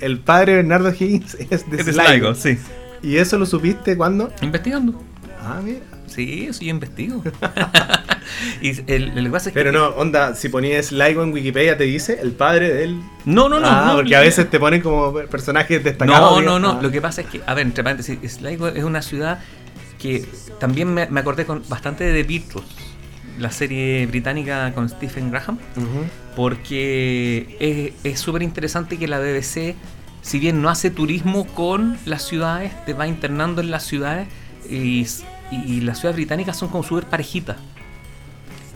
El 0.00 0.18
padre 0.18 0.52
de 0.52 0.57
Bernardo 0.59 0.90
Higgins 0.90 1.35
es 1.35 1.70
de 1.70 1.76
Es 1.76 1.87
de 1.87 1.92
Sligo. 1.92 2.35
Sligo, 2.35 2.35
sí. 2.35 2.59
¿Y 3.02 3.16
eso 3.16 3.38
lo 3.38 3.46
supiste 3.46 3.96
cuándo? 3.96 4.33
Investigando. 4.42 5.00
Ah, 5.44 5.61
mira. 5.62 5.81
Sí, 6.07 6.46
eso 6.48 6.61
yo 6.62 6.70
investigo. 6.70 7.22
y 8.61 8.70
el, 8.92 9.16
el 9.18 9.35
es 9.35 9.42
que- 9.44 9.50
Pero 9.50 9.72
no, 9.72 9.88
onda, 9.88 10.35
si 10.35 10.48
ponías 10.48 10.87
Sligo 10.87 11.22
en 11.22 11.33
Wikipedia 11.33 11.76
te 11.76 11.85
dice 11.85 12.18
el 12.22 12.33
padre 12.33 12.72
del... 12.72 13.00
No, 13.24 13.48
no, 13.48 13.59
no. 13.61 13.66
ah, 13.66 13.85
no, 13.88 13.96
porque 13.96 14.14
a 14.14 14.20
veces 14.20 14.48
te 14.48 14.61
ponen 14.61 14.81
como 14.83 15.12
personajes 15.12 15.83
destacados. 15.83 16.20
No, 16.20 16.31
no, 16.31 16.40
digamos. 16.40 16.61
no. 16.61 16.70
Ah. 16.78 16.83
Lo 16.83 16.90
que 16.90 17.00
pasa 17.00 17.22
es 17.22 17.26
que, 17.28 17.40
a 17.44 17.55
ver, 17.55 17.66
entre 17.66 17.83
paréntesis, 17.83 18.18
Sligo 18.33 18.68
es 18.68 18.85
una 18.85 19.02
ciudad 19.02 19.40
que 19.98 20.24
también 20.59 20.92
me, 20.92 21.07
me 21.09 21.20
acordé 21.20 21.44
con 21.46 21.62
bastante 21.68 22.05
de 22.05 22.22
The 22.22 22.28
Beatles, 22.28 22.64
la 23.38 23.50
serie 23.50 24.07
británica 24.07 24.72
con 24.74 24.88
Stephen 24.88 25.31
Graham, 25.31 25.59
porque 26.37 27.96
es 28.02 28.20
súper 28.20 28.42
interesante 28.42 28.98
que 28.98 29.07
la 29.09 29.18
BBC, 29.18 29.74
si 30.22 30.38
bien 30.38 30.61
no 30.61 30.68
hace 30.68 30.90
turismo 30.90 31.46
con 31.46 31.98
las 32.05 32.22
ciudades, 32.26 32.72
te 32.85 32.94
va 32.94 33.07
internando 33.07 33.61
en 33.61 33.70
las 33.70 33.85
ciudades 33.85 34.28
y, 34.72 35.06
y 35.50 35.80
las 35.82 35.98
ciudades 35.98 36.16
británicas 36.16 36.56
son 36.56 36.68
como 36.68 36.82
súper 36.82 37.04
parejitas. 37.04 37.56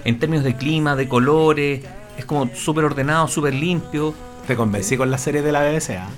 En 0.04 0.18
términos 0.18 0.44
de 0.44 0.54
clima, 0.56 0.94
de 0.94 1.08
colores, 1.08 1.82
es 2.16 2.24
como 2.24 2.54
súper 2.54 2.84
ordenado, 2.84 3.26
súper 3.28 3.54
limpio. 3.54 4.14
Te 4.46 4.54
convencí 4.56 4.96
con 4.96 5.10
la 5.10 5.18
serie 5.18 5.42
de 5.42 5.52
la 5.52 5.62
BBC, 5.62 5.90
¿ah? 5.98 6.08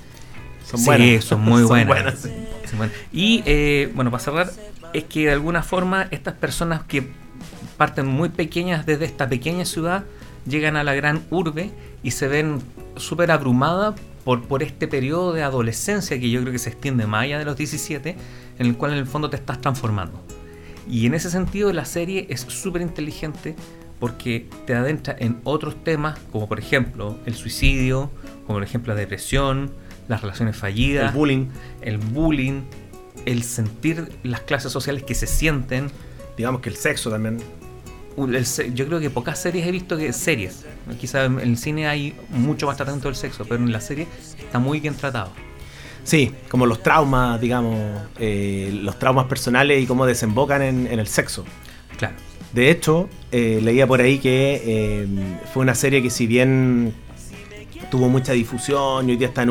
Son 0.69 0.79
Sí, 0.79 0.85
buenas. 0.85 1.23
son 1.23 1.41
muy 1.41 1.63
buenas. 1.85 2.19
sí. 2.19 2.29
Sí, 2.65 2.75
bueno. 2.77 2.91
Y 3.11 3.41
eh, 3.47 3.91
bueno, 3.95 4.11
para 4.11 4.23
cerrar, 4.23 4.51
es 4.93 5.05
que 5.05 5.25
de 5.25 5.31
alguna 5.31 5.63
forma 5.63 6.07
estas 6.11 6.35
personas 6.35 6.83
que 6.83 7.09
parten 7.77 8.05
muy 8.05 8.29
pequeñas 8.29 8.85
desde 8.85 9.05
esta 9.05 9.27
pequeña 9.27 9.65
ciudad 9.65 10.03
llegan 10.45 10.75
a 10.75 10.83
la 10.83 10.93
gran 10.93 11.23
urbe 11.31 11.71
y 12.03 12.11
se 12.11 12.27
ven 12.27 12.61
súper 12.95 13.31
abrumadas 13.31 13.95
por, 14.23 14.43
por 14.43 14.61
este 14.61 14.87
periodo 14.87 15.33
de 15.33 15.41
adolescencia 15.41 16.19
que 16.19 16.29
yo 16.29 16.41
creo 16.41 16.51
que 16.53 16.59
se 16.59 16.69
extiende 16.69 17.07
más 17.07 17.23
allá 17.23 17.39
de 17.39 17.45
los 17.45 17.57
17, 17.57 18.15
en 18.59 18.67
el 18.67 18.77
cual 18.77 18.91
en 18.91 18.99
el 18.99 19.05
fondo 19.07 19.29
te 19.29 19.37
estás 19.37 19.59
transformando. 19.61 20.21
Y 20.89 21.05
en 21.05 21.13
ese 21.13 21.29
sentido 21.29 21.71
la 21.73 21.85
serie 21.85 22.27
es 22.29 22.41
súper 22.41 22.81
inteligente 22.81 23.55
porque 23.99 24.47
te 24.65 24.75
adentra 24.75 25.15
en 25.19 25.39
otros 25.43 25.83
temas, 25.83 26.17
como 26.31 26.47
por 26.47 26.59
ejemplo 26.59 27.17
el 27.25 27.35
suicidio, 27.35 28.09
como 28.45 28.57
por 28.59 28.63
ejemplo 28.63 28.93
la 28.93 28.99
depresión, 28.99 29.71
las 30.07 30.21
relaciones 30.21 30.55
fallidas, 30.55 31.11
El 31.11 31.17
bullying. 31.17 31.47
el 31.81 31.97
bullying, 31.97 32.61
el 33.25 33.43
sentir 33.43 34.09
las 34.23 34.41
clases 34.41 34.71
sociales 34.71 35.03
que 35.03 35.13
se 35.15 35.27
sienten. 35.27 35.91
Digamos 36.37 36.61
que 36.61 36.69
el 36.69 36.75
sexo 36.75 37.09
también. 37.09 37.37
Un- 38.15 38.33
el 38.33 38.45
se- 38.45 38.73
yo 38.73 38.87
creo 38.87 38.99
que 38.99 39.09
pocas 39.09 39.39
series 39.39 39.67
he 39.67 39.71
visto 39.71 39.97
que 39.97 40.11
series. 40.13 40.65
Quizá 40.99 41.25
en 41.25 41.39
el 41.39 41.57
cine 41.57 41.87
hay 41.87 42.15
mucho 42.29 42.65
más 42.67 42.77
tratamiento 42.77 43.07
del 43.09 43.15
sexo, 43.15 43.43
pero 43.45 43.63
en 43.63 43.71
la 43.71 43.81
serie 43.81 44.07
está 44.39 44.57
muy 44.59 44.79
bien 44.79 44.95
tratado. 44.95 45.31
Sí, 46.03 46.33
como 46.49 46.65
los 46.65 46.81
traumas, 46.81 47.39
digamos, 47.39 47.77
eh, 48.19 48.71
los 48.81 48.97
traumas 48.97 49.25
personales 49.25 49.81
y 49.81 49.85
cómo 49.85 50.05
desembocan 50.05 50.61
en, 50.61 50.87
en 50.87 50.99
el 50.99 51.07
sexo. 51.07 51.45
Claro. 51.97 52.15
De 52.53 52.71
hecho, 52.71 53.09
eh, 53.31 53.59
leía 53.61 53.85
por 53.85 54.01
ahí 54.01 54.17
que 54.17 54.61
eh, 54.65 55.07
fue 55.53 55.61
una 55.61 55.75
serie 55.75 56.01
que 56.01 56.09
si 56.09 56.25
bien 56.25 56.93
tuvo 57.91 58.09
mucha 58.09 58.33
difusión 58.33 59.07
y 59.07 59.13
hoy 59.13 59.17
día 59.17 59.27
está 59.27 59.45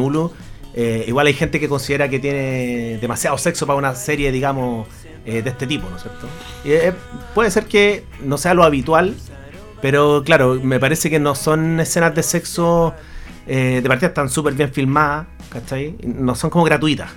eh, 0.75 1.05
igual 1.09 1.27
hay 1.27 1.33
gente 1.33 1.59
que 1.59 1.69
considera 1.69 2.09
que 2.09 2.21
tiene 2.21 2.99
demasiado 3.01 3.37
sexo 3.37 3.67
para 3.67 3.79
una 3.79 3.95
serie, 3.97 4.31
digamos, 4.31 4.87
eh, 5.25 5.43
de 5.43 5.51
este 5.51 5.67
tipo, 5.67 5.89
¿no 5.91 5.97
es 5.97 6.03
cierto? 6.03 6.29
Y, 6.65 6.71
eh, 6.71 6.93
puede 7.35 7.51
ser 7.51 7.65
que 7.65 8.05
no 8.23 8.39
sea 8.39 8.55
lo 8.55 8.63
habitual, 8.63 9.17
pero 9.83 10.23
claro, 10.25 10.55
me 10.63 10.79
parece 10.79 11.11
que 11.11 11.19
no 11.19 11.35
son 11.35 11.81
escenas 11.81 12.15
de 12.15 12.23
sexo 12.23 12.95
eh, 13.49 13.81
de 13.83 13.89
partida 13.89 14.09
están 14.09 14.29
súper 14.29 14.53
bien 14.53 14.71
filmadas, 14.71 15.27
¿cachai? 15.49 15.97
No 16.05 16.35
son 16.35 16.51
como 16.51 16.65
gratuitas. 16.65 17.11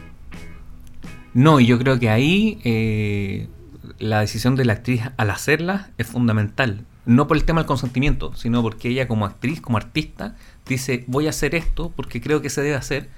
No, 1.34 1.60
y 1.60 1.66
yo 1.66 1.78
creo 1.78 2.00
que 2.00 2.10
ahí 2.10 2.60
eh, 2.64 3.50
la 4.00 4.22
decisión 4.22 4.56
de 4.56 4.64
la 4.64 4.74
actriz 4.74 5.02
al 5.18 5.30
hacerla 5.30 5.90
es 5.98 6.08
fundamental. 6.08 6.86
No 7.06 7.28
por 7.28 7.36
el 7.36 7.44
tema 7.44 7.62
del 7.62 7.68
consentimiento, 7.68 8.34
sino 8.36 8.62
porque 8.62 8.88
ella 8.88 9.10
como 9.10 9.26
actriz, 9.26 9.60
como 9.60 9.78
artista, 9.78 10.36
dice 10.66 11.04
voy 11.08 11.28
a 11.28 11.32
hacer 11.32 11.54
esto 11.54 11.92
porque 11.96 12.22
creo 12.22 12.42
que 12.42 12.50
se 12.50 12.62
debe 12.62 12.76
hacer. 12.76 13.10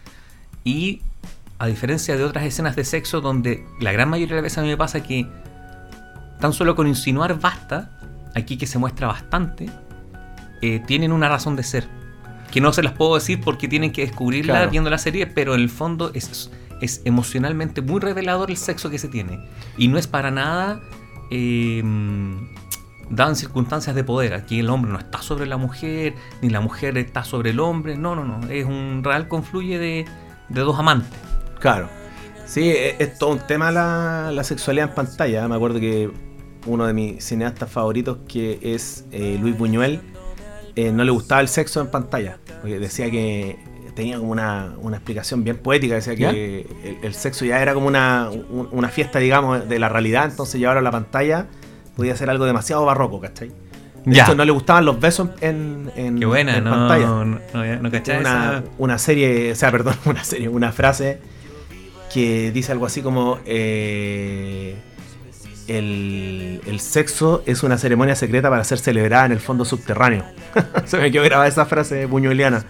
Y 0.64 1.02
a 1.60 1.68
diferencia 1.68 2.18
de 2.18 2.24
otras 2.24 2.46
escenas 2.46 2.76
de 2.76 2.84
sexo 2.84 3.22
donde 3.22 3.64
la 3.80 3.92
gran 3.92 4.10
mayoría 4.10 4.36
de 4.36 4.42
las 4.42 4.44
veces 4.44 4.58
a 4.58 4.62
mí 4.64 4.70
me 4.70 4.78
pasa 4.78 5.04
que 5.04 5.28
tan 6.40 6.52
solo 6.52 6.76
con 6.76 6.88
insinuar 6.88 7.40
basta, 7.40 8.00
aquí 8.36 8.58
que 8.58 8.66
se 8.66 8.80
muestra 8.80 9.06
bastante, 9.06 9.70
eh, 10.62 10.82
tienen 10.88 11.12
una 11.12 11.30
razón 11.30 11.56
de 11.56 11.64
ser. 11.64 12.03
Que 12.54 12.62
no 12.62 12.72
se 12.72 12.84
las 12.84 12.94
puedo 12.94 13.16
decir 13.16 13.42
porque 13.44 13.68
tienen 13.68 13.92
que 13.92 14.06
descubrirla 14.06 14.54
Claro. 14.54 14.70
viendo 14.72 14.90
la 14.92 15.00
serie, 15.00 15.26
pero 15.26 15.56
en 15.56 15.62
el 15.62 15.70
fondo 15.70 16.12
es, 16.14 16.52
es 16.82 17.02
emocionalmente 17.04 17.82
muy 17.82 18.00
revelador 18.00 18.52
el 18.52 18.58
sexo 18.58 18.92
que 18.92 19.00
se 19.00 19.08
tiene. 19.08 19.40
Y 19.78 19.88
no 19.88 19.98
es 19.98 20.06
para 20.06 20.30
nada 20.30 20.80
eh, 21.32 21.82
dado 23.10 23.30
en 23.32 23.36
circunstancias 23.36 23.96
de 23.96 24.04
poder. 24.04 24.34
Aquí 24.36 24.60
el 24.60 24.70
hombre 24.70 24.92
no 24.92 25.00
está 25.00 25.22
sobre 25.22 25.46
la 25.48 25.58
mujer, 25.58 26.14
ni 26.42 26.50
la 26.50 26.60
mujer 26.62 26.98
está 26.98 27.24
sobre 27.24 27.50
el 27.52 27.60
hombre. 27.60 27.98
No, 27.98 28.16
no, 28.16 28.24
no. 28.24 28.48
Es 28.50 28.66
un 28.66 29.02
real 29.04 29.28
confluye 29.28 29.80
de 29.80 30.06
de 30.50 30.62
dos 30.62 30.78
amantes. 30.78 31.10
Claro. 31.60 31.90
Sí, 32.46 32.70
es, 32.70 32.96
es 33.00 33.18
todo 33.18 33.32
un 33.32 33.40
tema 33.40 33.72
la, 33.72 34.30
la 34.32 34.44
sexualidad 34.44 34.90
en 34.90 34.96
pantalla. 34.96 35.48
Me 35.48 35.56
acuerdo 35.56 35.80
que 35.80 36.12
uno 36.68 36.86
de 36.86 36.94
mis 36.94 37.24
cineastas 37.24 37.72
favoritos, 37.72 38.20
que 38.28 38.60
es 38.62 39.06
eh, 39.12 39.38
Luis 39.42 39.58
Buñuel, 39.58 40.02
eh, 40.76 40.92
no 40.92 41.04
le 41.04 41.12
gustaba 41.12 41.42
el 41.42 41.48
sexo 41.48 41.82
en 41.82 41.88
pantalla. 41.88 42.38
Porque 42.64 42.80
decía 42.80 43.12
que 43.12 43.58
tenía 43.94 44.18
como 44.18 44.32
una, 44.32 44.74
una 44.82 44.96
explicación 44.98 45.44
bien 45.44 45.58
poética. 45.58 45.96
Decía 45.96 46.16
que 46.16 46.66
el, 46.84 46.98
el 47.04 47.14
sexo 47.14 47.44
ya 47.46 47.62
era 47.62 47.74
como 47.74 47.88
una, 47.88 48.30
un- 48.32 48.70
una 48.72 48.88
fiesta, 48.88 49.20
digamos, 49.20 49.68
de 49.68 49.80
la 49.80 49.90
realidad. 49.90 50.30
Entonces 50.32 50.60
llevarlo 50.60 50.80
a 50.80 50.84
la 50.84 50.92
pantalla 50.92 51.48
podía 51.96 52.16
ser 52.16 52.30
algo 52.30 52.46
demasiado 52.46 52.86
barroco, 52.86 53.20
¿cachai? 53.20 53.50
De 54.06 54.16
Ya. 54.16 54.24
hecho, 54.24 54.34
no 54.36 54.46
le 54.46 54.52
gustaban 54.54 54.86
los 54.86 55.00
besos 55.00 55.30
en, 55.42 55.92
en, 55.98 56.20
Qué 56.20 56.26
buena, 56.26 56.58
en 56.58 56.64
no, 56.64 56.70
pantalla. 56.72 57.06
no, 57.06 57.26
no, 57.26 57.40
no 57.82 57.92
cachai 57.92 58.20
una, 58.22 58.30
esa- 58.60 58.64
una 58.78 58.98
serie, 58.98 59.52
o 59.52 59.56
sea, 59.56 59.70
perdón, 59.72 59.96
una 60.06 60.24
serie, 60.24 60.48
una 60.50 60.72
frase 60.72 61.20
que 62.14 62.52
dice 62.52 62.72
algo 62.72 62.86
así 62.86 63.02
como 63.02 63.40
eh, 63.46 64.76
el, 65.68 66.62
el 66.66 66.80
sexo 66.80 67.44
es 67.46 67.64
una 67.64 67.78
ceremonia 67.78 68.16
secreta 68.16 68.50
para 68.50 68.64
ser 68.64 68.80
celebrada 68.80 69.26
en 69.26 69.32
el 69.34 69.40
fondo 69.40 69.66
subterráneo. 69.66 70.24
Se 70.86 70.98
me 70.98 71.12
quedó 71.12 71.24
grabada 71.24 71.48
esa 71.48 71.66
frase 71.66 72.06
buñueliana. 72.06 72.66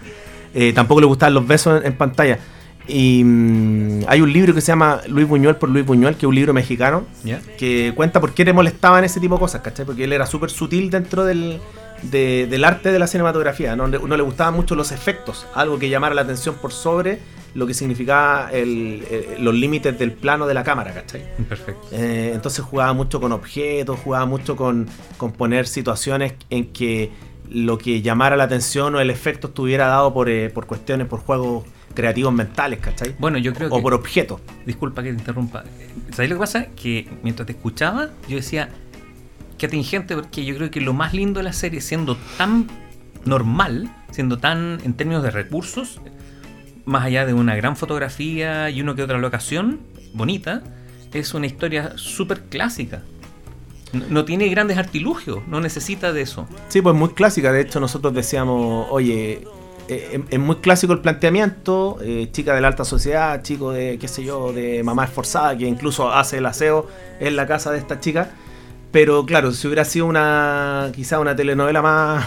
Eh, 0.54 0.72
tampoco 0.72 1.00
le 1.00 1.06
gustaban 1.06 1.34
los 1.34 1.46
besos 1.46 1.80
en, 1.80 1.88
en 1.88 1.96
pantalla. 1.96 2.38
Y 2.86 3.22
mm, 3.24 4.02
hay 4.08 4.20
un 4.20 4.32
libro 4.32 4.54
que 4.54 4.60
se 4.60 4.68
llama 4.68 5.00
Luis 5.08 5.26
Buñuel 5.26 5.56
por 5.56 5.70
Luis 5.70 5.86
Buñuel, 5.86 6.14
que 6.14 6.26
es 6.26 6.28
un 6.28 6.34
libro 6.34 6.52
mexicano, 6.52 7.04
¿Ya? 7.24 7.40
que 7.58 7.92
cuenta 7.96 8.20
por 8.20 8.32
qué 8.34 8.44
le 8.44 8.52
molestaban 8.52 9.04
ese 9.04 9.20
tipo 9.20 9.36
de 9.36 9.40
cosas, 9.40 9.62
¿cachai? 9.62 9.86
Porque 9.86 10.04
él 10.04 10.12
era 10.12 10.26
súper 10.26 10.50
sutil 10.50 10.90
dentro 10.90 11.24
del, 11.24 11.60
de- 12.10 12.46
del 12.48 12.64
arte 12.64 12.92
de 12.92 12.98
la 12.98 13.06
cinematografía, 13.06 13.76
¿no? 13.76 13.86
Le- 13.86 13.98
no 13.98 14.16
le 14.16 14.22
gustaban 14.22 14.54
mucho 14.54 14.74
los 14.74 14.92
efectos, 14.92 15.46
algo 15.54 15.78
que 15.78 15.88
llamara 15.88 16.14
la 16.14 16.22
atención 16.22 16.54
por 16.56 16.72
sobre 16.72 17.18
lo 17.54 17.66
que 17.66 17.74
significaba 17.74 18.50
el- 18.52 19.04
eh, 19.10 19.36
los 19.38 19.54
límites 19.54 19.96
del 19.98 20.12
plano 20.12 20.46
de 20.46 20.54
la 20.54 20.64
cámara, 20.64 20.92
¿cachai? 20.92 21.22
Perfecto. 21.48 21.86
Eh, 21.92 22.32
entonces 22.34 22.64
jugaba 22.64 22.92
mucho 22.92 23.20
con 23.20 23.32
objetos, 23.32 23.98
jugaba 24.00 24.26
mucho 24.26 24.56
con, 24.56 24.86
con 25.16 25.32
poner 25.32 25.66
situaciones 25.66 26.34
en 26.50 26.72
que 26.72 27.10
lo 27.50 27.78
que 27.78 28.02
llamara 28.02 28.36
la 28.36 28.44
atención 28.44 28.94
o 28.94 29.00
el 29.00 29.10
efecto 29.10 29.48
estuviera 29.48 29.86
dado 29.86 30.12
por, 30.12 30.28
eh, 30.28 30.50
por 30.50 30.66
cuestiones, 30.66 31.06
por 31.06 31.20
juegos 31.20 31.64
creativos 31.94 32.32
mentales, 32.32 32.80
¿cachai? 32.80 33.14
Bueno, 33.20 33.38
yo 33.38 33.52
creo 33.52 33.68
o 33.70 33.76
que. 33.76 33.82
por 33.82 33.94
objetos. 33.94 34.40
Disculpa 34.66 35.02
que 35.04 35.12
te 35.12 35.18
interrumpa. 35.18 35.62
¿Sabes 36.12 36.30
lo 36.30 36.36
que 36.36 36.40
pasa? 36.40 36.66
Que 36.74 37.06
mientras 37.22 37.46
te 37.46 37.52
escuchaba, 37.52 38.08
yo 38.28 38.36
decía. 38.36 38.68
Qué 39.58 39.66
atingente, 39.66 40.14
porque 40.14 40.44
yo 40.44 40.56
creo 40.56 40.70
que 40.70 40.80
lo 40.80 40.92
más 40.92 41.14
lindo 41.14 41.38
de 41.40 41.44
la 41.44 41.52
serie, 41.52 41.80
siendo 41.80 42.16
tan 42.38 42.66
normal, 43.24 43.88
siendo 44.10 44.38
tan 44.38 44.78
en 44.84 44.94
términos 44.94 45.22
de 45.22 45.30
recursos, 45.30 46.00
más 46.84 47.04
allá 47.04 47.24
de 47.24 47.32
una 47.34 47.54
gran 47.56 47.76
fotografía 47.76 48.68
y 48.70 48.80
uno 48.82 48.94
que 48.94 49.02
otra 49.02 49.18
locación 49.18 49.80
bonita, 50.12 50.62
es 51.12 51.32
una 51.34 51.46
historia 51.46 51.92
súper 51.96 52.42
clásica. 52.42 53.02
No, 54.10 54.24
tiene 54.24 54.48
grandes 54.48 54.76
artilugios, 54.76 55.38
no 55.46 55.60
necesita 55.60 56.12
de 56.12 56.22
eso. 56.22 56.48
Sí, 56.68 56.82
pues 56.82 56.96
muy 56.96 57.10
clásica. 57.10 57.52
De 57.52 57.60
hecho, 57.60 57.78
nosotros 57.78 58.12
decíamos, 58.12 58.88
oye, 58.90 59.44
eh, 59.88 60.08
es- 60.14 60.20
es 60.30 60.38
muy 60.40 60.56
clásico 60.56 60.92
el 60.92 60.98
planteamiento. 60.98 61.98
eh, 62.02 62.28
chica 62.32 62.54
de 62.54 62.60
la 62.60 62.68
alta 62.68 62.84
sociedad, 62.84 63.40
chico 63.42 63.70
de, 63.70 63.96
qué 63.98 64.08
sé 64.08 64.24
yo, 64.24 64.52
de 64.52 64.82
mamá 64.82 65.04
esforzada, 65.04 65.56
que 65.56 65.66
incluso 65.66 66.10
hace 66.12 66.38
el 66.38 66.46
aseo 66.46 66.88
en 67.20 67.36
la 67.36 67.46
casa 67.46 67.70
de 67.70 67.78
esta 67.78 68.00
chica. 68.00 68.30
Pero 68.94 69.26
claro, 69.26 69.50
si 69.52 69.66
hubiera 69.66 69.84
sido 69.84 70.06
una, 70.06 70.90
quizá 70.94 71.18
una 71.18 71.34
telenovela 71.34 71.82
más, 71.82 72.26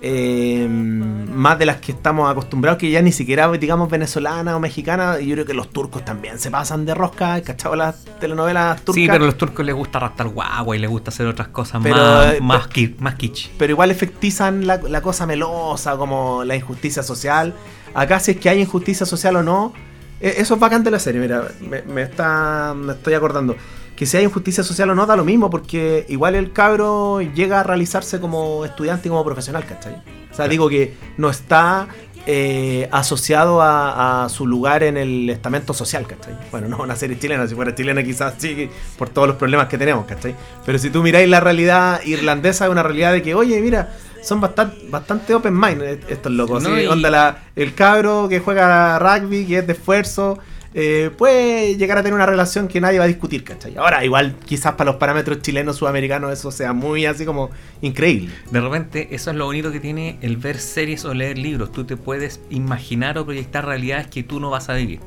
eh, 0.00 0.66
más 0.68 1.58
de 1.58 1.66
las 1.66 1.78
que 1.78 1.92
estamos 1.92 2.30
acostumbrados, 2.30 2.78
que 2.78 2.90
ya 2.90 3.02
ni 3.02 3.10
siquiera, 3.10 3.50
digamos, 3.52 3.88
venezolana 3.90 4.54
o 4.54 4.60
mexicana, 4.60 5.16
y 5.20 5.26
yo 5.28 5.34
creo 5.34 5.46
que 5.46 5.54
los 5.54 5.70
turcos 5.70 6.04
también 6.04 6.38
se 6.38 6.50
pasan 6.50 6.84
de 6.84 6.94
rosca, 6.94 7.40
¿cachado? 7.40 7.74
Las 7.74 8.04
telenovelas 8.20 8.82
turcas. 8.82 8.94
Sí, 8.94 9.08
pero 9.10 9.24
a 9.24 9.26
los 9.26 9.36
turcos 9.38 9.64
les 9.64 9.74
gusta 9.74 9.98
raptar 9.98 10.28
guagua 10.28 10.76
y 10.76 10.78
les 10.78 10.90
gusta 10.90 11.08
hacer 11.10 11.26
otras 11.26 11.48
cosas 11.48 11.80
Pero, 11.82 11.96
más, 11.96 12.34
eh, 12.34 12.38
más, 12.42 12.68
ki- 12.68 12.94
más 13.00 13.14
kitsch. 13.16 13.48
pero 13.58 13.72
igual 13.72 13.90
efectizan 13.90 14.66
la, 14.66 14.76
la 14.76 15.00
cosa 15.00 15.26
melosa, 15.26 15.96
como 15.96 16.44
la 16.44 16.54
injusticia 16.54 17.02
social. 17.02 17.54
Acá, 17.94 18.20
si 18.20 18.32
es 18.32 18.36
que 18.36 18.50
hay 18.50 18.60
injusticia 18.60 19.06
social 19.06 19.36
o 19.36 19.42
no, 19.42 19.72
eso 20.20 20.54
es 20.54 20.60
bacán 20.60 20.84
de 20.84 20.90
la 20.90 20.98
serie. 20.98 21.20
Mira, 21.20 21.48
me, 21.60 21.82
me 21.82 22.02
está, 22.02 22.74
me 22.76 22.92
estoy 22.92 23.14
acordando. 23.14 23.56
Que 23.96 24.06
si 24.06 24.16
hay 24.16 24.24
injusticia 24.24 24.62
social 24.62 24.90
o 24.90 24.94
no, 24.94 25.06
da 25.06 25.16
lo 25.16 25.24
mismo, 25.24 25.50
porque 25.50 26.06
igual 26.08 26.36
el 26.36 26.52
cabro 26.52 27.20
llega 27.20 27.60
a 27.60 27.62
realizarse 27.64 28.20
como 28.20 28.64
estudiante 28.64 29.08
y 29.08 29.10
como 29.10 29.24
profesional, 29.24 29.64
¿cachai? 29.64 29.94
O 30.30 30.34
sea, 30.34 30.46
digo 30.46 30.68
que 30.68 30.94
no 31.16 31.30
está 31.30 31.88
eh, 32.24 32.88
asociado 32.92 33.60
a, 33.60 34.24
a 34.24 34.28
su 34.28 34.46
lugar 34.46 34.84
en 34.84 34.96
el 34.96 35.28
estamento 35.30 35.74
social, 35.74 36.06
¿cachai? 36.06 36.38
Bueno, 36.52 36.68
no 36.68 36.78
una 36.82 36.94
serie 36.94 37.18
chilena, 37.18 37.48
si 37.48 37.56
fuera 37.56 37.74
chilena 37.74 38.04
quizás 38.04 38.34
sí, 38.38 38.70
por 38.96 39.08
todos 39.08 39.26
los 39.26 39.36
problemas 39.36 39.66
que 39.66 39.78
tenemos, 39.78 40.06
¿cachai? 40.06 40.36
Pero 40.64 40.78
si 40.78 40.90
tú 40.90 41.02
miráis 41.02 41.28
la 41.28 41.40
realidad 41.40 42.00
irlandesa, 42.04 42.66
es 42.66 42.70
una 42.70 42.84
realidad 42.84 43.12
de 43.12 43.22
que, 43.22 43.34
oye, 43.34 43.60
mira, 43.60 43.96
son 44.22 44.40
bastante, 44.40 44.86
bastante 44.90 45.34
open 45.34 45.58
mind 45.58 45.82
estos 46.08 46.32
locos. 46.32 46.62
No, 46.62 46.74
¿sí? 46.76 46.82
y- 46.82 46.86
Onda 46.86 47.10
la- 47.10 47.38
el 47.56 47.74
cabro 47.74 48.28
que 48.28 48.40
juega 48.40 48.98
rugby, 48.98 49.46
que 49.46 49.58
es 49.58 49.66
de 49.66 49.72
esfuerzo, 49.72 50.38
eh, 50.74 51.10
puede 51.16 51.76
llegar 51.76 51.96
a 51.98 52.02
tener 52.02 52.14
una 52.14 52.26
relación 52.26 52.68
que 52.68 52.80
nadie 52.80 52.98
va 52.98 53.04
a 53.06 53.08
discutir, 53.08 53.42
¿cachai? 53.42 53.76
Ahora, 53.78 54.04
igual 54.04 54.34
quizás 54.44 54.74
para 54.74 54.90
los 54.90 54.96
parámetros 55.00 55.40
chilenos, 55.40 55.76
sudamericanos, 55.76 56.30
eso 56.32 56.50
sea 56.50 56.72
muy 56.74 57.06
así 57.06 57.24
como 57.24 57.50
increíble. 57.80 58.30
De 58.50 58.60
repente, 58.60 59.08
eso 59.12 59.30
es 59.30 59.36
lo 59.36 59.46
bonito 59.46 59.72
que 59.72 59.80
tiene 59.80 60.18
el 60.20 60.36
ver 60.36 60.58
series 60.58 61.04
o 61.06 61.14
leer 61.14 61.38
libros. 61.38 61.72
Tú 61.72 61.84
te 61.84 61.96
puedes 61.96 62.40
imaginar 62.50 63.16
o 63.18 63.24
proyectar 63.24 63.64
realidades 63.64 64.08
que 64.08 64.22
tú 64.22 64.40
no 64.40 64.50
vas 64.50 64.68
a 64.68 64.74
vivir. 64.74 65.00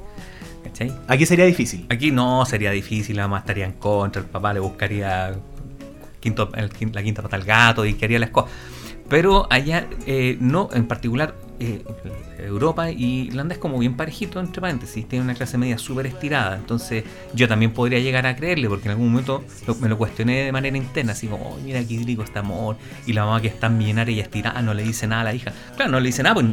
¿Cachai? 0.63 0.91
Aquí 1.08 1.26
sería 1.26 1.45
difícil. 1.45 1.86
Aquí 1.89 2.12
no 2.12 2.43
sería 2.45 2.71
difícil, 2.71 3.17
la 3.17 3.24
mamá 3.24 3.39
estaría 3.39 3.65
en 3.65 3.74
contra, 3.74 4.21
el 4.21 4.28
papá 4.28 4.54
le 4.54 4.60
buscaría 4.60 5.36
quinto, 6.19 6.50
el 6.56 6.69
la 6.91 7.04
quinta 7.04 7.21
pata 7.21 7.36
al 7.36 7.43
gato 7.43 7.86
y 7.86 7.93
quería 7.93 8.19
las 8.19 8.30
cosas. 8.32 8.52
Pero 9.12 9.45
allá, 9.52 9.86
eh, 10.08 10.38
no, 10.39 10.69
en 10.74 10.88
particular, 10.88 11.36
eh, 11.60 11.84
Europa 12.39 12.89
y 12.89 13.28
Irlanda 13.28 13.54
es 13.54 13.60
como 13.60 13.78
bien 13.78 13.95
parejito, 13.95 14.39
entre 14.39 14.62
paréntesis, 14.62 15.08
tiene 15.08 15.24
una 15.26 15.36
clase 15.36 15.58
media 15.60 15.78
súper 15.78 16.08
estirada. 16.08 16.56
Entonces, 16.56 17.04
yo 17.36 17.47
también 17.47 17.71
podría 17.71 18.00
llegar 18.00 18.26
a 18.26 18.36
creerle, 18.36 18.67
porque 18.69 18.86
en 18.86 18.91
algún 18.91 19.10
momento 19.12 19.43
lo- 19.67 19.76
me 19.76 19.88
lo 19.89 19.97
cuestioné 19.97 20.45
de 20.45 20.52
manera 20.52 20.76
interna, 20.78 21.12
así 21.12 21.28
como, 21.28 21.56
"Ay, 21.58 21.63
mira 21.65 21.80
qué 21.86 21.93
idílico 21.95 22.24
este 22.24 22.39
amor, 22.39 22.78
y 23.06 23.13
la 23.13 23.26
mamá 23.26 23.41
que 23.41 23.50
es 23.50 23.60
tan 23.60 23.78
millonaria 23.78 24.15
y 24.15 24.19
estirada 24.21 24.62
no 24.62 24.74
le 24.74 24.82
dice 24.84 25.06
nada 25.08 25.21
a 25.21 25.26
la 25.26 25.36
hija. 25.36 25.52
Claro, 25.76 25.91
no 25.91 26.00
le 26.00 26.08
dice 26.08 26.24
nada, 26.24 26.36
pues 26.36 26.45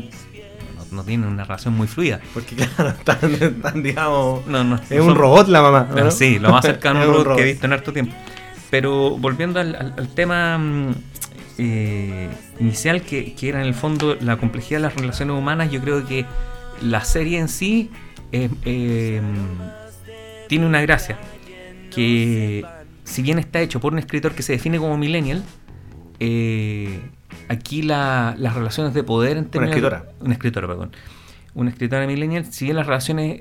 no, 0.90 1.04
tienen 1.04 1.28
una 1.28 1.44
relación 1.44 1.74
muy 1.74 1.86
fluida. 1.86 2.18
Porque, 2.34 2.56
claro, 2.56 2.90
están, 2.90 3.18
están, 3.40 3.82
digamos. 3.82 4.46
No, 4.46 4.64
no, 4.64 4.76
Es 4.76 4.88
son- 4.98 5.10
un 5.10 5.14
robot 5.14 5.46
la 5.48 5.62
mamá. 5.62 5.88
¿no? 5.94 6.10
Sí, 6.10 6.38
lo 6.38 6.50
más 6.50 6.64
cercano 6.66 7.00
a 7.00 7.02
Es 7.04 7.08
un 7.08 7.14
un 7.16 7.24
robot 7.24 7.36
que 7.36 7.42
he 7.42 7.46
visto 7.52 7.66
en 7.66 7.72
harto 7.72 7.92
tiempo. 7.92 8.14
Pero 8.70 9.16
volviendo 9.16 9.60
al, 9.60 9.74
al- 9.74 9.94
al 9.96 10.08
tema 10.08 10.58
mm, 10.58 10.94
eh, 11.58 12.28
inicial, 12.60 13.02
que, 13.02 13.34
que 13.34 13.48
era 13.48 13.60
en 13.60 13.66
el 13.66 13.74
fondo 13.74 14.16
la 14.20 14.36
complejidad 14.36 14.78
de 14.80 14.82
las 14.84 14.94
relaciones 14.96 15.36
humanas, 15.36 15.70
yo 15.70 15.80
creo 15.80 16.06
que 16.06 16.24
la 16.80 17.04
serie 17.04 17.38
en 17.38 17.48
sí 17.48 17.90
eh, 18.32 18.48
eh, 18.64 19.20
tiene 20.48 20.66
una 20.66 20.80
gracia. 20.80 21.18
Que 21.94 22.64
si 23.04 23.22
bien 23.22 23.38
está 23.38 23.60
hecho 23.60 23.80
por 23.80 23.92
un 23.92 23.98
escritor 23.98 24.32
que 24.32 24.42
se 24.42 24.52
define 24.52 24.78
como 24.78 24.96
millennial, 24.96 25.42
eh, 26.20 27.00
aquí 27.48 27.82
la- 27.82 28.34
las 28.38 28.54
relaciones 28.54 28.94
de 28.94 29.02
poder 29.02 29.36
en 29.36 29.46
términos- 29.46 29.74
escritora. 29.76 30.04
Una 30.20 30.32
escritora, 30.34 30.66
perdón. 30.66 30.92
Una 31.54 31.70
escritora 31.70 32.06
millennial, 32.06 32.44
si 32.52 32.66
bien 32.66 32.76
las 32.76 32.86
relaciones 32.86 33.40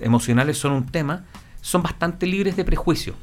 emocionales 0.00 0.56
son 0.56 0.72
un 0.72 0.86
tema, 0.86 1.24
son 1.60 1.82
bastante 1.82 2.26
libres 2.26 2.56
de 2.56 2.64
prejuicio. 2.64 3.14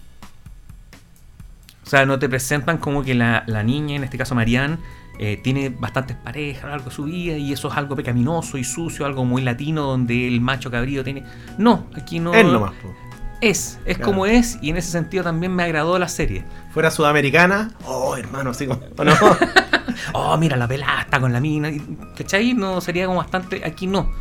O 1.89 1.91
sea, 1.91 2.06
no 2.06 2.19
te 2.19 2.30
presentan 2.30 2.78
como 2.78 3.02
que 3.02 3.15
la, 3.15 3.43
la 3.47 3.63
niña, 3.63 3.95
en 3.95 4.04
este 4.04 4.15
caso 4.15 4.36
Marianne, 4.36 4.78
eh, 5.17 5.39
tiene 5.43 5.69
bastantes 5.69 6.15
parejas 6.15 6.65
a 6.65 6.67
lo 6.67 6.71
largo 6.73 6.89
de 6.91 6.95
su 6.95 7.06
vida 7.06 7.36
y 7.36 7.52
eso 7.52 7.67
es 7.67 7.75
algo 7.75 7.95
pecaminoso 7.95 8.60
y 8.60 8.63
sucio, 8.63 9.08
algo 9.08 9.25
muy 9.25 9.41
latino 9.41 9.82
donde 9.82 10.28
el 10.28 10.39
macho 10.39 10.69
cabrío 10.69 11.04
tiene... 11.04 11.23
No, 11.58 11.88
aquí 11.95 12.19
no... 12.19 12.32
Es 12.36 12.45
nomás. 12.45 12.73
po. 12.73 12.93
Es, 13.41 13.80
es 13.86 13.97
Claro. 13.97 14.12
como 14.12 14.28
es 14.28 14.60
y 14.62 14.69
en 14.69 14.78
ese 14.78 14.91
sentido 14.91 15.23
también 15.23 15.56
me 15.56 15.63
agradó 15.63 15.97
la 15.97 16.10
serie. 16.10 16.43
Fuera 16.76 16.91
sudamericana, 16.91 17.72
oh, 17.86 18.16
hermano, 18.16 18.51
así 18.51 18.68
como. 18.68 18.82
¿o 18.97 19.03
no? 19.03 19.14
oh, 20.14 20.38
mira, 20.38 20.57
la 20.57 20.68
pelada 20.68 21.01
está 21.01 21.20
con 21.20 21.34
la 21.34 21.39
mina. 21.39 21.72
¿Cachai? 22.16 22.53
No 22.53 22.80
sería 22.82 23.07
como 23.07 23.18
bastante. 23.18 23.64
Aquí 23.66 23.88
no. 23.88 24.11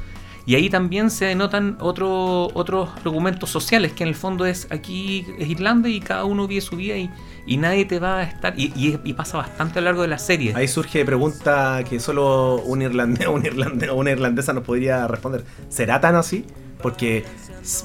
Y 0.46 0.54
ahí 0.54 0.70
también 0.70 1.10
se 1.10 1.26
denotan 1.26 1.76
otro- 1.80 2.48
otros 2.54 2.88
argumentos 3.04 3.50
sociales, 3.50 3.92
que 3.92 4.04
en 4.04 4.08
el 4.08 4.14
fondo 4.14 4.46
es 4.46 4.66
aquí 4.70 5.26
es 5.38 5.48
Irlanda 5.48 5.88
y 5.90 6.00
cada 6.00 6.24
uno 6.24 6.46
vive 6.46 6.62
su 6.62 6.76
vida 6.76 6.96
y, 6.96 7.10
y 7.48 7.56
nadie 7.56 7.86
te 7.86 7.98
va 7.98 8.18
a 8.18 8.22
estar. 8.24 8.54
Y, 8.56 9.12
pasa 9.14 9.38
bastante 9.38 9.78
a 9.78 9.82
lo 9.82 9.86
largo 9.86 10.02
de 10.02 10.08
la 10.08 10.18
serie. 10.18 10.52
Ahí 10.54 10.68
surge 10.68 11.04
pregunta 11.04 11.82
que 11.88 11.98
solo 11.98 12.56
un 12.56 12.82
irlandés, 12.82 13.26
un 13.32 13.44
irlandés 13.44 13.88
o 13.88 13.94
una 13.94 14.10
irlandesa 14.10 14.52
nos 14.52 14.64
podría 14.64 15.08
responder. 15.08 15.44
¿Será 15.70 16.00
tan 16.00 16.14
así? 16.14 16.44
Porque 16.82 17.24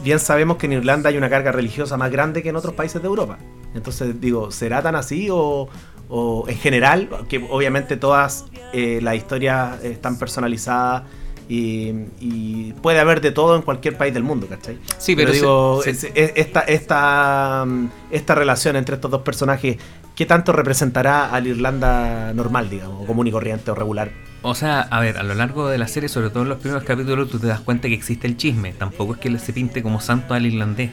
bien 0.03 0.19
sabemos 0.19 0.57
que 0.57 0.67
en 0.67 0.73
Irlanda 0.73 1.09
hay 1.09 1.17
una 1.17 1.29
carga 1.29 1.51
religiosa 1.51 1.97
más 1.97 2.11
grande 2.11 2.43
que 2.43 2.49
en 2.49 2.57
otros 2.57 2.75
países 2.75 3.01
de 3.01 3.07
Europa. 3.07 3.39
Entonces 3.73 4.19
digo, 4.19 4.51
¿será 4.51 4.81
tan 4.83 4.95
así 4.95 5.29
o, 5.31 5.69
o 6.09 6.45
en 6.47 6.57
general? 6.57 7.09
Que 7.29 7.37
obviamente 7.49 7.97
todas 7.97 8.45
eh, 8.73 8.99
las 9.01 9.15
historias 9.15 9.83
están 9.83 10.19
personalizadas 10.19 11.03
Y, 11.49 11.91
y 12.21 12.73
puede 12.81 12.99
haber 12.99 13.19
de 13.21 13.31
todo 13.31 13.55
en 13.55 13.61
cualquier 13.63 13.97
país 13.97 14.13
del 14.13 14.23
mundo, 14.23 14.47
¿cachai? 14.47 14.77
Sí, 14.97 15.15
pero 15.15 15.31
digo, 15.31 15.81
se- 15.83 15.89
es- 15.91 15.99
se- 15.99 16.11
es- 16.15 16.31
esta, 16.35 16.61
esta, 16.61 17.65
mm, 17.67 17.87
esta 18.11 18.35
relación 18.35 18.75
entre 18.75 18.95
estos 18.95 19.11
dos 19.11 19.21
personajes, 19.23 19.77
¿qué 20.15 20.25
tanto 20.25 20.51
representará 20.53 21.29
a 21.33 21.39
la 21.41 21.47
Irlanda 21.47 22.33
normal, 22.33 22.69
digamos, 22.69 23.05
común 23.05 23.27
y 23.27 23.31
corriente 23.31 23.71
o 23.71 23.75
regular? 23.75 24.11
O 24.41 24.55
sea, 24.55 24.81
a 24.81 24.99
ver, 24.99 25.17
a 25.17 25.23
lo 25.23 25.33
largo 25.35 25.67
de 25.69 25.77
la 25.77 25.87
serie, 25.87 26.09
sobre 26.09 26.29
todo 26.29 26.43
en 26.43 26.49
los 26.49 26.59
primeros 26.59 26.83
capítulos, 26.83 27.29
tú 27.29 27.39
te 27.39 27.47
das 27.47 27.61
cuenta 27.61 27.87
que 27.87 27.93
existe 27.93 28.27
el 28.27 28.35
chisme. 28.35 28.73
Tampoco 28.73 29.13
es 29.13 29.19
que 29.19 29.37
se 29.39 29.53
pinte 29.53 29.81
como 29.81 30.01
santo 30.01 30.33
al 30.33 30.45
irlandés. 30.45 30.91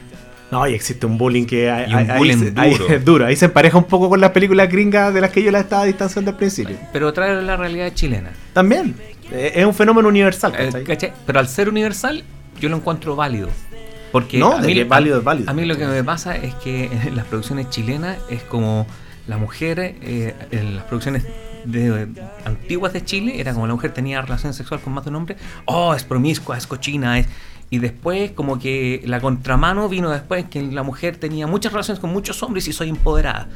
No, 0.51 0.67
y 0.67 0.73
existe 0.73 1.05
un 1.05 1.17
bullying 1.17 1.45
que 1.45 1.71
hay, 1.71 1.91
un 1.91 2.11
ahí 2.11 2.51
ahí- 2.57 2.77
es 2.89 3.05
duro. 3.05 3.25
Ahí 3.25 3.35
se 3.35 3.45
empareja 3.45 3.77
un 3.77 3.85
poco 3.85 4.09
con 4.09 4.19
las 4.19 4.31
películas 4.31 4.69
gringas 4.69 5.13
de 5.13 5.21
las 5.21 5.31
que 5.31 5.41
yo 5.41 5.49
la 5.49 5.61
estaba 5.61 5.85
distanciando 5.85 6.31
al 6.31 6.37
principio. 6.37 6.75
Pero 6.91 7.13
trae 7.13 7.41
la 7.41 7.55
realidad 7.55 7.91
chilena. 7.93 8.31
También, 8.53 8.95
eh, 9.31 9.53
es 9.55 9.65
un 9.65 9.73
fenómeno 9.73 10.09
universal, 10.09 10.53
Eh. 10.57 11.13
Pero 11.25 11.39
al 11.39 11.47
ser 11.47 11.69
universal, 11.69 12.23
yo 12.59 12.69
lo 12.69 12.75
encuentro 12.75 13.15
válido. 13.15 13.49
Porque 14.11 14.37
No, 14.37 14.51
a 14.57 14.61
mí, 14.61 14.73
que 14.73 14.81
es 14.81 14.87
válido, 14.87 15.19
es 15.19 15.23
válido. 15.23 15.49
A 15.49 15.53
mí 15.53 15.63
lo 15.65 15.77
que 15.77 15.87
me 15.87 16.03
pasa 16.03 16.35
es 16.35 16.53
que 16.55 16.85
en 16.85 17.15
las 17.15 17.25
producciones 17.25 17.69
chilenas 17.69 18.17
es 18.29 18.43
como 18.43 18.85
la 19.27 19.37
mujer, 19.37 19.79
eh, 19.79 20.35
en 20.51 20.75
las 20.75 20.83
producciones 20.83 21.23
de, 21.63 22.07
antiguas 22.43 22.91
de 22.91 23.05
Chile, 23.05 23.39
era 23.39 23.53
como 23.53 23.67
la 23.67 23.73
mujer 23.73 23.93
tenía 23.93 24.21
relación 24.21 24.53
sexual 24.53 24.81
con 24.81 24.93
más 24.93 25.05
de 25.05 25.11
un 25.11 25.15
hombre, 25.15 25.37
oh, 25.65 25.93
es 25.93 26.03
promiscua, 26.03 26.57
es 26.57 26.67
cochina, 26.67 27.19
es... 27.19 27.27
Y 27.71 27.79
después 27.79 28.31
como 28.31 28.59
que 28.59 29.01
la 29.05 29.19
contramano 29.19 29.89
vino 29.89 30.11
después 30.11 30.45
que 30.49 30.61
la 30.61 30.83
mujer 30.83 31.15
tenía 31.17 31.47
muchas 31.47 31.71
relaciones 31.71 31.99
con 31.99 32.11
muchos 32.11 32.43
hombres 32.43 32.67
y 32.67 32.73
soy 32.73 32.89
empoderada. 32.89 33.49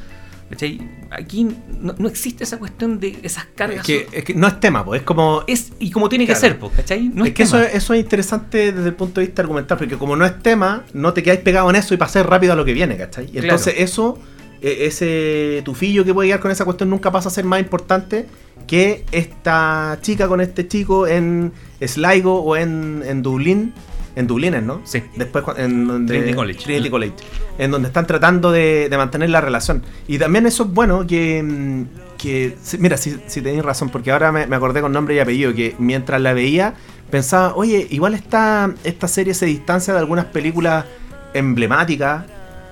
¿Cachai? 0.49 0.79
Aquí 1.09 1.47
no, 1.81 1.95
no 1.97 2.07
existe 2.07 2.43
esa 2.43 2.57
cuestión 2.59 2.99
de 2.99 3.17
esas 3.23 3.43
Es 3.45 3.49
cargas. 3.55 3.85
que, 3.85 4.07
es 4.11 4.23
que 4.23 4.33
no 4.35 4.47
es 4.47 4.59
tema, 4.59 4.85
pues, 4.85 5.01
es 5.01 5.05
como... 5.05 5.41
es, 5.47 5.73
y 5.79 5.89
como 5.89 6.07
tiene 6.07 6.27
que 6.27 6.35
ser, 6.35 6.59
po, 6.59 6.69
¿cachai? 6.69 7.09
No 7.09 7.25
es 7.25 7.33
que 7.33 7.43
eso, 7.43 7.57
tema. 7.57 7.67
es- 7.69 7.75
eso 7.75 7.93
es 7.95 7.99
interesante 7.99 8.71
desde 8.71 8.89
el 8.89 8.93
punto 8.93 9.19
de 9.21 9.25
vista 9.27 9.41
argumental, 9.41 9.77
porque 9.79 9.97
como 9.97 10.15
no 10.15 10.23
es 10.23 10.37
tema, 10.43 10.83
no 10.93 11.13
te 11.13 11.23
quedáis 11.23 11.41
pegado 11.41 11.67
en 11.71 11.75
eso 11.77 11.93
y 11.95 11.97
pasás 11.97 12.23
rápido 12.27 12.53
a 12.53 12.55
lo 12.55 12.63
que 12.63 12.73
viene, 12.73 12.95
¿cachai? 12.95 13.25
Y 13.25 13.27
Claro. 13.31 13.43
entonces 13.45 13.73
eso, 13.79 14.19
e- 14.61 14.85
ese 14.85 15.61
tufillo 15.65 16.05
que 16.05 16.13
puede 16.13 16.27
llegar 16.27 16.41
con 16.41 16.51
esa 16.51 16.63
cuestión 16.63 16.91
nunca 16.91 17.11
pasa 17.11 17.29
a 17.29 17.31
ser 17.31 17.43
más 17.43 17.59
importante 17.59 18.27
que 18.67 19.03
esta 19.11 19.97
chica 20.03 20.27
con 20.27 20.41
este 20.41 20.67
chico 20.67 21.07
en 21.07 21.51
Sligo 21.81 22.41
o 22.43 22.55
en, 22.55 23.01
en 23.05 23.23
Dublín. 23.23 23.73
En 24.15 24.27
Dublín, 24.27 24.55
¿no? 24.65 24.81
Sí. 24.85 25.03
Después 25.15 25.43
en 25.57 25.87
donde, 25.87 26.13
Trinity 26.15 26.33
College. 26.35 26.63
Trinity 26.63 26.89
College. 26.89 27.13
En 27.57 27.71
donde 27.71 27.87
están 27.89 28.07
tratando 28.07 28.51
de, 28.51 28.87
de 28.89 28.97
mantener 28.97 29.29
la 29.29 29.41
relación. 29.41 29.83
Y 30.07 30.17
también 30.17 30.45
eso 30.45 30.63
es 30.63 30.69
bueno 30.71 31.05
que... 31.05 31.43
mm, 31.43 31.83
que 32.17 32.55
mira, 32.79 32.95
si, 32.95 33.17
si 33.27 33.41
tenéis 33.41 33.63
razón, 33.63 33.89
porque 33.89 34.11
ahora 34.11 34.31
me, 34.31 34.47
me 34.47 34.55
acordé 34.55 34.79
con 34.81 34.93
nombre 34.93 35.15
y 35.15 35.19
apellido, 35.19 35.53
que 35.53 35.75
mientras 35.79 36.21
la 36.21 36.33
veía, 36.33 36.73
pensaba, 37.11 37.53
oye, 37.55 37.87
igual 37.91 38.13
esta, 38.13 38.73
esta 38.85 39.07
serie 39.09 39.33
se 39.33 39.45
distancia 39.45 39.93
de 39.93 39.99
algunas 39.99 40.25
películas 40.25 40.85
emblemáticas 41.33 42.23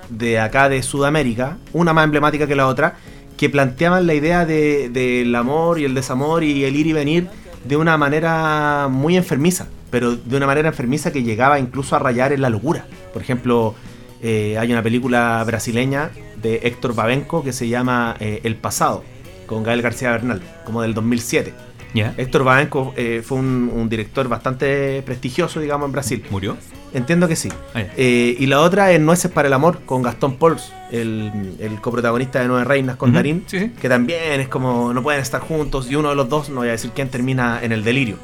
de 0.10 0.40
acá 0.40 0.70
de 0.70 0.82
Sudamérica, 0.82 1.58
una 1.74 1.92
más 1.94 2.06
emblemática 2.06 2.48
que 2.48 2.56
la 2.56 2.68
otra, 2.68 2.96
que 3.38 3.50
planteaban 3.50 4.08
la 4.08 4.14
idea 4.14 4.46
de- 4.46 4.90
del 4.90 5.36
amor 5.36 5.80
y 5.80 5.86
el 5.86 5.94
desamor 5.94 6.44
y 6.44 6.64
el 6.64 6.76
ir 6.76 6.88
y 6.88 6.94
venir 6.94 7.28
de 7.66 7.76
una 7.78 7.98
manera 7.98 8.88
muy 8.90 9.18
enfermiza, 9.18 9.68
pero 9.94 10.16
de 10.16 10.38
una 10.38 10.48
manera 10.48 10.70
enfermiza 10.70 11.14
que 11.14 11.22
llegaba 11.22 11.60
incluso 11.60 11.96
a 11.96 12.00
rayar 12.00 12.34
en 12.34 12.42
la 12.42 12.50
locura. 12.50 12.88
Por 13.14 13.22
ejemplo, 13.22 13.76
eh, 14.24 14.58
hay 14.58 14.72
una 14.72 14.82
película 14.82 15.44
brasileña 15.46 16.10
de 16.42 16.62
Héctor 16.64 16.96
Babenco 16.96 17.44
que 17.44 17.54
se 17.54 17.68
llama 17.68 18.16
eh, 18.20 18.42
El 18.44 18.56
pasado, 18.56 19.04
con 19.46 19.62
Gael 19.62 19.84
García 19.84 20.10
Bernal, 20.10 20.42
como 20.66 20.82
del 20.82 20.96
2007. 20.96 21.54
¿Ya? 21.94 22.16
Héctor 22.18 22.44
Babenco 22.44 22.92
eh, 22.98 23.22
fue 23.24 23.38
un, 23.38 23.72
un 23.72 23.88
director 23.88 24.28
bastante 24.28 25.04
prestigioso, 25.04 25.60
digamos, 25.60 25.86
en 25.86 25.92
Brasil. 25.92 26.26
¿Murió? 26.32 26.58
Entiendo 26.92 27.28
que 27.28 27.36
sí. 27.36 27.50
Ah. 27.76 27.84
Eh, 27.96 28.36
y 28.40 28.48
la 28.48 28.62
otra 28.62 28.92
es 28.92 29.00
Nueces 29.00 29.30
para 29.30 29.48
el 29.48 29.54
Amor, 29.54 29.82
con 29.86 30.02
Gastón 30.02 30.38
Pauls, 30.38 30.74
el, 30.92 31.56
el 31.60 31.80
coprotagonista 31.82 32.40
de 32.40 32.48
Nueve 32.48 32.64
Reinas 32.64 32.96
con 32.96 33.14
Darín, 33.14 33.44
sí, 33.46 33.60
sí. 33.60 33.72
que 33.80 33.90
también 33.90 34.42
es 34.42 34.48
como 34.48 34.92
no 34.92 35.04
pueden 35.04 35.22
estar 35.22 35.40
juntos 35.40 35.92
y 35.92 35.96
uno 35.96 36.10
de 36.10 36.16
los 36.16 36.30
dos, 36.30 36.50
no 36.50 36.62
voy 36.62 36.70
a 36.70 36.72
decir 36.72 36.90
quién, 36.96 37.10
termina 37.10 37.60
en 37.62 37.72
el 37.72 37.84
delirio. 37.84 38.18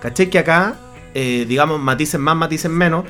¿Caché 0.00 0.30
que 0.30 0.38
acá, 0.38 0.76
eh, 1.14 1.44
digamos, 1.48 1.80
matices 1.80 2.20
más, 2.20 2.36
matices 2.36 2.70
menos, 2.70 3.04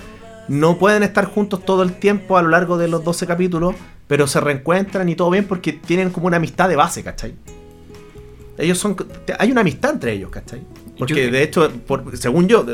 no 0.48 0.78
pueden 0.78 1.02
estar 1.02 1.24
juntos 1.26 1.64
todo 1.64 1.82
el 1.82 1.94
tiempo 1.94 2.38
a 2.38 2.42
lo 2.42 2.48
largo 2.50 2.78
de 2.78 2.88
los 2.88 3.02
12 3.04 3.26
capítulos, 3.26 3.74
pero 4.06 4.26
se 4.26 4.40
reencuentran 4.40 5.08
y 5.08 5.16
todo 5.16 5.30
bien 5.30 5.44
porque 5.46 5.72
tienen 5.72 6.10
como 6.10 6.26
una 6.28 6.36
amistad 6.36 6.68
de 6.68 6.76
base, 6.76 7.02
¿cachai? 7.02 7.34
Ellos 8.58 8.78
son. 8.78 8.96
Hay 9.38 9.50
una 9.50 9.60
amistad 9.60 9.92
entre 9.92 10.12
ellos, 10.12 10.30
¿cachai? 10.30 10.62
Porque 10.98 11.26
Yo- 11.26 11.30
de 11.32 11.42
hecho, 11.42 11.70
por- 11.86 12.16
según 12.16 12.48
yo, 12.48 12.64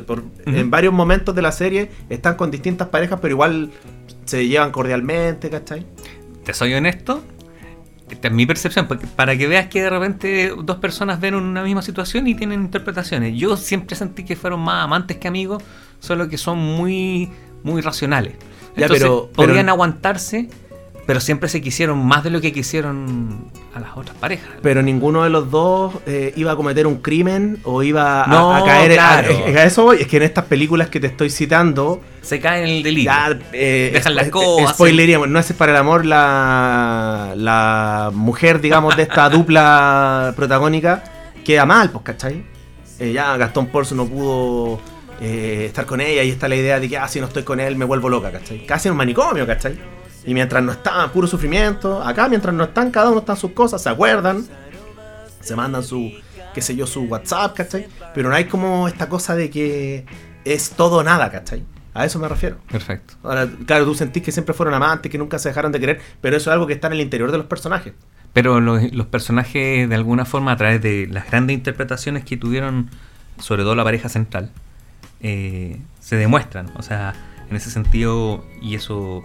en 0.46 0.70
varios 0.70 0.92
momentos 0.94 1.34
de 1.34 1.42
la 1.42 1.50
serie 1.50 1.90
están 2.08 2.36
con 2.36 2.50
distintas 2.52 2.88
parejas, 2.88 3.18
pero 3.20 3.32
igual 3.32 3.70
se 4.24 4.46
llevan 4.46 4.70
cordialmente, 4.70 5.50
¿cachai? 5.50 5.84
Te 6.44 6.54
soy 6.54 6.74
honesto. 6.74 7.22
Esta 8.12 8.28
es 8.28 8.34
mi 8.34 8.44
percepción, 8.46 8.86
porque- 8.86 9.06
para 9.06 9.36
que 9.36 9.46
veas 9.48 9.68
que 9.68 9.82
de 9.82 9.90
repente 9.90 10.54
dos 10.62 10.76
personas 10.76 11.18
ven 11.20 11.34
una 11.34 11.62
misma 11.62 11.82
situación 11.82 12.26
y 12.26 12.34
tienen 12.34 12.60
interpretaciones. 12.62 13.34
Yo 13.38 13.56
siempre 13.56 13.96
sentí 13.96 14.22
que 14.24 14.36
fueron 14.36 14.60
más 14.60 14.84
amantes 14.84 15.16
que 15.16 15.28
amigos, 15.28 15.62
solo 15.98 16.28
que 16.28 16.36
son 16.38 16.58
muy, 16.58 17.30
muy 17.62 17.80
racionales. 17.80 18.34
Ya, 18.76 18.88
pero- 18.88 19.30
podrían 19.34 19.64
pero- 19.66 19.72
aguantarse, 19.72 20.48
pero 21.06 21.18
siempre 21.20 21.48
se 21.48 21.60
quisieron 21.60 22.04
más 22.06 22.22
de 22.22 22.30
lo 22.30 22.40
que 22.40 22.52
quisieron 22.52 23.50
a 23.74 23.80
las 23.80 23.96
otras 23.96 24.16
parejas. 24.18 24.48
Pero 24.62 24.82
ninguno 24.82 25.24
de 25.24 25.30
los 25.30 25.50
dos 25.50 25.94
eh, 26.06 26.32
iba 26.36 26.52
a 26.52 26.56
cometer 26.56 26.86
un 26.86 26.96
crimen 26.98 27.58
o 27.64 27.82
iba 27.82 28.22
a, 28.22 28.26
No, 28.28 28.54
a 28.54 28.64
caer. 28.64 28.92
claro. 28.92 29.30
A, 29.46 29.48
a 29.48 29.64
eso 29.64 29.82
voy. 29.82 29.98
Es 30.00 30.06
que 30.06 30.18
en 30.18 30.22
estas 30.22 30.44
películas 30.44 30.88
que 30.90 31.00
te 31.00 31.08
estoy 31.08 31.28
citando, 31.30 32.00
Se 32.22 32.38
cae 32.40 32.62
en 32.62 32.68
el 32.68 32.82
delirio. 32.84 33.10
ya. 33.10 33.36
Eh, 33.52 33.90
Dejan 33.92 34.14
las 34.14 34.28
eh, 34.28 34.30
cosas. 34.30 34.74
Spoileríamos. 34.76 35.28
No 35.28 35.38
es 35.40 35.52
para 35.54 35.72
el 35.72 35.78
amor 35.78 36.06
la, 36.06 37.32
la 37.36 38.10
mujer, 38.14 38.60
digamos, 38.60 38.96
de 38.96 39.02
esta 39.02 39.28
dupla 39.30 40.32
protagónica 40.36 41.02
queda 41.44 41.66
mal, 41.66 41.90
pues, 41.90 42.04
¿cachai? 42.04 42.44
Eh, 43.00 43.12
ya 43.12 43.36
Gastón 43.36 43.66
Porzo 43.66 43.96
no 43.96 44.06
pudo 44.06 44.78
estar 45.20 45.86
con 45.86 46.00
ella 46.00 46.22
y 46.24 46.30
está 46.30 46.48
la 46.48 46.56
idea 46.56 46.80
de 46.80 46.88
que, 46.88 46.98
ah, 46.98 47.06
si 47.06 47.20
no 47.20 47.26
estoy 47.26 47.44
con 47.44 47.60
él 47.60 47.76
me 47.76 47.84
vuelvo 47.84 48.08
loca, 48.08 48.32
¿cachai? 48.32 48.66
Casi 48.66 48.88
en 48.88 48.92
un 48.92 48.98
manicomio, 48.98 49.46
¿cachai? 49.46 49.76
Y 50.24 50.34
mientras 50.34 50.62
no 50.62 50.72
están, 50.72 51.10
puro 51.10 51.26
sufrimiento. 51.26 52.02
Acá, 52.02 52.28
mientras 52.28 52.54
no 52.54 52.64
están, 52.64 52.90
cada 52.90 53.10
uno 53.10 53.20
está 53.20 53.32
en 53.32 53.38
sus 53.38 53.52
cosas, 53.52 53.82
se 53.82 53.88
acuerdan, 53.88 54.46
se 55.40 55.56
mandan 55.56 55.82
su, 55.82 56.12
qué 56.54 56.62
sé 56.62 56.76
yo, 56.76 56.86
su 56.86 57.02
WhatsApp, 57.02 57.56
¿cachai? 57.56 57.86
Pero 58.14 58.28
no 58.28 58.34
hay 58.34 58.44
como 58.44 58.88
esta 58.88 59.08
cosa 59.08 59.34
de 59.34 59.50
que 59.50 60.06
es 60.44 60.70
todo 60.70 60.98
o 60.98 61.02
nada, 61.02 61.30
¿cachai? 61.30 61.64
A 61.94 62.04
eso 62.06 62.18
me 62.18 62.28
refiero. 62.28 62.56
Perfecto. 62.70 63.14
Ahora, 63.22 63.48
claro, 63.66 63.84
tú 63.84 63.94
sentís 63.94 64.22
que 64.22 64.32
siempre 64.32 64.54
fueron 64.54 64.74
amantes, 64.74 65.10
que 65.10 65.18
nunca 65.18 65.38
se 65.38 65.48
dejaron 65.48 65.72
de 65.72 65.80
querer, 65.80 66.00
pero 66.20 66.36
eso 66.36 66.50
es 66.50 66.54
algo 66.54 66.66
que 66.66 66.72
está 66.72 66.86
en 66.86 66.94
el 66.94 67.00
interior 67.00 67.30
de 67.30 67.38
los 67.38 67.46
personajes. 67.46 67.92
Pero 68.32 68.60
los, 68.60 68.92
los 68.92 69.06
personajes, 69.06 69.88
de 69.88 69.94
alguna 69.94 70.24
forma, 70.24 70.52
a 70.52 70.56
través 70.56 70.80
de 70.80 71.06
las 71.10 71.28
grandes 71.30 71.54
interpretaciones 71.54 72.24
que 72.24 72.38
tuvieron, 72.38 72.88
sobre 73.38 73.62
todo 73.62 73.74
la 73.74 73.84
pareja 73.84 74.08
central, 74.08 74.50
eh, 75.20 75.80
se 76.00 76.16
demuestran. 76.16 76.70
O 76.76 76.82
sea, 76.82 77.12
en 77.50 77.56
ese 77.56 77.70
sentido, 77.70 78.42
y 78.62 78.74
eso 78.74 79.22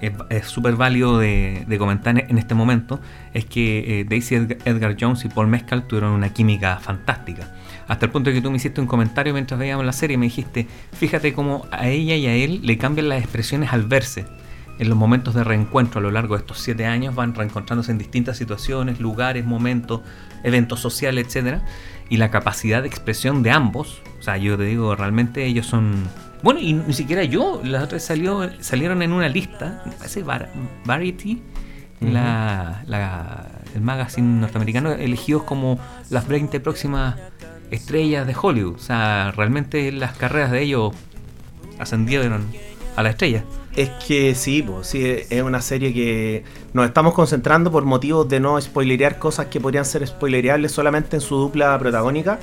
es- 0.00 0.12
es 0.30 0.46
súper 0.46 0.76
válido 0.76 1.18
de, 1.18 1.64
comentar 1.78 2.18
en 2.18 2.38
este 2.38 2.54
momento, 2.54 3.00
es 3.34 3.44
que 3.44 4.00
eh, 4.00 4.04
Daisy 4.04 4.34
Edgar, 4.64 4.96
Jones 4.98 5.24
y 5.24 5.28
Paul 5.28 5.46
Mescal 5.48 5.86
tuvieron 5.86 6.12
una 6.12 6.32
química 6.32 6.78
fantástica. 6.80 7.54
Hasta 7.86 8.06
el 8.06 8.12
punto 8.12 8.30
de 8.30 8.36
que 8.36 8.42
tú 8.42 8.50
me 8.50 8.56
hiciste 8.56 8.80
un 8.80 8.86
comentario 8.86 9.32
mientras 9.32 9.58
veíamos 9.58 9.84
la 9.86 9.92
serie 9.92 10.14
y 10.14 10.18
me 10.18 10.26
dijiste, 10.26 10.66
fíjate 10.92 11.32
cómo 11.32 11.66
a 11.70 11.88
ella 11.88 12.16
y 12.16 12.26
a 12.26 12.34
él 12.34 12.60
le 12.62 12.76
cambian 12.76 13.08
las 13.08 13.20
expresiones 13.22 13.72
al 13.72 13.84
verse 13.84 14.26
en 14.78 14.88
los 14.88 14.96
momentos 14.96 15.34
de 15.34 15.42
reencuentro 15.42 15.98
a 15.98 16.02
lo 16.02 16.10
largo 16.10 16.34
de 16.36 16.40
estos 16.40 16.58
siete 16.60 16.86
años 16.86 17.14
van 17.14 17.34
reencontrándose 17.34 17.90
en 17.90 17.98
distintas 17.98 18.36
situaciones, 18.36 19.00
lugares, 19.00 19.44
momentos, 19.44 20.02
eventos 20.44 20.78
sociales, 20.80 21.26
etcétera, 21.26 21.62
y 22.08 22.16
la 22.18 22.30
capacidad 22.30 22.82
de 22.82 22.88
expresión 22.88 23.42
de 23.42 23.50
ambos, 23.50 24.02
o 24.20 24.22
sea, 24.22 24.36
yo 24.36 24.56
te 24.56 24.64
digo, 24.64 24.94
realmente 24.94 25.44
ellos 25.46 25.66
son 25.66 26.04
bueno, 26.42 26.60
y 26.60 26.72
ni 26.72 26.92
siquiera 26.92 27.24
yo, 27.24 27.60
las 27.64 27.84
otras 27.84 28.04
salió, 28.04 28.48
salieron 28.60 29.02
en 29.02 29.12
una 29.12 29.28
lista, 29.28 29.82
ese 30.04 30.22
Variety, 30.84 31.42
la, 32.00 32.82
la- 32.86 33.46
el 33.74 33.80
magazine 33.82 34.40
norteamericano, 34.40 34.92
elegidos 34.92 35.42
como 35.42 35.78
las 36.10 36.26
20 36.26 36.58
próximas 36.60 37.16
estrellas 37.70 38.26
de 38.26 38.34
Hollywood. 38.40 38.76
O 38.76 38.78
sea, 38.78 39.30
realmente 39.36 39.92
las 39.92 40.16
carreras 40.16 40.50
de 40.50 40.62
ellos 40.62 40.92
ascendieron 41.78 42.46
a 42.96 43.02
la 43.02 43.10
estrella. 43.10 43.44
Es 43.76 43.90
que 44.06 44.34
sí, 44.34 44.62
pues, 44.62 44.88
sí, 44.88 45.04
es 45.30 45.42
una 45.42 45.60
serie 45.60 45.92
que 45.92 46.44
nos 46.72 46.86
estamos 46.86 47.14
concentrando 47.14 47.70
por 47.70 47.84
motivos 47.84 48.28
de 48.28 48.40
no 48.40 48.60
spoilerear 48.60 49.18
cosas 49.18 49.46
que 49.46 49.60
podrían 49.60 49.84
ser 49.84 50.04
spoilereables 50.06 50.72
solamente 50.72 51.16
en 51.16 51.20
su 51.20 51.36
dupla 51.36 51.78
protagónica. 51.78 52.38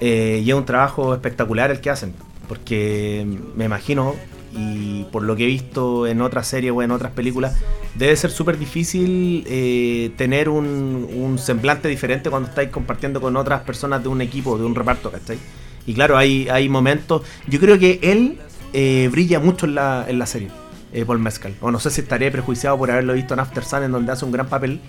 eh, 0.00 0.42
y 0.44 0.50
es 0.50 0.54
un 0.54 0.66
trabajo 0.66 1.14
espectacular 1.14 1.70
el 1.70 1.80
que 1.80 1.88
hacen, 1.88 2.12
porque 2.48 3.26
me 3.54 3.64
imagino, 3.64 4.14
y 4.52 5.04
por 5.04 5.22
lo 5.22 5.36
que 5.36 5.44
he 5.44 5.46
visto 5.46 6.06
en 6.06 6.22
otras 6.22 6.46
series 6.46 6.72
o 6.72 6.82
en 6.82 6.90
otras 6.90 7.12
películas, 7.12 7.56
debe 7.94 8.16
ser 8.16 8.30
súper 8.30 8.58
difícil 8.58 9.44
eh, 9.46 10.10
tener 10.16 10.48
un, 10.48 11.08
un 11.14 11.38
semblante 11.38 11.88
diferente 11.88 12.30
cuando 12.30 12.48
estáis 12.48 12.70
compartiendo 12.70 13.20
con 13.20 13.36
otras 13.36 13.62
personas 13.62 14.02
de 14.02 14.08
un 14.08 14.20
equipo, 14.20 14.58
de 14.58 14.64
un 14.64 14.74
reparto, 14.74 15.10
¿cachai? 15.10 15.38
Y 15.86 15.94
claro, 15.94 16.16
hay, 16.16 16.48
hay 16.48 16.68
momentos. 16.68 17.22
Yo 17.46 17.60
creo 17.60 17.78
que 17.78 18.00
él 18.02 18.38
eh, 18.72 19.08
brilla 19.10 19.38
mucho 19.38 19.66
en 19.66 19.76
la, 19.76 20.04
en 20.08 20.18
la 20.18 20.26
serie, 20.26 20.48
eh, 20.92 21.04
Paul 21.04 21.20
Mescal. 21.20 21.54
O 21.60 21.70
no 21.70 21.78
sé 21.78 21.90
si 21.90 22.00
estaré 22.00 22.30
prejuiciado 22.30 22.76
por 22.76 22.90
haberlo 22.90 23.14
visto 23.14 23.34
en 23.34 23.40
After 23.40 23.64
Sun, 23.64 23.84
en 23.84 23.92
donde 23.92 24.12
hace 24.12 24.24
un 24.24 24.32
gran 24.32 24.48
papel. 24.48 24.80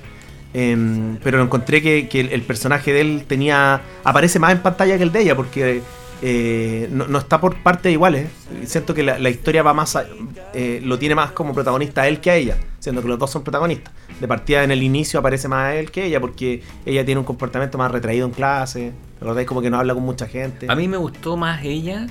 Em, 0.53 1.17
pero 1.23 1.41
encontré 1.41 1.81
que, 1.81 2.09
el, 2.19 2.29
el 2.29 2.41
personaje 2.41 2.93
de 2.93 3.01
él 3.01 3.25
tenía. 3.27 3.81
aparece 4.03 4.39
más 4.39 4.51
en 4.53 4.59
pantalla 4.59 4.97
que 4.97 5.03
el 5.03 5.11
de 5.11 5.21
ella, 5.21 5.35
porque 5.35 5.81
eh, 6.22 6.88
no, 6.91 7.07
no 7.07 7.18
está 7.20 7.39
por 7.39 7.57
partes 7.63 7.91
iguales. 7.91 8.30
Siento 8.65 8.93
que 8.93 9.03
la, 9.03 9.20
la 9.20 9.30
historia 9.30 9.63
va 9.63 9.74
más. 9.74 9.95
a- 9.95 10.05
eh, 10.53 10.82
lo 10.84 10.97
tiene 10.97 11.15
más 11.15 11.32
como 11.32 11.53
protagonista 11.53 12.01
a 12.03 12.07
él 12.07 12.20
que 12.20 12.32
a 12.32 12.36
ella, 12.36 12.57
siendo 12.80 13.01
que 13.01 13.07
los 13.07 13.20
dos 13.20 13.30
son 13.32 13.43
protagonistas. 13.43 13.93
De 14.20 14.28
partida 14.28 14.63
en 14.63 14.72
el 14.72 14.82
inicio 14.82 15.20
aparece 15.20 15.47
más 15.47 15.65
a 15.65 15.76
él 15.76 15.91
que 15.91 16.05
ella, 16.05 16.20
porque 16.20 16.63
ella 16.86 17.05
tiene 17.05 17.20
un 17.20 17.26
comportamiento 17.26 17.78
más 17.78 17.91
retraído 17.91 18.26
en 18.26 18.32
clase. 18.34 18.91
¿Verdad? 19.20 19.45
Como 19.45 19.61
que 19.61 19.70
no 19.72 19.78
habla 19.80 19.93
con 19.95 20.03
mucha 20.03 20.28
gente. 20.28 20.68
A 20.70 20.76
mí 20.76 20.88
me 20.88 20.97
gustó 20.97 21.38
más 21.38 21.63
ella. 21.63 22.05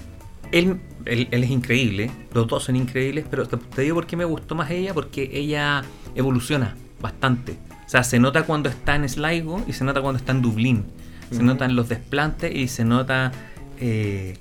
Él, 0.52 0.80
él, 1.04 1.28
él 1.30 1.44
es 1.44 1.50
increíble, 1.50 2.10
los 2.32 2.46
dos 2.46 2.64
son 2.64 2.76
increíbles, 2.76 3.24
pero 3.28 3.46
te, 3.46 3.56
te 3.56 3.82
digo 3.82 3.96
por 3.96 4.06
qué 4.06 4.16
me 4.16 4.24
gustó 4.24 4.54
más 4.54 4.70
ella, 4.70 4.94
porque 4.94 5.28
ella 5.32 5.82
evoluciona 6.14 6.74
bastante. 7.00 7.58
O 7.84 7.88
sea, 7.88 8.02
se 8.04 8.18
nota 8.18 8.42
cuando 8.44 8.68
está 8.68 8.94
en 8.96 9.08
Sligo 9.08 9.62
y 9.66 9.72
se 9.72 9.84
nota 9.84 10.00
cuando 10.02 10.18
está 10.18 10.32
en 10.32 10.42
Dublín. 10.42 10.84
Se 11.30 11.36
Ujú. 11.36 11.44
notan 11.46 11.74
los 11.76 11.88
desplantes 11.88 12.54
y 12.54 12.68
se 12.68 12.84
nota 12.84 13.32
eh, 13.80 14.36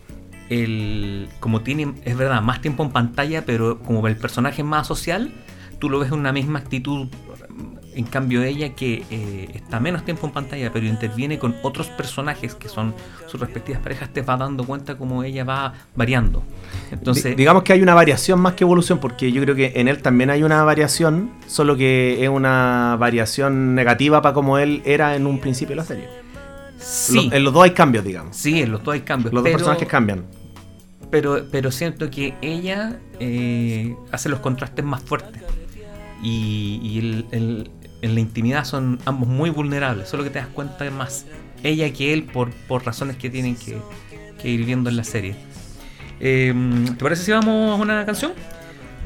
el. 0.49 1.27
Como 1.39 1.61
tiene, 1.61 1.93
es 2.03 2.17
verdad, 2.17 2.41
más 2.41 2.61
tiempo 2.61 2.83
en 2.83 2.91
pantalla, 2.91 3.45
pero 3.45 3.79
como 3.79 4.07
el 4.07 4.17
personaje 4.17 4.61
es 4.61 4.67
más 4.67 4.87
social, 4.87 5.33
tú 5.79 5.89
lo 5.89 5.99
ves 5.99 6.11
en 6.11 6.19
una 6.19 6.31
misma 6.31 6.59
actitud. 6.59 7.07
En 7.97 8.03
cambio, 8.03 8.43
ella 8.43 8.73
que 8.75 9.05
eh, 9.09 9.47
está 9.53 9.79
menos 9.79 10.03
tiempo 10.03 10.27
en 10.27 10.33
pantalla, 10.33 10.69
pero 10.73 10.85
interviene 10.85 11.39
con 11.39 11.55
otros 11.63 11.87
personajes 11.87 12.53
que 12.53 12.67
son 12.67 12.93
sus 13.25 13.39
respectivas 13.39 13.81
parejas, 13.81 14.09
te 14.11 14.21
va 14.21 14.35
dando 14.35 14.65
cuenta 14.65 14.97
cómo 14.97 15.23
ella 15.23 15.45
va 15.45 15.73
variando. 15.95 16.43
Entonces, 16.91 17.23
Di- 17.23 17.35
digamos 17.35 17.63
que 17.63 17.71
hay 17.71 17.81
una 17.81 17.93
variación 17.93 18.41
más 18.41 18.55
que 18.55 18.65
evolución, 18.65 18.99
porque 18.99 19.31
yo 19.31 19.41
creo 19.41 19.55
que 19.55 19.71
en 19.77 19.87
él 19.87 20.01
también 20.01 20.29
hay 20.29 20.43
una 20.43 20.61
variación, 20.65 21.31
solo 21.47 21.77
que 21.77 22.21
es 22.21 22.27
una 22.27 22.97
variación 22.99 23.75
negativa 23.75 24.21
para 24.21 24.33
como 24.33 24.57
él 24.57 24.81
era 24.83 25.15
en 25.15 25.25
un 25.25 25.39
principio 25.39 25.71
de 25.71 25.77
la 25.77 25.85
serie. 25.85 26.09
Sí, 26.85 27.29
Lo- 27.29 27.35
en 27.35 27.43
los 27.43 27.53
dos 27.53 27.63
hay 27.63 27.71
cambios, 27.71 28.05
digamos. 28.05 28.35
sí, 28.37 28.61
en 28.61 28.71
los 28.71 28.83
dos 28.83 28.93
hay 28.93 29.01
cambios. 29.01 29.33
Los 29.33 29.43
dos 29.43 29.51
personajes 29.51 29.87
cambian. 29.87 30.25
pero, 31.11 31.45
pero 31.51 31.71
siento 31.71 32.09
que 32.11 32.33
ella 32.41 32.99
eh, 33.19 33.95
hace 34.11 34.29
los 34.29 34.39
contrastes 34.39 34.83
más 34.85 35.01
fuertes. 35.01 35.41
Y, 36.21 36.79
y 36.83 36.99
el- 36.99 37.25
el- 37.31 37.71
en 38.01 38.13
la 38.13 38.19
intimidad 38.19 38.65
son 38.65 38.99
ambos 39.05 39.27
muy 39.29 39.49
vulnerables. 39.49 40.07
Solo 40.09 40.23
que 40.23 40.29
te 40.29 40.39
das 40.39 40.47
cuenta 40.49 40.89
más 40.91 41.25
ella 41.63 41.91
que 41.91 42.13
él 42.13 42.23
por, 42.23 42.51
por 42.67 42.85
razones 42.85 43.15
que 43.17 43.29
tienen 43.29 43.55
que, 43.55 43.77
que 44.41 44.49
ir 44.49 44.63
viendo 44.65 44.89
en 44.89 44.97
la 44.97 45.03
serie. 45.03 45.35
Eh, 46.19 46.53
¿Te 46.97 47.03
parece 47.03 47.23
si 47.23 47.31
vamos 47.31 47.71
a 47.71 47.81
una 47.81 48.05
canción? 48.05 48.33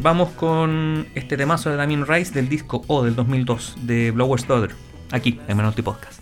Vamos 0.01 0.30
con 0.32 1.07
este 1.15 1.36
temazo 1.38 1.69
de 1.69 1.75
Damien 1.75 2.05
Rice 2.07 2.34
del 2.34 2.47
disco 2.49 2.84
O 2.88 3.03
del 3.03 3.15
2002 3.15 3.75
de 3.84 4.11
Blower's 4.11 4.47
Daughter. 4.47 4.75
Aquí, 5.11 5.39
en 5.47 5.57
Manolti 5.57 5.82
Podcast. 5.82 6.21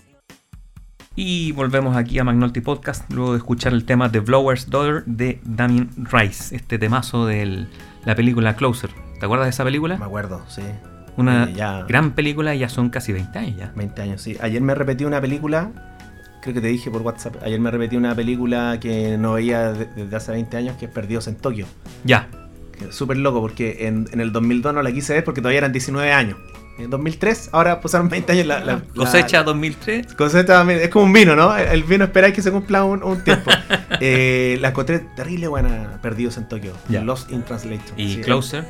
Y 1.20 1.52
volvemos 1.54 1.98
aquí 1.98 2.20
a 2.20 2.24
Magnolti 2.24 2.62
Podcast 2.62 3.12
luego 3.12 3.32
de 3.32 3.38
escuchar 3.40 3.74
el 3.74 3.86
tema 3.86 4.08
de 4.08 4.20
Blower's 4.20 4.70
Daughter 4.70 5.04
de 5.08 5.40
Damien 5.44 5.90
Rice, 6.12 6.56
este 6.56 6.78
temazo 6.78 7.26
de 7.26 7.66
la 8.06 8.14
película 8.16 8.56
Closer. 8.56 8.92
¿Te 9.20 9.26
acuerdas 9.26 9.48
de 9.48 9.50
esa 9.50 9.64
película? 9.64 9.98
Me 9.98 10.06
acuerdo, 10.06 10.44
sí. 10.48 10.62
Una 11.18 11.46
Eh, 11.46 11.54
ya 11.56 11.84
gran 11.88 12.12
película, 12.12 12.54
ya 12.54 12.70
son 12.70 12.90
casi 12.92 13.14
20 13.14 13.40
años 13.40 13.58
ya. 13.58 13.72
20 13.76 14.00
años, 14.04 14.22
sí. 14.22 14.38
Ayer 14.42 14.62
me 14.62 14.76
repetí 14.76 15.06
una 15.06 15.20
película, 15.20 15.72
creo 16.44 16.54
que 16.54 16.62
te 16.62 16.68
dije 16.68 16.92
por 16.92 17.02
WhatsApp, 17.02 17.38
ayer 17.44 17.60
me 17.60 17.72
repetí 17.72 17.96
una 17.98 18.14
película 18.14 18.78
que 18.80 19.18
no 19.18 19.34
veía 19.34 19.74
de- 19.74 19.88
desde 19.88 20.16
hace 20.16 20.32
20 20.34 20.56
años, 20.56 20.78
que 20.78 20.86
es 20.86 20.92
Perdidos 20.92 21.28
en 21.28 21.36
Tokio. 21.38 21.66
Ya, 22.04 22.28
Súper 22.92 23.18
loco, 23.18 23.42
porque 23.42 23.88
en, 23.88 24.08
en 24.14 24.22
el 24.22 24.32
2002 24.32 24.72
no 24.72 24.84
la 24.84 24.92
quise 24.92 25.16
ver 25.16 25.24
porque 25.24 25.42
todavía 25.42 25.58
eran 25.58 25.72
19 25.72 26.12
años. 26.14 26.38
En 26.78 26.90
2003, 26.90 27.50
ahora 27.54 27.82
pasaron 27.82 28.08
20 28.10 28.32
años 28.34 28.46
la, 28.46 28.60
la- 28.64 28.82
cosecha 28.96 29.38
la- 29.38 29.44
2003. 29.44 30.14
Cosecha, 30.14 30.72
es 30.74 30.90
como 30.90 31.06
un 31.06 31.14
vino, 31.14 31.36
¿no? 31.36 31.56
El, 31.56 31.84
vino 31.84 32.04
esperáis 32.06 32.34
que 32.34 32.42
se 32.42 32.52
cumpla 32.52 32.84
un, 32.84 33.04
un 33.04 33.24
tiempo. 33.24 33.52
Eh, 34.00 34.60
la 34.62 34.68
encontré 34.70 35.00
terrible 35.00 35.48
buena, 35.48 36.00
Perdidos 36.04 36.38
en 36.38 36.48
Tokio. 36.48 36.74
Lost 36.88 37.32
in 37.32 37.42
Translation. 37.42 38.00
Y 38.00 38.16
Sí, 38.16 38.22
Closer. 38.22 38.64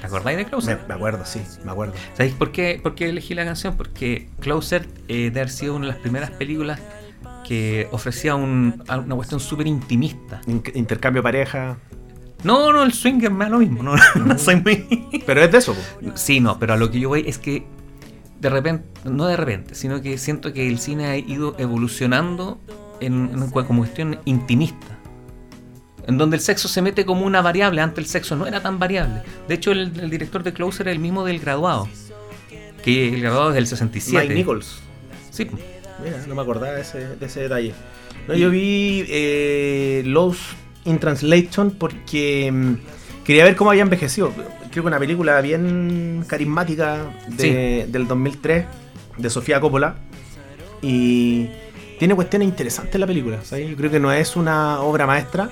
¿Te 0.00 0.06
acordáis 0.06 0.36
de 0.36 0.46
Closer? 0.46 0.80
me 0.88 0.94
acuerdo, 0.94 1.24
sí, 1.24 1.40
me 1.64 1.70
acuerdo. 1.70 1.94
¿Sabéis 2.14 2.34
por 2.34 2.50
qué, 2.50 2.80
por 2.82 2.96
qué 2.96 3.08
elegí 3.08 3.34
la 3.34 3.44
canción? 3.44 3.76
Porque 3.76 4.26
Closer 4.40 4.88
eh, 5.06 5.24
debe 5.26 5.40
haber 5.42 5.50
sido 5.50 5.76
una 5.76 5.86
de 5.86 5.92
las 5.92 6.00
primeras 6.00 6.30
películas 6.32 6.80
que 7.46 7.86
ofrecía 7.92 8.34
un- 8.34 8.82
una 8.88 9.14
cuestión 9.14 9.38
súper 9.38 9.66
intimista. 9.68 10.40
In- 10.48 10.62
intercambio 10.74 11.20
de 11.20 11.24
pareja. 11.24 11.76
No, 12.42 12.72
no, 12.72 12.82
el 12.82 12.92
swinger 12.92 13.30
me 13.30 13.44
da 13.44 13.50
lo 13.50 13.58
mismo. 13.58 13.82
No, 13.82 13.94
no 14.24 14.38
soy 14.38 14.56
muy. 14.56 15.22
Pero 15.24 15.42
es 15.42 15.50
de 15.50 15.58
eso, 15.58 15.74
po. 15.74 16.10
Sí, 16.14 16.40
no, 16.40 16.58
pero 16.58 16.74
a 16.74 16.76
lo 16.76 16.90
que 16.90 17.00
yo 17.00 17.08
voy 17.08 17.24
es 17.26 17.38
que 17.38 17.64
de 18.40 18.50
repente, 18.50 18.84
no 19.04 19.26
de 19.26 19.36
repente, 19.36 19.74
sino 19.74 20.02
que 20.02 20.18
siento 20.18 20.52
que 20.52 20.68
el 20.68 20.78
cine 20.78 21.06
ha 21.06 21.16
ido 21.16 21.54
evolucionando 21.58 22.60
en, 23.00 23.30
en 23.32 23.50
como 23.50 23.80
cuestión 23.80 24.18
intimista. 24.26 24.98
En 26.06 26.18
donde 26.18 26.36
el 26.36 26.42
sexo 26.42 26.68
se 26.68 26.82
mete 26.82 27.06
como 27.06 27.24
una 27.24 27.40
variable, 27.40 27.80
antes 27.80 28.04
el 28.04 28.10
sexo 28.10 28.36
no 28.36 28.46
era 28.46 28.60
tan 28.60 28.78
variable. 28.78 29.22
De 29.48 29.54
hecho, 29.54 29.72
el, 29.72 29.98
el 29.98 30.10
director 30.10 30.42
de 30.42 30.52
Closer 30.52 30.88
es 30.88 30.92
el 30.92 30.98
mismo 30.98 31.24
del 31.24 31.38
graduado. 31.40 31.88
Que 32.84 33.14
el 33.14 33.22
graduado 33.22 33.48
es 33.50 33.54
del 33.54 33.66
67. 33.66 34.18
Mike 34.18 34.34
Nichols. 34.34 34.80
Sí, 35.30 35.48
Mira, 36.02 36.22
no 36.26 36.34
me 36.34 36.42
acordaba 36.42 36.74
de 36.74 36.82
ese, 36.82 37.16
de 37.16 37.24
ese 37.26 37.40
detalle. 37.40 37.72
No, 38.28 38.34
yo 38.34 38.50
vi 38.50 39.04
eh, 39.08 40.02
Lost 40.04 40.40
in 40.84 40.98
Translation 40.98 41.70
porque 41.72 42.50
mm, 42.52 42.74
quería 43.24 43.44
ver 43.44 43.56
cómo 43.56 43.70
había 43.70 43.82
envejecido. 43.82 44.32
Creo 44.70 44.82
que 44.84 44.88
una 44.88 44.98
película 44.98 45.40
bien 45.40 46.24
carismática 46.26 46.98
de- 47.28 47.86
del 47.88 48.06
2003 48.08 48.66
de 49.18 49.30
Sofía 49.30 49.60
Coppola. 49.60 49.94
Y 50.82 51.48
tiene 51.98 52.14
cuestiones 52.14 52.48
interesantes 52.48 53.00
la 53.00 53.06
película. 53.06 53.42
¿sabes? 53.42 53.70
Yo 53.70 53.76
creo 53.76 53.90
que 53.90 54.00
no 54.00 54.12
es 54.12 54.36
una 54.36 54.80
obra 54.80 55.06
maestra, 55.06 55.48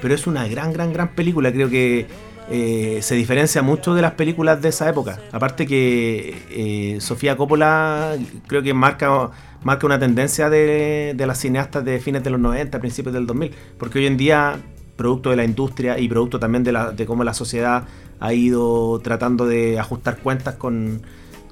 pero 0.00 0.14
es 0.14 0.26
una 0.26 0.46
gran, 0.46 0.72
gran, 0.72 0.92
gran 0.92 1.14
película. 1.14 1.50
Creo 1.52 1.68
que 1.68 2.06
eh, 2.50 2.98
se 3.02 3.14
diferencia 3.16 3.62
mucho 3.62 3.94
de 3.94 4.02
las 4.02 4.12
películas 4.12 4.62
de 4.62 4.68
esa 4.68 4.88
época. 4.88 5.18
Aparte 5.32 5.66
que 5.66 6.36
eh, 6.50 7.00
Sofía 7.00 7.36
Coppola 7.36 8.14
creo 8.46 8.62
que 8.62 8.72
marca, 8.74 9.30
marca 9.64 9.86
una 9.86 9.98
tendencia 9.98 10.48
de, 10.48 11.14
de 11.16 11.26
las 11.26 11.38
cineastas 11.40 11.84
de 11.84 11.98
fines 11.98 12.22
de 12.22 12.30
los 12.30 12.38
90, 12.38 12.78
principios 12.78 13.12
del 13.14 13.26
2000. 13.26 13.50
Porque 13.78 13.98
hoy 13.98 14.06
en 14.06 14.16
día, 14.16 14.56
producto 14.96 15.30
de 15.30 15.36
la 15.36 15.44
industria 15.44 15.98
y 15.98 16.08
producto 16.08 16.38
también 16.38 16.64
de, 16.64 16.72
la, 16.72 16.90
de 16.92 17.06
cómo 17.06 17.22
la 17.24 17.34
sociedad 17.34 17.84
ha 18.18 18.32
ido 18.32 18.98
tratando 19.00 19.46
de 19.46 19.78
ajustar 19.78 20.18
cuentas 20.18 20.54
con, 20.54 21.02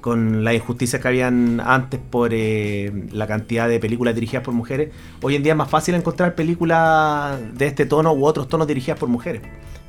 con 0.01 0.43
las 0.43 0.55
injusticias 0.55 1.01
que 1.01 1.07
habían 1.07 1.61
antes 1.63 1.99
por 1.99 2.31
eh, 2.33 2.91
la 3.11 3.27
cantidad 3.27 3.67
de 3.69 3.79
películas 3.79 4.15
dirigidas 4.15 4.43
por 4.43 4.53
mujeres, 4.53 4.89
hoy 5.21 5.35
en 5.35 5.43
día 5.43 5.53
es 5.53 5.57
más 5.57 5.69
fácil 5.69 5.93
encontrar 5.95 6.33
películas 6.35 7.37
de 7.55 7.67
este 7.67 7.85
tono 7.85 8.13
u 8.13 8.25
otros 8.25 8.47
tonos 8.47 8.67
dirigidas 8.67 8.99
por 8.99 9.09
mujeres. 9.09 9.41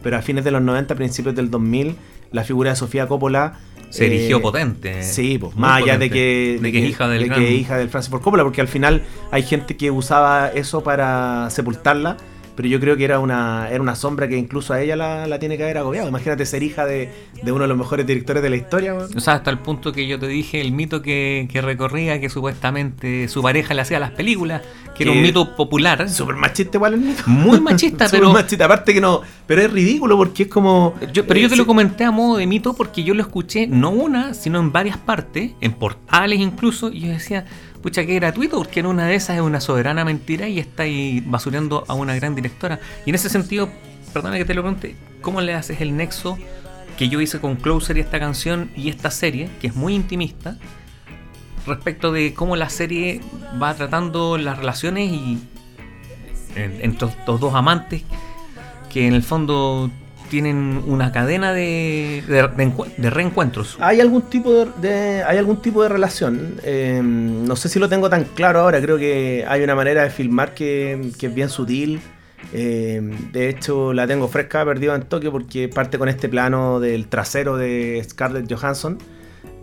Pero 0.02 0.16
a 0.16 0.22
fines 0.22 0.44
de 0.44 0.50
los 0.50 0.62
90, 0.62 0.94
principios 0.94 1.34
del 1.34 1.50
2000, 1.50 1.96
la 2.32 2.44
figura 2.44 2.70
de 2.70 2.76
Sofía 2.76 3.07
Coppola 3.09 3.54
se 3.90 4.04
eh, 4.04 4.09
erigió 4.09 4.42
potente. 4.42 5.02
Sí, 5.02 5.38
pues, 5.38 5.57
más 5.57 5.82
allá 5.82 5.96
de 5.98 6.11
que, 6.11 6.59
De 6.61 6.72
que 6.72 6.84
es 6.84 6.90
hija 6.90 7.09
del 7.09 7.22
de 7.22 7.28
gran- 7.28 7.38
que 7.40 7.52
hija 7.54 7.76
del 7.78 7.88
Francis 7.88 8.11
Ford 8.11 8.20
Coppola, 8.22 8.42
porque 8.44 8.61
al 8.61 8.68
final 8.68 9.02
hay 9.30 9.42
gente 9.42 9.76
que 9.76 9.90
usaba 9.90 10.48
eso 10.48 10.82
para 10.82 11.48
sepultarla, 11.50 12.16
pero 12.57 12.68
yo 12.68 12.80
creo 12.80 12.96
que 12.96 13.04
era 13.04 13.18
una, 13.20 13.68
era 13.70 13.80
una 13.80 13.94
sombra 13.94 14.26
que 14.26 14.36
incluso 14.36 14.72
a 14.72 14.80
ella 14.80 14.96
la, 14.96 15.26
la 15.26 15.38
tiene 15.38 15.57
que 15.57 15.62
haber 15.64 15.78
agobiado. 15.78 16.09
Imagínate 16.09 16.44
ser 16.46 16.62
hija 16.62 16.86
de, 16.86 17.12
de 17.42 17.52
uno 17.52 17.62
de 17.62 17.68
los 17.68 17.76
mejores 17.78 18.07
directores 18.07 18.42
de 18.42 18.50
la 18.50 18.57
historia. 18.57 18.94
O 18.94 19.20
sea, 19.20 19.34
hasta 19.34 19.50
el 19.50 19.59
punto 19.59 19.92
que 19.92 20.07
yo 20.07 20.18
te 20.18 20.26
dije, 20.26 20.61
el 20.61 20.72
mito 20.72 21.02
que, 21.02 21.48
que 21.52 21.61
recorría, 21.61 22.20
que 22.20 22.28
supuestamente 22.28 23.28
su 23.28 23.42
pareja 23.42 23.74
le 23.74 23.82
hacía 23.82 24.00
las 24.00 24.11
películas, 24.12 24.62
que 24.96 25.02
era 25.04 25.12
un 25.12 25.20
mito 25.22 25.54
popular. 25.54 26.09
Súper 26.09 26.36
machista 26.36 26.78
igual 26.78 26.94
el 26.94 27.00
mito. 27.00 27.22
Muy 27.26 27.61
machista, 27.66 28.07
pero 28.11 28.32
machista. 28.32 28.64
Aparte 28.64 28.94
que 28.94 29.00
no, 29.00 29.20
pero 29.46 29.62
es 29.62 29.70
ridículo 29.70 30.16
porque 30.16 30.44
es 30.44 30.48
como... 30.48 30.94
Yo- 31.12 31.26
pero 31.26 31.38
yo 31.38 31.46
eh, 31.46 31.50
te 31.50 31.57
lo 31.57 31.64
sí, 31.64 31.66
comenté 31.66 32.04
a 32.04 32.11
modo 32.11 32.38
de 32.38 32.46
mito 32.46 32.72
porque 32.74 33.04
yo 33.04 33.12
lo 33.14 33.22
escuché 33.22 33.66
no 33.66 33.90
una, 33.90 34.32
sino 34.34 34.59
en 34.59 34.72
varias 34.72 34.96
partes, 34.96 35.52
en 35.61 35.72
portales 35.72 36.40
incluso, 36.40 36.90
y 36.90 37.00
yo 37.00 37.09
decía, 37.09 37.44
pucha, 37.79 38.05
que 38.07 38.14
gratuito, 38.14 38.59
porque 38.59 38.81
en 38.81 38.87
una 38.87 39.07
de 39.07 39.14
esas 39.14 39.37
es 39.37 39.43
una 39.43 39.61
soberana 39.61 40.05
mentira 40.05 40.49
y 40.49 40.59
está 40.59 40.85
ahí 40.85 41.22
basureando 41.24 41.85
a 41.89 41.95
una 41.95 42.14
gran 42.14 42.35
directora. 42.35 42.81
Y 43.05 43.11
en 43.11 43.14
ese 43.16 43.29
sentido, 43.29 43.68
perdona 44.12 44.37
que 44.39 44.45
te 44.45 44.55
lo 44.55 44.62
pregunte, 44.62 44.97
¿cómo 45.20 45.41
le 45.41 45.55
haces 45.55 45.81
el 45.81 45.97
nexo 45.97 46.39
que 46.99 47.09
yo 47.09 47.20
hice 47.20 47.41
con 47.41 47.57
Closer 47.57 47.97
y 47.99 48.01
esta 48.01 48.18
canción 48.18 48.70
y 48.77 48.89
esta 48.89 49.11
serie, 49.11 49.51
que 49.61 49.66
es 49.66 49.74
muy 49.74 49.95
intimista, 49.95 50.57
respecto 51.66 52.12
de 52.12 52.33
cómo 52.33 52.57
la 52.57 52.68
serie 52.70 53.20
va 53.61 53.74
tratando 53.74 54.39
las 54.39 54.57
relaciones 54.59 55.11
y 55.11 55.39
en- 56.55 56.79
entre 56.81 57.09
estos 57.09 57.41
dos 57.41 57.55
amantes 57.55 58.03
que 58.91 59.07
en 59.07 59.14
el 59.14 59.22
fondo 59.22 59.91
tienen 60.29 60.83
una 60.87 61.12
cadena 61.12 61.53
de, 61.53 62.22
de, 62.29 62.35
de 62.35 62.66
encue- 62.66 62.95
de 62.97 63.11
reencuentros. 63.11 63.77
Hay 63.81 64.01
algún 64.01 64.22
tipo 64.22 64.53
de, 64.53 64.66
de- 64.89 65.24
hay 65.24 65.39
algún 65.39 65.62
tipo 65.62 65.83
de 65.83 65.89
relación. 65.89 66.57
eh, 66.62 67.01
no 67.03 67.57
sé 67.57 67.68
si 67.68 67.79
lo 67.79 67.89
tengo 67.89 68.11
tan 68.11 68.24
claro 68.24 68.61
ahora. 68.61 68.81
Creo 68.81 68.99
que 68.99 69.45
hay 69.49 69.62
una 69.62 69.74
manera 69.74 70.03
de 70.03 70.11
filmar 70.11 70.55
que, 70.55 71.11
es 71.20 71.35
bien 71.35 71.49
sutil. 71.49 72.01
Eh, 72.53 73.01
de 73.33 73.49
hecho, 73.49 73.93
la 73.93 74.07
tengo 74.07 74.29
fresca, 74.29 74.64
perdido 74.64 74.95
en 74.95 75.03
Tokio, 75.03 75.33
porque 75.33 75.68
parte 75.68 75.99
con 75.99 76.09
este 76.09 76.29
plano 76.29 76.79
del 76.81 77.09
trasero 77.09 77.57
de 77.57 78.05
Scarlett 78.09 78.53
Johansson. 78.53 78.99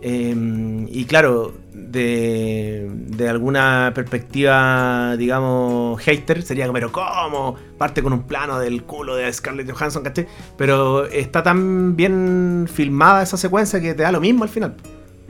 Eh, 0.06 0.86
y 0.90 1.06
claro, 1.06 1.54
de, 1.72 2.90
de 2.92 3.26
alguna 3.26 3.92
perspectiva, 3.94 5.16
digamos, 5.16 5.98
hater, 6.02 6.42
sería 6.42 6.70
pero 6.70 6.92
¿cómo? 6.92 7.56
Parte 7.78 8.02
con 8.02 8.12
un 8.12 8.24
plano 8.24 8.58
del 8.58 8.82
culo 8.82 9.16
de 9.16 9.32
Scarlett 9.32 9.70
Johansson, 9.70 10.02
¿cachai? 10.02 10.26
Pero 10.58 11.06
está 11.06 11.42
tan 11.42 11.96
bien 11.96 12.68
filmada 12.70 13.22
esa 13.22 13.38
secuencia 13.38 13.80
que 13.80 13.94
te 13.94 14.02
da 14.02 14.12
lo 14.12 14.20
mismo 14.20 14.42
al 14.42 14.50
final. 14.50 14.74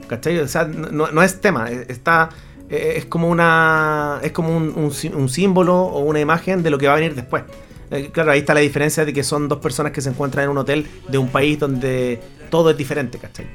¿Cachai? 0.09 0.39
O 0.39 0.47
sea, 0.49 0.65
no, 0.65 1.09
no 1.09 1.23
es 1.23 1.39
tema, 1.39 1.69
está 1.71 2.29
eh, 2.69 2.95
es 2.97 3.05
como 3.05 3.29
una 3.29 4.19
es 4.23 4.33
como 4.33 4.57
un, 4.57 4.73
un 4.75 4.91
un 5.15 5.29
símbolo 5.29 5.83
o 5.83 5.99
una 5.99 6.19
imagen 6.19 6.63
de 6.63 6.69
lo 6.69 6.77
que 6.77 6.87
va 6.87 6.93
a 6.93 6.97
venir 6.97 7.15
después. 7.15 7.43
Eh, 7.91 8.09
claro, 8.11 8.31
ahí 8.31 8.39
está 8.39 8.53
la 8.53 8.59
diferencia 8.59 9.05
de 9.05 9.13
que 9.13 9.23
son 9.23 9.47
dos 9.47 9.59
personas 9.59 9.93
que 9.93 10.01
se 10.01 10.09
encuentran 10.09 10.43
en 10.43 10.51
un 10.51 10.57
hotel 10.57 10.85
de 11.07 11.17
un 11.17 11.29
país 11.29 11.57
donde 11.57 12.19
todo 12.49 12.71
es 12.71 12.77
diferente, 12.77 13.19
¿cachai? 13.19 13.47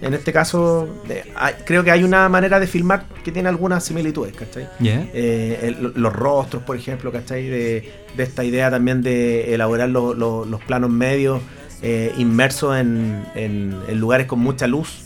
En 0.00 0.14
este 0.14 0.32
caso, 0.32 0.88
eh, 1.08 1.24
hay- 1.34 1.54
creo 1.64 1.82
que 1.82 1.90
hay 1.90 2.04
una 2.04 2.28
manera 2.28 2.60
de 2.60 2.66
filmar 2.68 3.04
que 3.24 3.32
tiene 3.32 3.48
algunas 3.48 3.84
similitudes, 3.84 4.32
¿cachai? 4.34 4.68
Eh, 5.12 5.58
el- 5.62 5.92
los 6.00 6.12
rostros, 6.12 6.62
por 6.62 6.76
ejemplo, 6.76 7.10
¿cachai? 7.10 7.48
De, 7.48 7.92
de 8.16 8.22
esta 8.22 8.44
idea 8.44 8.70
también 8.70 9.02
de 9.02 9.54
elaborar 9.54 9.88
lo- 9.88 10.14
lo- 10.14 10.44
los 10.44 10.62
planos 10.62 10.90
medios 10.90 11.40
eh, 11.82 12.12
inmersos 12.18 12.76
en, 12.76 13.24
en- 13.36 13.76
en 13.88 14.00
lugares 14.00 14.26
con 14.26 14.40
mucha 14.40 14.66
luz. 14.66 15.04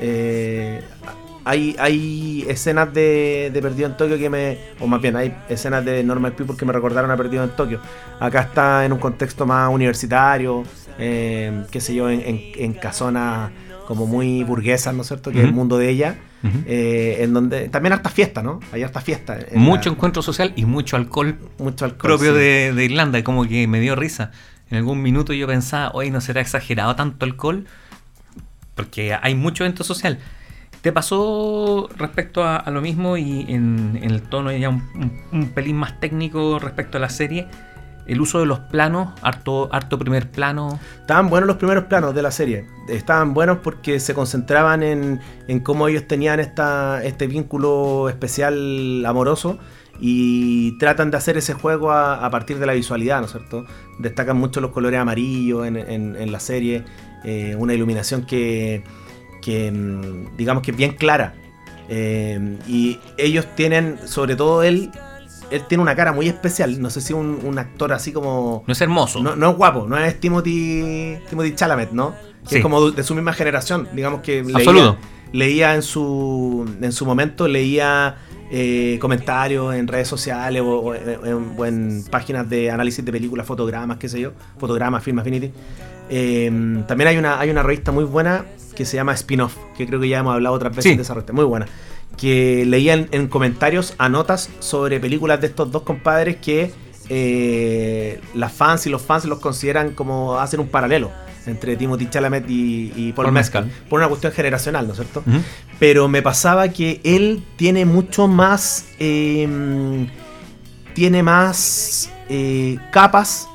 Eh, 0.00 0.80
hay, 1.44 1.76
hay 1.78 2.44
escenas 2.48 2.92
de, 2.92 3.50
de 3.52 3.62
Perdido 3.62 3.88
en 3.88 3.96
Tokio 3.96 4.18
que 4.18 4.28
me. 4.28 4.58
O 4.80 4.86
más 4.86 5.00
bien, 5.00 5.16
hay 5.16 5.34
escenas 5.48 5.84
de 5.84 6.02
Normal 6.02 6.32
People 6.32 6.56
que 6.56 6.64
me 6.64 6.72
recordaron 6.72 7.10
a 7.10 7.16
Perdido 7.16 7.44
en 7.44 7.50
Tokio. 7.50 7.80
Acá 8.20 8.40
está 8.42 8.84
en 8.84 8.92
un 8.92 8.98
contexto 8.98 9.46
más 9.46 9.72
universitario, 9.72 10.64
eh, 10.98 11.64
qué 11.70 11.80
sé 11.80 11.94
yo, 11.94 12.10
en, 12.10 12.20
en, 12.20 12.40
en 12.56 12.72
casonas 12.74 13.50
como 13.86 14.06
muy 14.06 14.44
burguesas, 14.44 14.94
¿no 14.94 15.02
es 15.02 15.08
cierto? 15.08 15.30
Que 15.32 15.38
es 15.38 15.44
el 15.44 15.52
mundo 15.52 15.78
de 15.78 15.88
ella. 15.90 16.16
Ujú. 16.42 16.58
eh, 16.66 17.16
en 17.20 17.32
donde 17.32 17.68
también 17.70 17.92
harta 17.94 18.10
fiesta, 18.10 18.42
¿no? 18.42 18.60
Hay 18.72 18.82
harta 18.82 19.00
fiesta. 19.00 19.38
en 19.50 19.60
Mucho 19.60 19.88
la- 19.90 19.94
encuentro 19.96 20.22
social 20.22 20.52
y 20.54 20.64
mucho 20.66 20.96
alcohol 20.96 21.36
mucho 21.58 21.84
alcohol. 21.86 22.10
propio 22.12 22.32
sí. 22.32 22.38
de, 22.38 22.72
de 22.74 22.84
Irlanda, 22.84 23.22
como 23.24 23.46
que 23.46 23.66
me 23.66 23.80
dio 23.80 23.96
risa. 23.96 24.30
En 24.70 24.76
algún 24.78 25.00
minuto 25.02 25.32
yo 25.32 25.46
pensaba, 25.46 25.90
oye, 25.94 26.10
¿no 26.10 26.20
será 26.20 26.40
exagerado 26.40 26.94
tanto 26.96 27.24
alcohol? 27.24 27.66
Porque 28.74 29.14
hay 29.20 29.34
mucho 29.34 29.64
evento 29.64 29.82
social. 29.84 30.18
¿Te 30.82 30.92
pasó 30.92 31.88
respecto 31.96 32.44
a, 32.44 32.56
a 32.56 32.70
lo 32.70 32.80
mismo 32.80 33.16
y 33.16 33.40
en, 33.48 33.98
en 34.02 34.10
el 34.10 34.22
tono 34.22 34.52
ya 34.52 34.68
un, 34.68 34.82
un- 34.94 35.12
un 35.32 35.48
pelín 35.48 35.76
más 35.76 35.98
técnico 36.00 36.58
respecto 36.58 36.98
a 36.98 37.00
la 37.00 37.08
serie? 37.08 37.48
El 38.06 38.20
uso 38.20 38.38
de 38.40 38.46
los 38.46 38.60
planos, 38.60 39.08
harto, 39.22 39.68
harto 39.72 39.98
primer 39.98 40.30
plano. 40.30 40.78
Estaban 41.00 41.28
buenos 41.28 41.46
los 41.48 41.56
primeros 41.56 41.84
planos 41.84 42.14
de 42.14 42.22
la 42.22 42.30
serie. 42.30 42.66
Estaban 42.88 43.34
buenos 43.34 43.58
porque 43.62 43.98
se 44.00 44.14
concentraban 44.14 44.82
en, 44.82 45.20
en 45.48 45.60
cómo 45.60 45.88
ellos 45.88 46.06
tenían 46.06 46.38
esta, 46.40 47.02
este 47.04 47.26
vínculo 47.26 48.08
especial 48.08 49.04
amoroso 49.06 49.58
y 49.98 50.76
tratan 50.78 51.10
de 51.10 51.16
hacer 51.16 51.36
ese 51.38 51.54
juego 51.54 51.90
a, 51.90 52.24
a 52.24 52.30
partir 52.30 52.58
de 52.58 52.66
la 52.66 52.74
visualidad, 52.74 53.20
¿no 53.20 53.26
es 53.26 53.32
cierto? 53.32 53.64
Destacan 53.98 54.36
mucho 54.36 54.60
los 54.60 54.70
colores 54.70 55.00
amarillos 55.00 55.66
en, 55.66 55.76
en- 55.76 56.30
la 56.32 56.38
serie, 56.38 56.84
eh, 57.24 57.56
una 57.58 57.72
iluminación 57.74 58.26
que, 58.26 58.84
que, 59.42 59.72
mm, 59.72 60.36
digamos 60.36 60.62
que 60.62 60.70
es 60.72 60.76
bien 60.76 60.92
clara. 60.96 61.34
Eh, 61.88 62.58
y 62.68 62.98
ellos 63.16 63.46
tienen, 63.54 63.98
sobre 64.06 64.36
todo 64.36 64.62
él, 64.62 64.90
él 65.50 65.62
tiene 65.68 65.82
una 65.82 65.94
cara 65.96 66.12
muy 66.12 66.28
especial. 66.28 66.80
No 66.80 66.90
sé 66.90 67.00
si 67.00 67.12
un, 67.12 67.40
un 67.44 67.58
actor 67.58 67.92
así 67.92 68.12
como... 68.12 68.64
No 68.66 68.72
es 68.72 68.80
hermoso. 68.80 69.22
No, 69.22 69.36
no 69.36 69.50
es 69.50 69.56
guapo, 69.56 69.86
no 69.88 69.96
es 69.98 70.18
Timothy, 70.20 71.18
Timothy 71.28 71.54
Chalamet, 71.54 71.92
¿no? 71.92 72.14
Que 72.44 72.48
Sí. 72.50 72.56
es 72.56 72.62
como 72.62 72.90
de 72.90 73.02
su 73.02 73.14
misma 73.14 73.32
generación, 73.32 73.88
digamos 73.92 74.20
que 74.20 74.42
leía, 74.44 74.56
Absoluto. 74.58 74.96
leía 75.32 75.74
en 75.74 75.82
su 75.82 76.64
en 76.80 76.92
su 76.92 77.04
momento, 77.04 77.48
leía 77.48 78.16
eh, 78.52 78.98
comentarios 79.00 79.74
en 79.74 79.88
redes 79.88 80.06
sociales 80.06 80.62
o, 80.62 80.68
o 80.78 80.94
en, 80.94 81.54
o 81.58 81.64
en 81.66 82.04
páginas 82.08 82.48
de 82.48 82.70
análisis 82.70 83.04
de 83.04 83.10
películas, 83.10 83.44
fotogramas, 83.46 83.96
qué 83.98 84.08
sé 84.08 84.20
yo, 84.20 84.30
fotogramas, 84.58 85.02
Film 85.02 85.18
Affinity. 85.18 85.50
Eh, 86.08 86.84
también 86.86 87.08
hay 87.08 87.16
una, 87.18 87.40
hay 87.40 87.50
una 87.50 87.62
revista 87.64 87.90
muy 87.90 88.04
buena 88.04 88.44
que 88.76 88.84
se 88.84 88.96
llama 88.96 89.12
Spin-Off, 89.14 89.56
que 89.76 89.86
creo 89.86 89.98
que 89.98 90.08
ya 90.08 90.18
hemos 90.18 90.34
hablado 90.34 90.54
otras 90.54 90.70
veces 90.76 90.92
Sí. 90.92 90.96
de 90.96 91.02
esa 91.02 91.14
revista, 91.14 91.32
muy 91.32 91.44
buena. 91.44 91.66
Que 92.16 92.64
leía 92.66 92.94
en, 92.94 93.08
en 93.12 93.28
comentarios 93.28 93.94
a 93.98 94.08
notas 94.08 94.50
sobre 94.58 94.98
películas 95.00 95.40
de 95.40 95.48
estos 95.48 95.70
dos 95.70 95.82
compadres 95.82 96.36
que 96.36 96.72
eh, 97.08 98.20
las 98.34 98.52
fans 98.52 98.86
y 98.86 98.90
los 98.90 99.02
fans 99.02 99.24
los 99.26 99.38
consideran 99.38 99.92
como 99.92 100.38
hacen 100.38 100.60
un 100.60 100.68
paralelo 100.68 101.10
entre 101.46 101.76
Timothy 101.76 102.10
Chalamet 102.10 102.48
y, 102.50 102.92
y 102.96 103.12
Paul, 103.12 103.26
Paul 103.26 103.34
Mescal, 103.34 103.66
Mescal. 103.66 103.88
por 103.88 104.00
una 104.00 104.08
cuestión 104.08 104.32
generacional, 104.32 104.86
¿no 104.86 104.94
es 104.94 104.98
cierto? 104.98 105.22
Pero 105.78 106.08
me 106.08 106.20
pasaba 106.20 106.68
que 106.70 107.00
él 107.04 107.44
tiene 107.56 107.84
mucho 107.84 108.26
más. 108.26 108.86
eh, 108.98 110.08
tiene 110.96 111.22
más 111.22 112.10
eh, 112.30 112.78
capas 112.90 113.48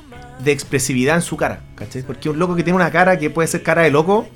de 0.44 0.52
expresividad 0.52 1.16
en 1.16 1.22
su 1.22 1.36
cara, 1.36 1.64
¿cachai? 1.74 2.02
Porque 2.04 2.30
un 2.30 2.38
loco 2.38 2.54
que 2.54 2.62
tiene 2.62 2.76
una 2.76 2.92
cara 2.92 3.18
que 3.18 3.30
puede 3.30 3.48
ser 3.48 3.64
cara 3.64 3.82
de 3.82 3.90
loco, 3.90 4.28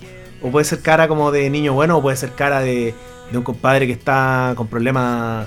o 0.43 0.51
puede 0.51 0.64
ser 0.64 0.81
cara 0.81 1.07
como 1.07 1.31
de 1.31 1.49
niño 1.49 1.72
bueno, 1.72 1.99
o 1.99 2.03
puede 2.03 2.16
ser 2.16 2.33
cara 2.33 2.59
de, 2.61 2.95
de 3.31 3.39
un 3.39 3.45
compadre 3.45 3.87
que 3.87 3.93
está 3.93 4.53
con 4.57 4.66
problemas 4.68 5.47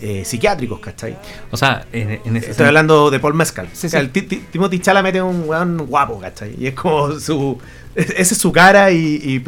eh, 0.00 0.24
psiquiátricos, 0.24 0.78
¿cachai? 0.80 1.16
O 1.50 1.56
sea, 1.56 1.86
en, 1.92 2.20
en 2.24 2.36
ese 2.36 2.52
Estoy 2.52 2.66
hablando 2.66 3.10
de 3.10 3.18
Paul 3.20 3.34
Mescal. 3.34 3.68
Sí, 3.72 3.88
sí. 3.88 3.96
el 3.96 4.10
Ti- 4.10 4.22
Ti- 4.22 4.44
Timothy 4.52 4.78
Chalamet 4.78 5.16
es 5.16 5.22
un 5.22 5.44
weón 5.46 5.78
guapo, 5.86 6.18
¿cachai? 6.20 6.54
Y 6.58 6.66
es 6.68 6.74
como 6.74 7.12
su. 7.18 7.58
Esa 7.94 8.34
es 8.34 8.38
su 8.38 8.52
cara 8.52 8.90
y, 8.92 9.16
y 9.24 9.42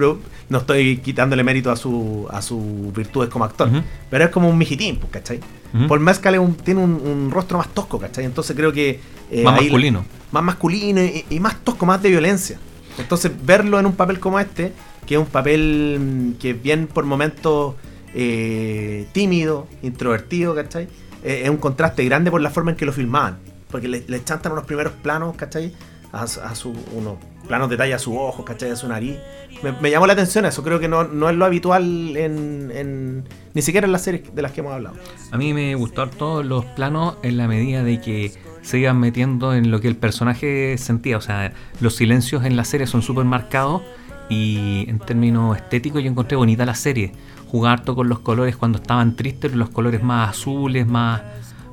no 0.49 0.59
estoy 0.59 0.97
quitándole 0.99 1.45
mérito 1.45 1.70
a 1.70 1.76
su 1.76 2.26
a 2.31 2.43
sus 2.43 2.93
virtudes 2.93 3.31
como 3.31 3.45
actor. 3.45 3.70
Pero 4.11 4.24
es 4.24 4.31
como 4.31 4.49
un 4.49 4.59
mijitín, 4.59 4.97
pues, 4.99 5.12
¿cachai? 5.12 5.39
Ujú. 5.72 5.87
Paul 5.87 6.01
Mescal 6.01 6.37
un- 6.41 6.57
tiene 6.57 6.81
un, 6.83 6.91
un 6.95 7.31
rostro 7.31 7.59
más 7.59 7.68
tosco, 7.68 7.99
¿cachai? 8.01 8.24
Entonces 8.24 8.57
creo 8.57 8.72
que. 8.72 8.99
eh, 9.31 9.45
Más 9.45 9.55
masculino. 9.61 10.05
Más 10.33 10.43
masculino 10.43 11.01
y, 11.03 11.24
y 11.31 11.39
más 11.39 11.57
tosco, 11.64 11.87
más 11.87 12.03
de 12.03 12.09
violencia. 12.11 12.59
Entonces 12.99 13.31
verlo 13.45 13.78
en 13.78 13.87
un 13.87 13.93
papel 13.93 14.18
como 14.18 14.41
este, 14.41 14.72
que 15.07 15.14
es 15.14 15.20
un 15.20 15.26
papel 15.26 15.98
mm, 16.01 16.32
que 16.38 16.51
es 16.51 16.62
bien 16.62 16.86
por 16.86 17.05
momentos 17.05 17.74
eh, 18.14 19.07
tímido, 19.12 19.66
introvertido, 19.82 20.55
¿cachai? 20.55 20.88
Eh, 21.24 21.42
es 21.44 21.51
un 21.51 21.57
contraste 21.59 22.05
grande 22.05 22.30
por 22.30 22.40
la 22.40 22.51
forma 22.51 22.70
en 22.72 22.76
que 22.76 22.84
lo 22.86 22.92
filmaban. 22.92 23.38
Porque 23.70 23.88
le, 23.88 24.05
le 24.09 24.24
chantan 24.24 24.53
unos 24.53 24.64
primeros 24.64 24.92
planos, 25.03 25.36
¿cachai? 25.36 25.72
A, 26.12 26.22
a 26.24 26.55
su, 26.55 26.72
unos 26.92 27.18
planos 27.46 27.70
detalle 27.70 27.94
a 27.94 27.98
su 27.98 28.16
ojo, 28.18 28.44
¿cachai? 28.44 28.70
A 28.70 28.76
su 28.76 28.88
nariz. 28.88 29.16
Me, 29.62 29.72
me 29.80 29.90
llamó 29.90 30.07
la 30.07 30.14
atención 30.14 30.44
eso. 30.44 30.62
Creo 30.64 30.80
que 30.80 30.88
no, 30.88 31.05
no 31.05 31.28
es 31.30 31.36
lo 31.36 31.44
habitual 31.44 32.16
en, 32.16 32.72
en- 32.74 33.24
Ni 33.55 33.62
siquiera 33.62 33.86
en 33.86 33.92
las 33.92 34.03
series 34.03 34.34
de 34.34 34.42
las 34.42 34.53
que 34.53 34.61
hemos 34.61 34.72
hablado. 34.72 34.96
A 35.30 35.38
mí 35.38 35.55
me 35.55 35.74
gustó 35.76 36.09
todos 36.09 36.44
los 36.44 36.64
planos 36.64 37.16
en 37.22 37.36
la 37.36 37.46
medida 37.46 37.84
de 37.84 38.01
que 38.01 38.32
se 38.62 38.78
iban 38.78 38.98
metiendo 38.98 39.55
en 39.55 39.70
lo 39.70 39.80
que 39.80 39.86
el 39.88 39.96
personaje 39.96 40.76
sentía. 40.78 41.16
O 41.16 41.20
sea, 41.20 41.53
los 41.80 41.94
silencios 41.94 42.44
en 42.44 42.57
la 42.57 42.64
serie 42.64 42.86
son 42.88 43.03
súper 43.03 43.24
marcados 43.24 43.82
y 44.31 44.89
en 44.89 44.99
términos 45.01 45.57
estéticos 45.57 46.03
yo 46.03 46.09
encontré 46.09 46.37
bonita 46.37 46.64
la 46.64 46.74
serie. 46.74 47.12
Jugar 47.49 47.72
harto 47.81 47.95
con 47.95 48.09
los 48.09 48.20
colores 48.20 48.57
cuando 48.57 48.78
estaban 48.78 49.16
tristes, 49.16 49.55
los 49.55 49.68
colores 49.70 50.03
más 50.03 50.31
azules, 50.31 50.87
más, 50.87 51.20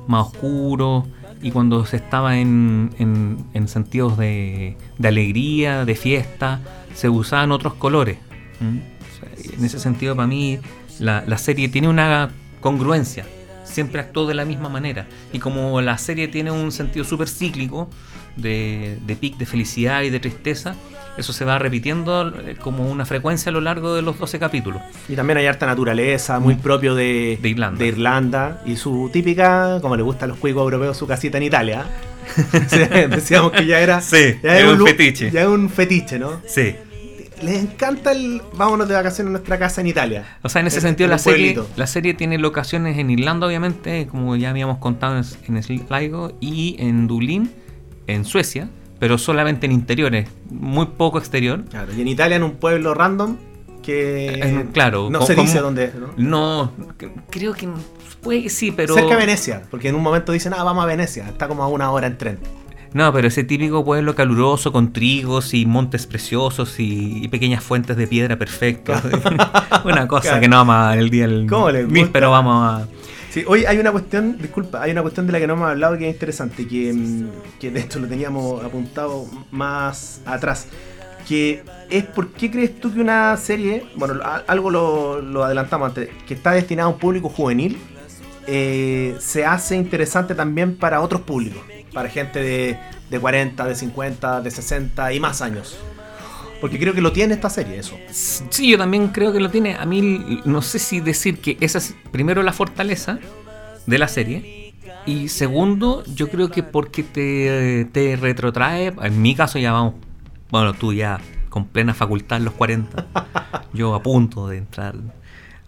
más 0.08 0.26
oscuros. 0.26 1.04
Y 1.40 1.52
cuando 1.52 1.86
se 1.86 1.96
estaba 1.96 2.36
en, 2.36 2.90
en- 2.98 3.44
en 3.54 3.68
sentidos 3.68 4.18
de, 4.18 4.76
de 4.98 5.08
alegría, 5.08 5.84
de 5.84 5.94
fiesta, 5.94 6.60
se 6.94 7.08
usaban 7.08 7.52
otros 7.52 7.74
colores. 7.74 8.18
¿Mm? 8.60 8.78
O 8.78 9.54
en 9.58 9.64
ese 9.64 9.78
sentido, 9.78 10.16
para 10.16 10.26
mí, 10.26 10.58
la, 10.98 11.22
la 11.26 11.38
serie 11.38 11.68
tiene 11.68 11.88
una 11.88 12.30
congruencia. 12.60 13.24
Siempre 13.62 14.00
actuó 14.00 14.26
de 14.26 14.34
la 14.34 14.44
misma 14.44 14.68
manera. 14.68 15.06
Y 15.32 15.38
como 15.38 15.80
la 15.80 15.96
serie 15.98 16.26
tiene 16.26 16.50
un 16.50 16.72
sentido 16.72 17.04
súper 17.04 17.28
cíclico, 17.28 17.88
de, 18.34 18.98
de 19.06 19.14
pic 19.16 19.36
de 19.36 19.46
felicidad 19.46 20.02
y 20.02 20.10
de 20.10 20.18
tristeza, 20.20 20.74
eso 21.18 21.32
se 21.32 21.44
va 21.44 21.58
repitiendo 21.58 22.28
eh, 22.40 22.56
como 22.60 22.88
una 22.88 23.04
frecuencia 23.04 23.50
a 23.50 23.52
lo 23.52 23.60
largo 23.60 23.94
de 23.94 24.02
los 24.02 24.18
12 24.18 24.38
capítulos. 24.38 24.80
Y 25.08 25.14
también 25.16 25.36
hay 25.38 25.46
harta 25.46 25.66
naturaleza, 25.66 26.38
muy 26.40 26.54
propio 26.54 26.94
de, 26.94 27.36
Mm. 27.38 27.42
De 27.42 27.48
Irlanda. 27.48 27.78
de 27.78 27.86
Irlanda. 27.88 28.62
Y 28.66 28.76
su 28.76 29.10
típica, 29.12 29.78
como 29.82 29.96
le 29.96 30.02
gusta 30.02 30.24
a 30.24 30.28
los 30.28 30.38
cuicos 30.38 30.62
europeos, 30.62 30.96
su 30.96 31.06
casita 31.06 31.38
en 31.38 31.44
Italia. 31.44 31.84
Sí, 32.68 32.78
Decíamos 33.08 33.52
que 33.52 33.66
ya 33.66 33.80
era. 33.80 34.00
Sí, 34.00 34.34
ya 34.42 34.58
es 34.58 34.64
un 34.66 34.86
fetiche. 34.86 35.30
Ya 35.30 35.42
es 35.42 35.48
un 35.48 35.68
fetiche, 35.70 36.18
¿no? 36.18 36.40
Sí. 36.46 36.74
Les 37.42 37.62
encanta 37.62 38.12
el. 38.12 38.42
Vámonos 38.54 38.88
de 38.88 38.94
vacaciones 38.94 39.28
a 39.28 39.32
nuestra 39.32 39.58
casa 39.58 39.80
en 39.80 39.86
Italia. 39.86 40.38
O 40.42 40.48
sea, 40.48 40.60
en 40.60 40.66
ese 40.66 40.76
En- 40.78 40.82
sentido 40.82 41.06
en 41.06 41.10
la 41.12 41.18
serie, 41.18 41.58
la 41.76 41.86
serie 41.86 42.12
tiene 42.14 42.36
locaciones 42.36 42.98
en 42.98 43.10
Irlanda, 43.10 43.46
obviamente, 43.46 44.08
como 44.08 44.34
ya 44.36 44.50
habíamos 44.50 44.78
contado 44.78 45.16
en, 45.16 45.24
en 45.56 45.62
Sligo, 45.62 46.32
y 46.40 46.76
en 46.80 47.06
Dublín, 47.06 47.50
en 48.08 48.24
Suecia, 48.24 48.68
pero 48.98 49.18
solamente 49.18 49.66
en 49.66 49.72
interiores, 49.72 50.28
muy 50.50 50.86
poco 50.86 51.18
exterior. 51.18 51.64
Claro, 51.70 51.92
y 51.96 52.00
en 52.00 52.08
Italia, 52.08 52.36
en 52.36 52.42
un 52.42 52.52
pueblo 52.52 52.94
random, 52.94 53.36
que. 53.82 54.26
Eh, 54.28 54.66
claro, 54.72 55.08
No 55.10 55.22
se 55.22 55.34
dice 55.34 55.60
dónde 55.60 55.84
es, 55.86 55.94
¿no? 55.94 56.08
No, 56.16 56.72
creo 57.30 57.52
que 57.54 57.68
puede 58.22 58.42
que 58.42 58.50
sí, 58.50 58.72
pero... 58.72 58.94
Cerca 58.94 59.10
de 59.10 59.16
Venecia, 59.16 59.62
porque 59.70 59.88
en 59.88 59.94
un 59.94 60.02
momento 60.02 60.32
dicen, 60.32 60.52
ah, 60.56 60.62
vamos 60.64 60.82
a 60.84 60.86
Venecia. 60.86 61.26
Está 61.28 61.46
como 61.48 61.62
a 61.62 61.68
una 61.68 61.90
hora 61.90 62.06
en 62.08 62.18
tren. 62.18 62.38
No, 62.94 63.12
pero 63.12 63.28
ese 63.28 63.44
típico 63.44 63.84
pueblo 63.84 64.14
caluroso 64.14 64.72
con 64.72 64.94
trigos 64.94 65.52
y 65.52 65.66
montes 65.66 66.06
preciosos 66.06 66.80
y, 66.80 67.22
y 67.22 67.28
pequeñas 67.28 67.62
fuentes 67.62 67.98
de 67.98 68.06
piedra 68.06 68.36
perfectas. 68.38 69.02
Una 69.84 70.08
cosa 70.08 70.22
Claro. 70.22 70.40
que 70.40 70.48
no 70.48 70.56
vamos 70.56 70.74
a 70.76 70.94
el 70.96 71.10
día 71.10 71.26
del 71.28 71.46
¿Cómo 71.46 71.70
le 71.70 71.84
mil, 71.84 72.04
gusta? 72.04 72.12
pero 72.14 72.30
vamos 72.30 72.56
a. 72.82 72.88
Sí, 73.30 73.44
hoy 73.46 73.66
hay 73.66 73.78
una 73.78 73.92
cuestión, 73.92 74.38
disculpa, 74.38 74.82
hay 74.82 74.90
una 74.92 75.02
cuestión 75.02 75.26
de 75.26 75.32
la 75.32 75.38
que 75.38 75.46
no 75.46 75.52
hemos 75.54 75.68
hablado 75.68 75.98
que 75.98 76.08
es 76.08 76.14
interesante, 76.14 76.66
que, 76.66 76.92
mm, 76.92 77.30
de 77.60 77.80
hecho 77.80 77.98
lo 77.98 78.08
teníamos 78.08 78.64
apuntado 78.64 79.26
más 79.50 80.20
atrás. 80.24 80.66
Que 81.28 81.62
es 81.90 82.04
por 82.04 82.32
qué 82.32 82.50
crees 82.50 82.80
tú 82.80 82.92
que 82.92 83.00
una 83.00 83.36
serie, 83.36 83.84
bueno, 83.96 84.14
algo 84.46 84.70
lo, 84.70 85.20
lo 85.20 85.44
adelantamos 85.44 85.88
antes, 85.88 86.08
que 86.26 86.32
está 86.32 86.52
destinada 86.52 86.86
a 86.86 86.92
un 86.92 86.98
público 86.98 87.28
juvenil, 87.28 87.78
eh, 88.46 89.14
se 89.20 89.44
hace 89.44 89.76
interesante 89.76 90.34
también 90.34 90.76
para 90.76 91.02
otros 91.02 91.20
públicos, 91.20 91.60
para 91.92 92.08
gente 92.08 92.40
de, 92.40 92.78
de 93.10 93.20
40, 93.20 93.66
de 93.66 93.74
50, 93.74 94.40
de 94.40 94.50
60 94.50 95.12
y 95.12 95.20
más 95.20 95.42
años. 95.42 95.78
Porque 96.60 96.78
creo 96.78 96.92
que 96.94 97.00
lo 97.00 97.12
tiene 97.12 97.34
esta 97.34 97.50
serie, 97.50 97.78
eso. 97.78 97.96
Sí, 98.10 98.70
yo 98.70 98.78
también 98.78 99.08
creo 99.08 99.32
que 99.32 99.40
lo 99.40 99.50
tiene. 99.50 99.76
A 99.76 99.84
mí, 99.86 100.42
no 100.44 100.62
sé 100.62 100.78
si 100.78 101.00
decir 101.00 101.38
que 101.38 101.56
esa 101.60 101.78
es 101.78 101.94
primero 102.10 102.42
la 102.42 102.52
fortaleza 102.52 103.18
de 103.86 103.98
la 103.98 104.08
serie. 104.08 104.74
Y 105.06 105.28
segundo, 105.28 106.04
yo 106.14 106.28
creo 106.28 106.50
que 106.50 106.62
porque 106.62 107.02
te, 107.02 107.86
te 107.92 108.16
retrotrae. 108.16 108.92
En 109.02 109.22
mi 109.22 109.34
caso, 109.34 109.58
ya 109.58 109.72
vamos. 109.72 109.94
Bueno, 110.50 110.74
tú 110.74 110.92
ya 110.92 111.20
con 111.48 111.66
plena 111.66 111.94
facultad 111.94 112.38
en 112.38 112.44
los 112.44 112.54
40. 112.54 113.06
yo 113.72 113.94
a 113.94 114.02
punto 114.02 114.48
de 114.48 114.58
entrar 114.58 114.94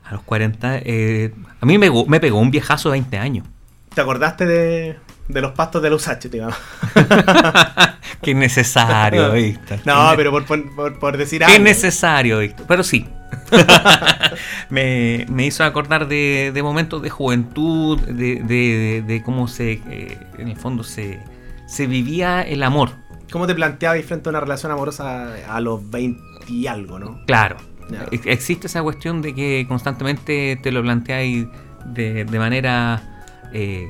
a 0.05 0.13
los 0.13 0.23
40. 0.23 0.79
eh, 0.79 1.33
a 1.61 1.67
mí 1.67 1.79
me 1.79 2.21
pegó 2.21 2.39
un 2.39 2.51
viejazo 2.51 2.91
de 2.91 2.95
20 2.95 3.19
años. 3.19 3.47
¿Te 3.95 4.01
acordaste 4.01 4.47
de, 4.47 4.97
de 5.33 5.41
los 5.41 5.53
pastos 5.53 5.83
de 5.83 5.91
los 5.91 6.07
H, 6.09 6.29
digamos? 6.29 6.57
Qué 8.23 8.35
necesario, 8.35 9.33
Víctor. 9.33 9.81
No, 9.85 10.13
pero 10.17 10.31
por, 10.31 10.99
por, 10.99 11.17
decir 11.17 11.41
Qué 11.41 11.53
algo. 11.53 11.65
necesario, 11.65 12.39
Víctor. 12.39 12.67
Pero 12.69 12.83
sí. 12.83 13.07
me, 14.71 15.27
me 15.29 15.47
hizo 15.47 15.65
acordar 15.65 16.09
de, 16.09 16.51
de 16.53 16.63
momentos 16.63 17.03
de 17.03 17.11
juventud, 17.11 17.99
de, 18.01 18.37
de- 18.43 19.05
de 19.07 19.23
cómo 19.23 19.49
se, 19.49 19.81
eh, 19.89 20.19
en 20.39 20.49
el 20.49 20.57
fondo, 20.57 20.83
se, 20.85 21.21
se 21.67 21.87
vivía 21.87 22.43
el 22.43 22.63
amor. 22.63 22.91
¿Cómo 23.33 23.47
te 23.47 23.55
planteabas 23.55 24.05
frente 24.05 24.29
a 24.29 24.31
una 24.31 24.41
relación 24.41 24.73
amorosa 24.73 25.35
a 25.49 25.61
los 25.61 25.89
20 25.91 26.21
y 26.49 26.67
algo, 26.67 26.99
no? 26.99 27.21
Claro. 27.27 27.57
Existe 28.25 28.69
esa 28.69 28.83
cuestión 28.83 29.21
de 29.21 29.35
que 29.35 29.65
constantemente 29.69 30.59
te 30.63 30.71
lo 30.71 30.81
planteáis 30.83 31.47
de, 31.87 32.25
de 32.25 32.39
manera. 32.39 33.03
eh, 33.53 33.89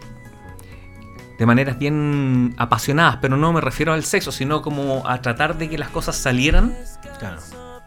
de 1.41 1.47
maneras 1.47 1.79
bien 1.79 2.55
apasionadas, 2.59 3.17
pero 3.23 3.37
no 3.39 3.51
me 3.53 3.61
refiero 3.63 3.95
al 3.95 4.05
sexo, 4.05 4.31
sino 4.31 4.61
como 4.61 5.09
a 5.09 5.23
tratar 5.23 5.57
de 5.57 5.71
que 5.71 5.79
las 5.79 5.89
cosas 5.89 6.15
salieran 6.15 6.77
Claro. 7.19 7.39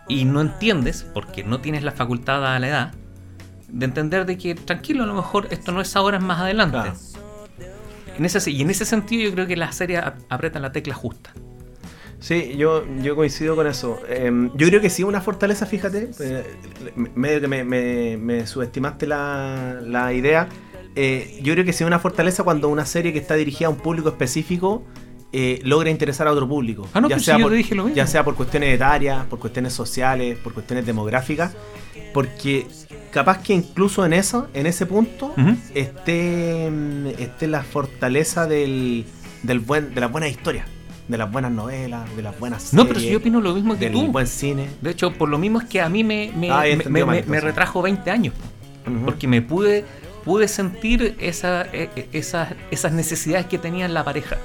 y 0.07 0.25
no 0.25 0.41
entiendes, 0.41 1.05
porque 1.13 1.43
no 1.43 1.61
tienes 1.61 1.83
la 1.83 1.91
facultad 1.91 2.43
a 2.45 2.57
la 2.59 2.67
edad, 2.67 2.91
de 3.69 3.85
entender 3.85 4.25
de 4.25 4.39
que 4.39 4.55
tranquilo, 4.55 5.03
a 5.03 5.05
lo 5.05 5.13
mejor 5.13 5.47
esto 5.51 5.71
no 5.71 5.81
es 5.81 5.95
ahora, 5.95 6.17
es 6.17 6.23
más 6.23 6.39
adelante. 6.39 6.77
Claro. 6.77 6.93
En 8.17 8.25
ese, 8.25 8.49
y 8.49 8.61
en 8.63 8.69
ese 8.71 8.85
sentido 8.85 9.23
yo 9.29 9.33
creo 9.35 9.45
que 9.47 9.55
la 9.55 9.71
serie 9.71 9.97
ap- 9.99 10.17
aprieta 10.29 10.59
la 10.59 10.71
tecla 10.71 10.95
justa. 10.95 11.31
Sí, 12.19 12.55
yo, 12.57 12.85
yo 13.01 13.15
coincido 13.15 13.55
con 13.55 13.67
eso. 13.67 13.99
Em, 14.09 14.49
yo 14.55 14.67
creo 14.67 14.81
que 14.81 14.89
sí, 14.89 15.03
una 15.03 15.19
fortaleza, 15.21 15.65
fíjate. 15.67 16.09
eh, 16.21 16.55
medio 17.15 17.41
que 17.41 17.47
me, 17.47 17.63
me- 17.63 18.17
me 18.17 18.47
subestimaste 18.47 19.05
la, 19.07 19.77
la 19.81 20.11
idea. 20.13 20.47
Eh, 20.95 21.39
yo 21.41 21.53
creo 21.53 21.65
que 21.65 21.73
sí, 21.73 21.83
una 21.83 21.99
fortaleza 21.99 22.43
cuando 22.43 22.69
una 22.69 22.85
serie 22.85 23.11
que 23.13 23.19
está 23.19 23.35
dirigida 23.35 23.67
a 23.67 23.69
un 23.71 23.77
público 23.77 24.09
específico 24.09 24.83
eh, 25.31 25.59
logra 25.63 25.89
interesar 25.89 26.27
a 26.27 26.31
otro 26.31 26.47
público. 26.47 26.87
Ah, 26.93 27.01
no, 27.01 27.09
pues 27.09 27.25
sí, 27.25 27.31
yo 27.39 27.49
te 27.49 27.55
dije 27.55 27.73
lo 27.73 27.83
mismo. 27.85 27.95
ya 27.95 28.05
sea 28.05 28.23
por 28.23 28.35
cuestiones 28.35 28.73
etarias, 28.75 29.25
por 29.25 29.39
cuestiones 29.39 29.73
sociales, 29.73 30.37
por 30.37 30.53
cuestiones 30.53 30.85
demográficas. 30.85 31.55
Porque 32.13 32.67
capaz 33.11 33.39
que 33.41 33.53
incluso 33.53 34.05
en 34.05 34.13
eso, 34.13 34.47
en 34.53 34.67
ese 34.67 34.85
punto, 34.85 35.33
esté, 35.73 36.67
esté 37.17 37.47
la 37.47 37.63
fortaleza 37.63 38.45
del, 38.47 39.05
del 39.43 39.59
buen, 39.59 39.93
de 39.95 40.01
las 40.01 40.11
buenas 40.11 40.29
historias, 40.29 40.67
de 41.07 41.17
las 41.17 41.31
buenas 41.31 41.51
novelas, 41.51 42.15
de 42.15 42.21
las 42.21 42.39
buenas 42.39 42.73
No, 42.73 42.83
pero 42.83 42.99
si 42.99 43.05
series, 43.05 43.13
yo 43.13 43.17
opino 43.19 43.41
lo 43.41 43.53
mismo 43.53 43.73
que 43.73 43.85
del 43.85 43.93
tú. 43.93 44.07
buen 44.11 44.27
cine. 44.27 44.67
De 44.81 44.91
hecho, 44.91 45.11
por 45.13 45.29
lo 45.29 45.37
mismo 45.39 45.59
es 45.61 45.67
que 45.67 45.81
a 45.81 45.89
mí 45.89 46.03
me, 46.03 46.31
me, 46.35 46.51
Ah, 46.51 46.67
ya 46.67 46.77
me- 46.77 47.03
me- 47.05 47.05
mal, 47.23 47.41
retrajo 47.41 47.81
20 47.81 48.11
años. 48.11 48.33
Porque 49.05 49.27
me 49.27 49.41
pude, 49.41 49.85
pude 50.23 50.47
sentir 50.47 51.15
esa, 51.19 51.63
eh, 51.73 51.89
eh, 51.95 52.09
esas, 52.13 52.53
esas 52.71 52.91
necesidades 52.93 53.45
que 53.47 53.57
tenía 53.57 53.87
la 53.87 54.03
pareja. 54.03 54.37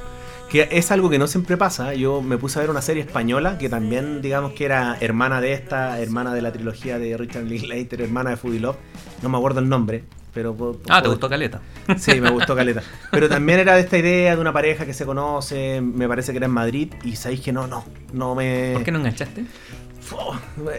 Que 0.50 0.66
es 0.72 0.90
algo 0.90 1.10
que 1.10 1.18
no 1.18 1.26
siempre 1.26 1.58
pasa. 1.58 1.92
Yo 1.92 2.22
me 2.22 2.38
puse 2.38 2.58
a 2.58 2.62
ver 2.62 2.70
una 2.70 2.80
serie 2.80 3.02
española 3.02 3.58
que 3.58 3.68
también, 3.68 4.22
digamos 4.22 4.52
que 4.52 4.64
era 4.64 4.96
hermana 5.00 5.42
de 5.42 5.52
esta, 5.52 6.00
hermana 6.00 6.32
de 6.32 6.40
la 6.40 6.52
trilogía 6.52 6.98
de 6.98 7.16
Richard 7.18 7.44
Linklater, 7.44 8.00
hermana 8.00 8.30
de 8.30 8.36
Foodie 8.38 8.60
Love. 8.60 8.76
No 9.22 9.28
me 9.28 9.36
acuerdo 9.36 9.60
el 9.60 9.68
nombre, 9.68 10.04
pero. 10.32 10.78
Ah, 10.88 11.02
¿te 11.02 11.08
gustó 11.08 11.28
Caleta? 11.28 11.60
Sí, 11.98 12.18
me 12.18 12.30
gustó 12.30 12.56
Caleta. 12.56 12.82
Pero 13.10 13.28
también 13.28 13.58
era 13.58 13.74
de 13.74 13.82
esta 13.82 13.98
idea 13.98 14.36
de 14.36 14.40
una 14.40 14.52
pareja 14.52 14.86
que 14.86 14.94
se 14.94 15.04
conoce, 15.04 15.82
me 15.82 16.08
parece 16.08 16.32
que 16.32 16.38
era 16.38 16.46
en 16.46 16.52
Madrid, 16.52 16.94
y 17.04 17.16
sabéis 17.16 17.42
que 17.42 17.52
no, 17.52 17.66
no, 17.66 17.84
no 18.14 18.34
me... 18.34 18.70
¿Por 18.72 18.84
qué 18.84 18.90
no 18.90 19.00
enganchaste? 19.00 19.44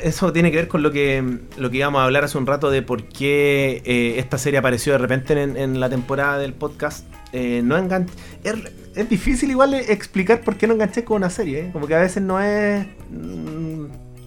Eso 0.03 0.31
tiene 0.33 0.51
que 0.51 0.57
ver 0.57 0.67
con 0.67 0.81
lo 0.83 0.91
que, 0.91 1.23
lo 1.57 1.69
que 1.69 1.77
íbamos 1.77 2.01
a 2.01 2.05
hablar 2.05 2.23
hace 2.23 2.37
un 2.37 2.45
rato 2.47 2.69
de 2.69 2.81
por 2.81 3.03
qué 3.03 3.81
eh, 3.85 4.15
esta 4.17 4.37
serie 4.37 4.59
apareció 4.59 4.93
de 4.93 4.97
repente 4.99 5.33
en, 5.41 5.55
en 5.57 5.79
la 5.79 5.89
temporada 5.89 6.37
del 6.37 6.53
podcast. 6.53 7.05
Eh, 7.31 7.61
no 7.63 7.77
engan- 7.77 8.07
es, 8.43 9.09
difícil 9.09 9.51
igual 9.51 9.73
explicar 9.75 10.41
por 10.41 10.55
qué 10.57 10.67
no 10.67 10.73
enganché 10.73 11.03
con 11.03 11.17
una 11.17 11.29
serie. 11.29 11.59
¿eh? 11.67 11.69
Como 11.71 11.87
que 11.87 11.95
a 11.95 11.99
veces 11.99 12.21
no 12.23 12.39
es... 12.41 12.85
mm, 13.11 13.85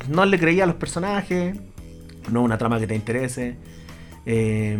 No 0.09 0.25
le 0.25 0.39
creía 0.39 0.65
a 0.65 0.67
los 0.67 0.77
personajes, 0.77 1.57
no 2.31 2.41
es 2.41 2.45
una 2.45 2.59
trama 2.59 2.79
que 2.79 2.87
te 2.87 2.95
interese. 2.95 3.57
Eh, 4.25 4.79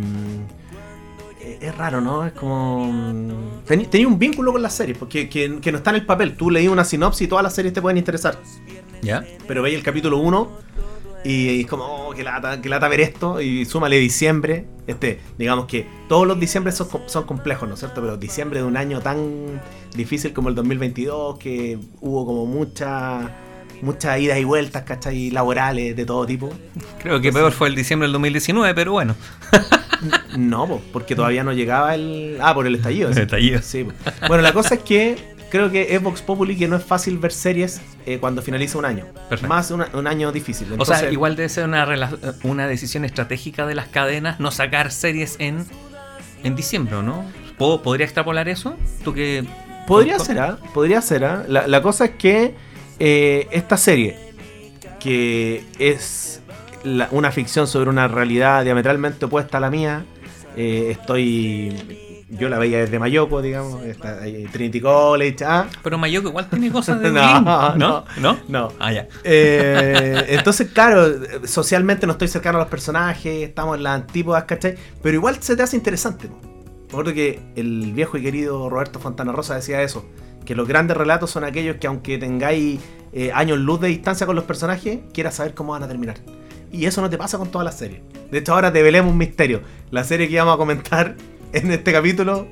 eh, 1.41 1.59
es 1.61 1.77
raro, 1.77 2.01
¿no? 2.01 2.25
Es 2.27 2.33
como... 2.33 2.87
mm, 2.93 3.65
Tenía 3.91 4.07
un 4.07 4.19
vínculo 4.19 4.53
con 4.53 4.63
las 4.63 4.75
series, 4.75 4.97
porque 4.99 5.29
que, 5.29 5.59
que 5.61 5.73
no 5.73 5.79
está 5.79 5.91
en 5.91 5.97
el 5.97 6.07
papel. 6.07 6.37
Tú 6.37 6.51
leí 6.51 6.69
una 6.69 6.85
sinopsis 6.85 7.27
y 7.27 7.29
todas 7.29 7.43
las 7.43 7.55
series 7.55 7.75
te 7.75 7.83
pueden 7.83 7.99
interesar. 7.99 8.39
¿Ya? 9.03 9.25
Pero 9.47 9.63
veis 9.63 9.77
el 9.77 9.83
capítulo 9.83 10.19
1 10.19 10.51
y 11.25 11.61
es 11.61 11.67
como, 11.67 11.85
oh, 11.85 12.15
qué 12.15 12.25
lata, 12.25 12.57
lata 12.57 12.89
ver 12.89 13.01
esto. 13.01 13.41
Y 13.41 13.65
súmale 13.65 13.99
diciembre. 13.99 14.67
Este, 14.87 15.21
digamos 15.39 15.67
que 15.67 15.87
todos 16.09 16.27
los 16.27 16.39
diciembres 16.41 16.75
son, 16.77 16.89
son 17.07 17.25
complejos, 17.25 17.69
¿no 17.69 17.75
es 17.75 17.81
cierto? 17.81 18.01
Pero 18.01 18.17
diciembre 18.17 18.61
de 18.61 18.65
un 18.65 18.77
año 18.77 19.01
tan 19.01 19.61
difícil 19.95 20.33
como 20.33 20.49
el 20.49 20.55
2022, 20.55 21.39
que 21.39 21.79
hubo 22.01 22.27
como 22.27 22.47
mucha 22.47 23.31
muchas 23.83 24.21
idas 24.21 24.39
y 24.39 24.45
vueltas, 24.45 24.85
¿cachai? 24.85 25.31
Laborales 25.31 25.95
de 25.97 26.07
todo 26.07 26.25
tipo. 26.25 26.53
Creo 27.03 27.21
que 27.21 27.33
peor 27.33 27.53
fue 27.53 27.69
el 27.69 27.75
diciembre 27.75 28.07
del 28.07 28.13
2019, 28.13 28.75
pero 28.75 28.93
bueno. 28.93 29.15
No, 30.37 30.67
po, 30.67 30.83
porque 30.93 31.15
todavía 31.15 31.45
no 31.45 31.53
llegaba 31.53 31.95
el. 31.95 32.39
Ah, 32.41 32.55
por 32.55 32.67
el 32.67 32.75
estallido. 32.75 33.11
El 33.11 33.19
estallido. 33.19 33.63
Sí. 33.63 33.87
Bueno, 34.27 34.43
la 34.43 34.53
cosa 34.53 34.75
es 34.75 34.81
que 34.81 35.32
creo 35.53 35.71
que 35.71 35.95
es 35.95 36.03
Vox 36.03 36.23
Populi 36.23 36.57
que 36.57 36.67
no 36.67 36.77
es 36.77 36.83
fácil 36.85 37.19
ver 37.19 37.31
series 37.31 37.81
eh, 38.07 38.19
cuando 38.19 38.41
finaliza 38.43 38.79
un 38.79 38.87
año. 38.87 39.05
Perfecto. 39.29 39.47
Más 39.55 39.71
una- 39.71 39.89
un 39.93 40.07
año 40.09 40.33
difícil. 40.33 40.67
o 40.79 40.85
sea, 40.85 41.11
igual 41.13 41.37
debe 41.37 41.49
ser 41.51 41.65
una, 41.67 41.87
una 42.43 42.67
decisión 42.67 43.05
estratégica 43.05 43.67
de 43.67 43.75
las 43.75 43.87
cadenas 43.89 44.41
no 44.41 44.51
sacar 44.51 44.91
series 44.91 45.37
en, 45.39 45.65
en 46.43 46.57
diciembre, 46.57 46.97
¿o 46.97 47.03
¿no? 47.03 47.25
¿Puedo- 47.59 47.83
¿Podría 47.83 48.07
extrapolar 48.07 48.49
eso? 48.49 48.75
¿Tú 49.05 49.13
que 49.15 49.45
Podría 49.87 50.19
ser, 50.19 50.39
¿ah? 50.41 50.59
Podría 50.73 51.01
ser, 51.03 51.25
¿ah? 51.25 51.45
La, 51.47 51.67
la 51.67 51.83
cosa 51.83 52.07
es 52.07 52.11
que 52.13 52.55
eh, 52.99 53.47
esta 53.51 53.77
serie, 53.77 54.17
que 55.01 55.65
es 55.79 56.41
la- 56.85 57.09
una 57.11 57.31
ficción 57.31 57.67
sobre 57.67 57.91
una 57.91 58.09
realidad 58.09 58.65
diametralmente 58.65 59.27
opuesta 59.27 59.59
a 59.59 59.61
la 59.61 59.71
mía, 59.71 60.05
eh, 60.57 60.89
estoy. 60.93 62.11
Yo 62.39 62.49
la 62.49 62.59
veía 62.59 62.79
desde 62.79 62.99
Mayoco, 62.99 63.43
digamos, 63.43 63.85
está 63.85 64.23
ahí, 64.23 64.47
Trinity 64.51 64.81
College, 64.81 65.45
¿ah? 65.45 65.69
Pero 65.83 65.99
Mayoko 65.99 66.29
igual 66.29 66.49
tiene 66.49 66.71
cosas 66.73 66.99
de 66.99 67.11
No, 67.11 67.43
no, 67.43 67.77
¿no? 67.77 68.05
¿No? 68.17 68.39
No. 68.49 68.73
Ah, 68.79 68.91
ya. 68.91 69.07
Eh, 69.23 70.25
entonces, 70.29 70.71
claro, 70.73 71.07
socialmente 71.45 72.07
no 72.07 72.13
estoy 72.13 72.29
cercano 72.29 72.57
a 72.57 72.63
los 72.63 72.71
personajes, 72.71 73.47
estamos 73.47 73.77
en 73.77 73.83
las 73.83 73.97
antípodas, 73.97 74.45
¿cachai? 74.45 74.77
Pero 75.03 75.15
igual 75.15 75.43
se 75.43 75.57
te 75.57 75.63
hace 75.63 75.77
interesante. 75.77 76.29
Me 76.29 76.89
acuerdo 76.89 77.13
que 77.13 77.39
el 77.55 77.93
viejo 77.93 78.17
y 78.17 78.23
querido 78.23 78.71
Roberto 78.71 78.99
Fontana 78.99 79.33
Rosa 79.33 79.55
decía 79.55 79.83
eso, 79.83 80.07
que 80.47 80.55
los 80.55 80.67
grandes 80.67 80.97
relatos 80.97 81.31
son 81.31 81.45
aquellos 81.45 81.77
que 81.77 81.87
aunque 81.87 82.17
tengáis 82.17 82.81
eh, 83.13 83.31
años 83.35 83.59
luz 83.59 83.79
de 83.83 83.89
distancia 83.89 84.27
con 84.27 84.37
los 84.37 84.45
personajes, 84.45 85.01
quieras 85.13 85.35
saber 85.35 85.53
cómo 85.53 85.73
van 85.73 85.83
a 85.83 85.89
terminar. 85.89 86.17
Y 86.73 86.87
eso 86.87 87.03
no 87.03 87.11
te 87.11 87.19
pasa 87.19 87.37
con 87.37 87.51
todas 87.51 87.67
las 87.67 87.77
series. 87.77 88.01
De 88.31 88.39
hecho, 88.39 88.55
ahora 88.55 88.73
te 88.73 88.83
velemos 88.83 89.13
un 89.13 89.19
misterio. 89.19 89.61
La 89.91 90.05
serie 90.05 90.27
que 90.27 90.33
íbamos 90.33 90.55
a 90.55 90.57
comentar 90.57 91.17
en 91.65 91.71
este 91.71 91.93
capítulo 91.93 92.49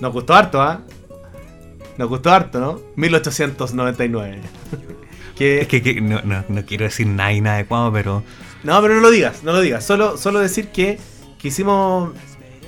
nos 0.00 0.12
gustó 0.12 0.34
harto, 0.34 0.60
¿ah? 0.60 0.82
Nos 1.98 2.08
gustó 2.08 2.32
harto, 2.32 2.60
¿no? 2.60 2.80
1899. 2.96 4.40
que 5.36 5.60
Es 5.60 5.68
que, 5.68 5.82
que 5.82 6.00
no, 6.00 6.20
no, 6.22 6.44
no 6.48 6.64
quiero 6.64 6.84
decir 6.84 7.06
nada 7.06 7.32
inadecuado, 7.32 7.92
pero 7.92 8.22
no, 8.64 8.80
pero 8.80 8.94
no 8.94 9.00
lo 9.00 9.10
digas, 9.10 9.42
no 9.42 9.52
lo 9.52 9.60
digas. 9.60 9.84
Solo, 9.84 10.16
solo 10.16 10.38
decir 10.38 10.68
que 10.68 10.98
quisimos 11.38 12.10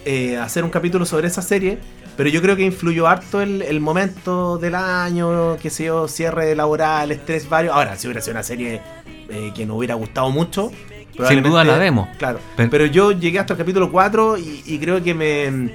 eh, 0.04 0.36
hacer 0.36 0.64
un 0.64 0.70
capítulo 0.70 1.06
sobre 1.06 1.28
esa 1.28 1.40
serie 1.40 1.78
Pero 2.16 2.28
yo 2.28 2.42
creo 2.42 2.56
que 2.56 2.62
influyó 2.62 3.06
harto 3.06 3.40
el, 3.40 3.62
el 3.62 3.80
momento 3.80 4.58
del 4.58 4.74
año, 4.74 5.56
que 5.56 5.70
sé 5.70 5.84
yo, 5.84 6.08
cierre 6.08 6.54
laboral, 6.54 7.10
estrés 7.10 7.48
varios. 7.48 7.74
Ahora, 7.74 7.96
si 7.96 8.06
hubiera 8.06 8.20
sido 8.20 8.32
una 8.32 8.42
serie 8.42 8.80
eh, 9.28 9.52
que 9.54 9.66
nos 9.66 9.78
hubiera 9.78 9.94
gustado 9.94 10.30
mucho. 10.30 10.70
Probablemente- 11.16 11.48
duda 11.50 11.64
la 11.64 11.78
vemos. 11.78 12.08
Claro. 12.18 12.40
Pero- 12.56 12.70
Pero, 12.70 12.86
yo 12.86 13.12
llegué 13.12 13.38
hasta 13.38 13.54
el 13.54 13.58
capítulo 13.58 13.90
4 13.90 14.36
y, 14.38 14.62
y 14.66 14.78
creo 14.78 15.02
que 15.02 15.14
me, 15.14 15.70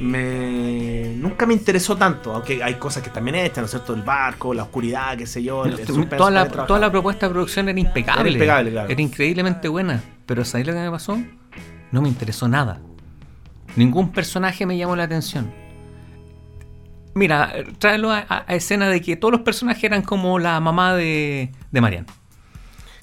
me. 0.00 1.14
Nunca 1.16 1.46
me 1.46 1.54
interesó 1.54 1.96
tanto. 1.96 2.32
Aunque 2.34 2.62
hay 2.62 2.74
cosas 2.74 3.02
que 3.02 3.10
también 3.10 3.36
están, 3.36 3.62
¿no 3.62 3.66
es 3.66 3.70
cierto? 3.72 3.94
El 3.94 4.02
barco, 4.02 4.54
la 4.54 4.62
oscuridad, 4.64 5.16
qué 5.16 5.26
sé 5.26 5.42
yo. 5.42 5.64
el- 5.64 5.72
el 5.78 5.86
suspenso 5.86 6.16
toda, 6.16 6.30
la, 6.30 6.48
toda 6.66 6.90
propuesta 6.90 7.26
de 7.26 7.32
producción 7.32 7.68
era 7.68 7.78
impecable. 7.80 8.20
Era 8.22 8.30
impecable, 8.30 8.70
claro. 8.70 8.88
Era 8.90 9.02
increíblemente 9.02 9.68
buena. 9.68 10.02
Pero 10.26 10.44
¿sabéis 10.44 10.66
lo 10.68 10.72
que 10.74 10.80
me 10.80 10.90
pasó? 10.90 11.18
No 11.90 12.02
me 12.02 12.08
interesó 12.08 12.48
nada. 12.48 12.80
Ningún 13.76 14.10
personaje 14.12 14.66
me 14.66 14.76
llamó 14.76 14.94
la 14.96 15.04
atención. 15.04 15.50
Mira, 17.14 17.52
tráelo 17.78 18.12
a, 18.12 18.18
a- 18.28 18.44
a 18.46 18.54
escena 18.54 18.88
de 18.88 19.00
que 19.00 19.16
todos 19.16 19.32
los 19.32 19.40
personajes 19.40 19.82
eran 19.84 20.02
como 20.02 20.38
la 20.38 20.60
mamá 20.60 20.94
de, 20.94 21.50
de 21.70 21.80
Marian. 21.80 22.06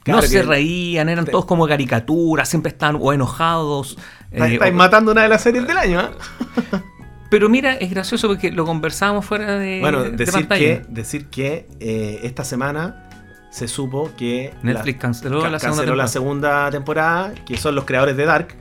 Claro 0.06 0.22
no 0.22 0.28
se 0.28 0.41
reían, 0.43 1.10
eran 1.10 1.26
te- 1.26 1.32
todos 1.32 1.45
como 1.45 1.68
caricaturas, 1.68 2.47
siempre 2.47 2.70
estaban 2.72 2.97
o 3.01 3.12
enojados. 3.12 3.97
Está- 4.32 4.47
eh, 4.47 4.53
Estáis 4.53 4.74
o- 4.74 4.78
matando 4.78 5.12
una 5.12 5.24
de 5.24 5.30
las 5.30 5.41
series 5.41 5.68
del 5.68 5.78
año, 5.78 5.99
¿eh? 6.01 6.10
Pero 7.30 7.49
mira, 7.49 7.74
es 7.74 7.89
gracioso 7.89 8.28
porque 8.28 8.51
lo 8.51 8.66
conversábamos 8.66 9.26
fuera 9.26 9.58
de, 9.58 9.80
Bueno, 9.82 10.03
de 10.03 10.12
decir 10.12 10.34
pantalla. 10.47 10.60
que, 10.60 10.86
decir 10.89 11.26
que 11.28 11.68
eh, 11.80 12.20
esta 12.24 12.43
semana 12.45 13.10
se 13.51 13.68
supo 13.68 14.12
que 14.16 14.53
Netflix 14.62 14.99
canceló 14.99 15.41
ca- 15.41 15.49
la 15.49 15.60
segunda 15.60 15.78
canceló 15.82 15.95
la 15.95 16.06
temporada. 16.06 16.08
segunda 16.08 16.72
temporada, 16.72 17.34
que 17.45 17.58
son 17.58 17.74
los 17.76 17.86
creadores 17.86 18.16
de 18.16 18.26
Dark. 18.26 18.56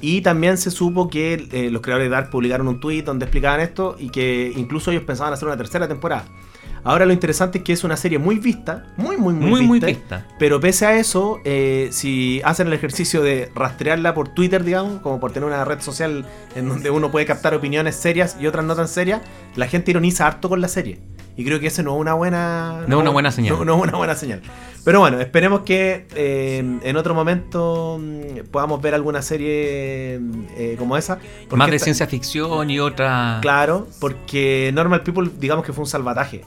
Y 0.00 0.20
también 0.20 0.58
se 0.58 0.70
supo 0.70 1.08
que 1.08 1.48
eh, 1.50 1.70
los 1.70 1.82
creadores 1.82 2.06
de 2.08 2.14
Dark 2.14 2.30
publicaron 2.30 2.68
un 2.68 2.78
tweet 2.78 3.02
donde 3.02 3.24
explicaban 3.24 3.60
esto 3.60 3.96
y 3.98 4.10
que 4.10 4.52
incluso 4.54 4.90
ellos 4.90 5.02
pensaban 5.04 5.32
hacer 5.32 5.48
una 5.48 5.56
tercera 5.56 5.88
temporada. 5.88 6.24
Ahora 6.84 7.06
lo 7.06 7.12
interesante 7.14 7.58
es 7.58 7.64
que 7.64 7.72
es 7.72 7.82
una 7.82 7.96
serie 7.96 8.18
muy 8.18 8.38
vista, 8.38 8.84
muy, 8.96 9.16
muy, 9.16 9.32
muy, 9.34 9.50
Muy, 9.50 9.62
muy 9.66 9.80
vista. 9.80 9.86
vista. 10.20 10.26
Pero 10.38 10.60
pese 10.60 10.84
a 10.86 10.96
eso, 10.98 11.40
eh, 11.44 11.88
si 11.92 12.42
hacen 12.44 12.66
el 12.66 12.74
ejercicio 12.74 13.22
de 13.22 13.50
rastrearla 13.54 14.12
por 14.14 14.28
Twitter, 14.28 14.62
digamos, 14.64 15.00
como 15.00 15.18
por 15.18 15.32
tener 15.32 15.46
una 15.46 15.64
red 15.64 15.80
social 15.80 16.26
en 16.54 16.68
donde 16.68 16.90
uno 16.90 17.10
puede 17.10 17.24
captar 17.26 17.54
opiniones 17.54 17.96
serias 17.96 18.36
y 18.38 18.46
otras 18.46 18.64
no 18.66 18.76
tan 18.76 18.86
serias, 18.88 19.22
la 19.56 19.66
gente 19.66 19.90
ironiza 19.92 20.26
harto 20.26 20.48
con 20.50 20.60
la 20.60 20.68
serie. 20.68 21.00
Y 21.36 21.44
creo 21.44 21.58
que 21.58 21.66
eso 21.66 21.82
no 21.82 21.94
es 21.96 22.00
una 22.00 22.14
buena... 22.14 22.84
No 22.86 23.00
una 23.00 23.10
buena 23.10 23.32
señal. 23.32 23.56
No, 23.58 23.64
no 23.64 23.76
es 23.76 23.82
una 23.88 23.96
buena 23.98 24.14
señal. 24.14 24.40
Pero 24.84 25.00
bueno, 25.00 25.18
esperemos 25.20 25.62
que 25.62 26.06
eh, 26.14 26.58
en 26.82 26.96
otro 26.96 27.12
momento 27.14 27.98
mm, 28.00 28.50
podamos 28.52 28.80
ver 28.80 28.94
alguna 28.94 29.20
serie 29.22 30.20
eh, 30.56 30.76
como 30.78 30.96
esa. 30.96 31.18
Más 31.50 31.70
de 31.70 31.76
esta- 31.76 31.84
ciencia 31.84 32.06
ficción 32.06 32.70
y 32.70 32.78
otra. 32.78 33.38
Claro, 33.42 33.88
porque 34.00 34.70
Normal 34.74 35.02
People, 35.02 35.28
digamos 35.40 35.64
que 35.64 35.72
fue 35.72 35.82
un 35.82 35.88
salvataje. 35.88 36.44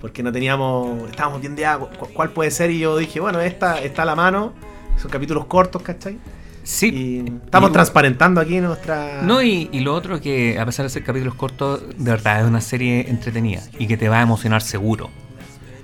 Porque 0.00 0.22
no 0.22 0.30
teníamos. 0.32 1.08
Estábamos 1.10 1.40
bien 1.40 1.56
de 1.56 1.66
cu- 1.98 2.08
¿Cuál 2.14 2.30
puede 2.30 2.50
ser? 2.50 2.70
Y 2.70 2.78
yo 2.80 2.96
dije, 2.96 3.20
bueno, 3.20 3.40
esta 3.40 3.80
está 3.80 4.02
a 4.02 4.06
la 4.06 4.14
mano. 4.14 4.52
Son 5.00 5.10
capítulos 5.10 5.46
cortos, 5.46 5.82
¿cachai? 5.82 6.18
Sí. 6.62 6.88
Y 7.26 7.32
estamos 7.44 7.70
Y- 7.70 7.72
transparentando 7.72 8.40
aquí 8.40 8.60
nuestra. 8.60 9.22
No, 9.22 9.42
y, 9.42 9.68
y 9.72 9.80
lo 9.80 9.94
otro 9.94 10.20
que 10.20 10.58
a 10.58 10.66
pesar 10.66 10.84
de 10.84 10.90
ser 10.90 11.02
capítulos 11.04 11.34
cortos, 11.34 11.82
de 11.96 12.10
verdad 12.10 12.40
es 12.42 12.46
una 12.46 12.60
serie 12.60 13.08
entretenida 13.08 13.62
y 13.78 13.86
que 13.86 13.96
te 13.96 14.08
va 14.08 14.18
a 14.18 14.22
emocionar 14.22 14.60
seguro. 14.62 15.10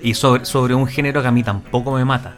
Y 0.03 0.15
sobre, 0.15 0.45
sobre 0.45 0.75
un 0.75 0.87
género 0.87 1.23
que 1.23 1.29
a 1.29 1.33
mí 1.33 1.43
tampoco 1.43 1.93
me 1.93 2.05
mata. 2.05 2.37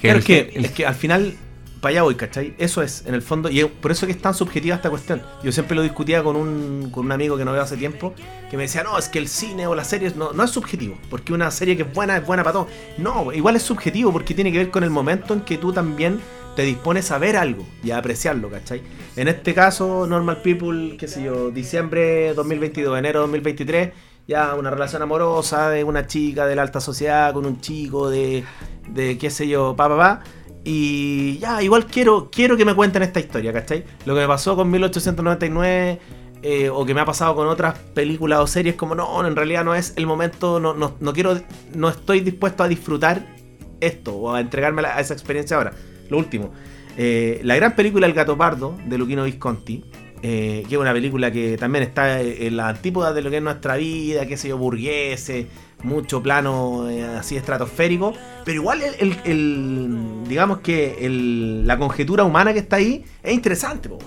Claro, 0.00 0.16
el 0.16 0.20
es, 0.20 0.24
que, 0.26 0.52
el- 0.54 0.64
es 0.64 0.70
que 0.72 0.86
al 0.86 0.94
final, 0.94 1.34
para 1.80 1.90
allá 1.90 2.02
voy, 2.02 2.14
¿cachai? 2.14 2.54
Eso 2.58 2.82
es, 2.82 3.04
en 3.06 3.14
el 3.14 3.22
fondo, 3.22 3.50
y 3.50 3.60
es 3.60 3.66
por 3.66 3.90
eso 3.90 4.06
que 4.06 4.12
es 4.12 4.20
tan 4.20 4.34
subjetiva 4.34 4.76
esta 4.76 4.90
cuestión. 4.90 5.22
Yo 5.42 5.52
siempre 5.52 5.76
lo 5.76 5.82
discutía 5.82 6.22
con 6.22 6.36
un, 6.36 6.90
con 6.90 7.06
un 7.06 7.12
amigo 7.12 7.36
que 7.36 7.44
no 7.44 7.52
veo 7.52 7.62
hace 7.62 7.76
tiempo, 7.76 8.14
que 8.50 8.56
me 8.56 8.64
decía, 8.64 8.82
no, 8.82 8.98
es 8.98 9.08
que 9.08 9.18
el 9.18 9.28
cine 9.28 9.66
o 9.66 9.74
las 9.74 9.88
series 9.88 10.16
no, 10.16 10.32
no 10.32 10.44
es 10.44 10.50
subjetivo, 10.50 10.96
porque 11.10 11.32
una 11.32 11.50
serie 11.50 11.76
que 11.76 11.82
es 11.82 11.92
buena 11.92 12.16
es 12.16 12.26
buena 12.26 12.42
para 12.42 12.52
todos. 12.54 12.68
No, 12.98 13.32
igual 13.32 13.56
es 13.56 13.62
subjetivo 13.62 14.12
porque 14.12 14.34
tiene 14.34 14.50
que 14.52 14.58
ver 14.58 14.70
con 14.70 14.84
el 14.84 14.90
momento 14.90 15.34
en 15.34 15.42
que 15.42 15.58
tú 15.58 15.72
también 15.72 16.20
te 16.56 16.62
dispones 16.62 17.12
a 17.12 17.18
ver 17.18 17.36
algo 17.36 17.64
y 17.84 17.92
a 17.92 17.98
apreciarlo, 17.98 18.50
¿cachai? 18.50 18.82
En 19.14 19.28
este 19.28 19.54
caso, 19.54 20.08
Normal 20.08 20.42
People, 20.42 20.96
qué 20.96 21.06
sé 21.06 21.22
yo, 21.22 21.50
diciembre 21.52 22.34
2022, 22.34 22.98
enero 22.98 23.20
2023, 23.20 23.92
ya 24.26 24.56
una 24.56 24.68
relación 24.68 25.00
amorosa 25.02 25.70
de 25.70 25.84
una 25.84 26.08
chica 26.08 26.46
de 26.46 26.56
la 26.56 26.62
alta 26.62 26.80
sociedad 26.80 27.32
con 27.32 27.46
un 27.46 27.60
chico 27.60 28.10
de, 28.10 28.42
de 28.88 29.16
qué 29.18 29.30
sé 29.30 29.46
yo, 29.46 29.76
pa, 29.76 29.88
pa, 29.88 29.96
pa. 29.96 30.22
Y 30.70 31.38
ya, 31.38 31.62
igual 31.62 31.86
quiero, 31.86 32.28
quiero 32.30 32.54
que 32.54 32.66
me 32.66 32.74
cuenten 32.74 33.02
esta 33.02 33.18
historia, 33.18 33.54
¿cachai? 33.54 33.84
Lo 34.04 34.14
que 34.14 34.20
me 34.20 34.26
pasó 34.26 34.54
con 34.54 34.70
1899 34.70 35.98
eh, 36.42 36.68
o 36.68 36.84
que 36.84 36.92
me 36.92 37.00
ha 37.00 37.06
pasado 37.06 37.34
con 37.34 37.48
otras 37.48 37.78
películas 37.94 38.40
o 38.40 38.46
series 38.46 38.74
como 38.74 38.94
no, 38.94 39.26
en 39.26 39.34
realidad 39.34 39.64
no 39.64 39.74
es 39.74 39.94
el 39.96 40.06
momento, 40.06 40.60
no, 40.60 40.74
no, 40.74 40.94
no 41.00 41.12
quiero, 41.14 41.40
no 41.74 41.88
estoy 41.88 42.20
dispuesto 42.20 42.64
a 42.64 42.68
disfrutar 42.68 43.34
esto 43.80 44.14
o 44.14 44.34
a 44.34 44.42
entregarme 44.42 44.82
a 44.82 45.00
esa 45.00 45.14
experiencia 45.14 45.56
ahora. 45.56 45.72
Lo 46.10 46.18
último, 46.18 46.52
eh, 46.98 47.40
la 47.44 47.56
gran 47.56 47.74
película 47.74 48.06
El 48.06 48.12
gato 48.12 48.36
pardo 48.36 48.76
de 48.84 48.98
Luquino 48.98 49.24
Visconti, 49.24 49.86
eh, 50.20 50.66
que 50.68 50.74
es 50.74 50.78
una 50.78 50.92
película 50.92 51.30
que 51.32 51.56
también 51.56 51.84
está 51.84 52.20
en 52.20 52.58
la 52.58 52.68
antípoda 52.68 53.14
de 53.14 53.22
lo 53.22 53.30
que 53.30 53.38
es 53.38 53.42
nuestra 53.42 53.76
vida, 53.76 54.26
qué 54.26 54.36
sé 54.36 54.48
yo, 54.48 54.58
burgueses, 54.58 55.46
mucho 55.82 56.22
plano 56.22 56.88
eh, 56.90 57.04
así 57.04 57.36
estratosférico, 57.36 58.12
pero 58.44 58.56
igual 58.60 58.82
el, 58.82 59.16
el- 59.24 59.98
digamos 60.28 60.58
que 60.58 61.04
el- 61.06 61.66
la 61.66 61.78
conjetura 61.78 62.24
humana 62.24 62.52
que 62.52 62.58
está 62.60 62.76
ahí 62.76 63.04
es 63.22 63.32
interesante, 63.32 63.88
po, 63.88 63.98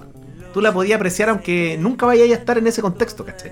tú 0.54 0.62
la 0.62 0.74
podías 0.74 0.98
apreciar 0.98 1.30
aunque 1.30 1.78
nunca 1.80 2.06
vayas 2.06 2.30
a 2.30 2.34
estar 2.34 2.58
en 2.58 2.68
ese 2.68 2.82
contexto, 2.82 3.24
¿cachai? 3.26 3.52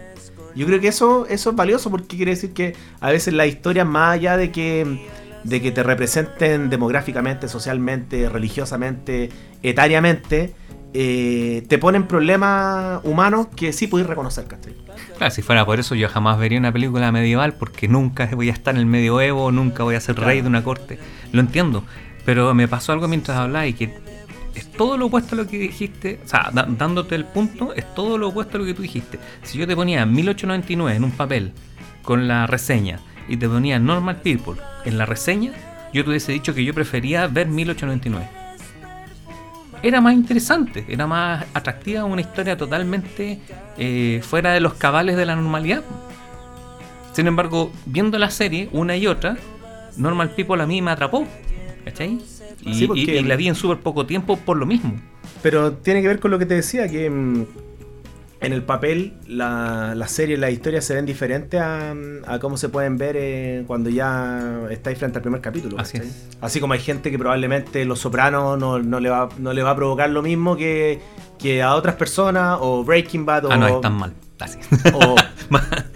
Yo 0.56 0.66
creo 0.66 0.82
que 0.82 0.90
eso, 0.90 1.26
eso 1.28 1.52
es 1.52 1.56
valioso 1.56 1.90
porque 1.92 2.18
quiere 2.18 2.32
decir 2.32 2.52
que 2.54 2.76
a 3.00 3.12
veces 3.12 3.34
las 3.34 3.48
historias, 3.48 3.86
más 3.88 4.16
allá 4.16 4.36
de 4.36 4.52
que, 4.52 5.00
de 5.44 5.62
que 5.62 5.72
te 5.72 5.84
representen 5.84 6.70
demográficamente, 6.70 7.48
socialmente, 7.48 8.28
religiosamente, 8.28 9.30
etariamente, 9.64 10.54
eh, 10.94 11.64
te 11.68 11.78
ponen 11.78 12.08
problemas 12.08 13.00
humanos 13.04 13.48
que 13.56 13.74
sí 13.74 13.88
podéis 13.88 14.08
reconocer, 14.10 14.46
¿cachai? 14.46 14.74
Claro, 15.18 15.32
si 15.34 15.42
fuera 15.42 15.66
por 15.66 15.80
eso 15.80 15.96
yo 15.96 16.10
jamás 16.10 16.40
vería 16.40 16.58
una 16.60 16.72
película 16.72 17.12
medieval 17.12 17.54
porque 17.54 17.88
nunca 17.88 18.28
voy 18.34 18.50
a 18.50 18.54
estar 18.54 18.74
en 18.74 18.80
el 18.82 18.86
medioevo, 18.86 19.52
nunca 19.52 19.84
voy 19.84 19.96
a 19.96 20.02
ser 20.02 20.16
rey 20.20 20.42
de 20.42 20.48
una 20.48 20.64
corte. 20.64 20.98
Lo 21.32 21.42
entiendo, 21.42 21.84
pero 22.26 22.54
me 22.54 22.68
pasó 22.68 22.92
algo 22.94 23.08
mientras 23.08 23.38
hablaba 23.38 23.68
y 23.68 23.74
que 23.74 23.94
es 24.56 24.72
todo 24.72 24.98
lo 24.98 25.06
opuesto 25.08 25.36
a 25.36 25.38
lo 25.38 25.48
que 25.48 25.58
dijiste, 25.60 26.20
o 26.26 26.28
sea, 26.28 26.50
da- 26.52 26.68
dándote 26.68 27.16
el 27.16 27.26
punto, 27.26 27.74
es 27.76 27.94
todo 27.94 28.18
lo 28.18 28.30
opuesto 28.30 28.58
a 28.58 28.60
lo 28.62 28.66
que 28.66 28.74
tú 28.74 28.82
dijiste. 28.82 29.20
Si 29.44 29.58
yo 29.58 29.68
te 29.68 29.76
ponía 29.76 30.06
1899 30.06 30.98
en 30.98 31.04
un 31.04 31.12
papel 31.12 31.54
con 32.02 32.28
la 32.28 32.48
reseña 32.48 33.00
y 33.28 33.38
te 33.38 33.48
ponía 33.48 33.78
Normal 33.80 34.22
People 34.24 34.56
en 34.86 34.98
la 34.98 35.06
reseña, 35.06 35.52
yo 35.94 36.04
te 36.04 36.10
hubiese 36.10 36.32
dicho 36.32 36.54
que 36.56 36.64
yo 36.66 36.74
prefería 36.74 37.28
ver 37.28 37.48
1899 37.48 38.28
era 39.84 40.02
más 40.02 40.14
interesante, 40.14 40.86
era 40.88 41.08
más 41.08 41.46
atractiva, 41.54 42.04
una 42.06 42.22
historia 42.22 42.58
totalmente 42.58 43.40
eh, 43.78 44.22
fuera 44.24 44.52
de 44.54 44.60
los 44.60 44.74
cabales 44.74 45.16
de 45.18 45.26
la 45.26 45.36
normalidad. 45.36 45.84
Sin 47.14 47.28
embargo, 47.28 47.72
viendo 47.86 48.18
la 48.18 48.30
serie 48.30 48.70
una 48.72 48.96
y 48.96 49.08
otra, 49.08 49.38
Normal 49.98 50.32
People 50.32 50.62
a 50.62 50.66
mí 50.66 50.82
me 50.82 50.92
atrapó. 50.92 51.26
¿Cachai? 51.86 52.20
Y, 52.62 52.74
Sí, 52.74 52.88
porque- 52.88 53.02
y- 53.02 53.18
y 53.20 53.24
la 53.24 53.36
vi 53.36 53.48
en 53.48 53.56
súper 53.56 53.80
poco 53.80 54.06
tiempo 54.06 54.38
por 54.38 54.58
lo 54.58 54.66
mismo. 54.66 54.94
Pero 55.42 55.74
tiene 55.74 56.02
que 56.02 56.08
ver 56.10 56.20
con 56.20 56.32
lo 56.32 56.38
que 56.40 56.46
te 56.46 56.56
decía, 56.56 56.88
que 56.90 57.10
mm, 57.10 57.46
en 58.42 58.54
el 58.54 58.64
papel 58.64 59.14
la, 59.28 59.94
la 59.96 60.08
serie, 60.08 60.38
las 60.38 60.52
historias 60.52 60.86
se 60.86 60.94
ven 60.96 61.06
diferentes 61.06 61.60
a, 61.60 61.94
a 62.26 62.40
cómo 62.40 62.56
se 62.58 62.70
pueden 62.70 62.98
ver 62.98 63.16
eh, 63.18 63.64
cuando 63.68 63.90
ya 63.90 64.62
estáis 64.70 64.98
frente 64.98 65.18
al 65.18 65.22
primer 65.22 65.42
capítulo. 65.42 65.78
Así 65.80 65.98
es. 65.98 66.28
Así 66.40 66.60
como 66.62 66.74
hay 66.74 66.80
gente 66.80 67.12
que 67.12 67.20
probablemente 67.20 67.84
Los 67.86 68.00
Sopranos 68.00 68.58
no, 68.58 68.80
no 68.80 69.00
le, 69.00 69.10
va, 69.10 69.28
no 69.40 69.52
le 69.52 69.62
va 69.62 69.72
a 69.72 69.76
provocar 69.76 70.10
lo 70.10 70.22
mismo 70.22 70.56
que, 70.56 71.00
que 71.38 71.62
a 71.62 71.76
otras 71.76 71.96
personas, 71.96 72.58
o 72.62 72.84
Breaking 72.86 73.26
Bad, 73.26 73.46
o, 73.46 73.52
Ah, 73.52 73.58
no, 73.58 73.68
es 73.68 73.82
tan 73.82 73.94
mal. 73.94 74.14
Así. 74.40 74.58
o, 74.94 75.16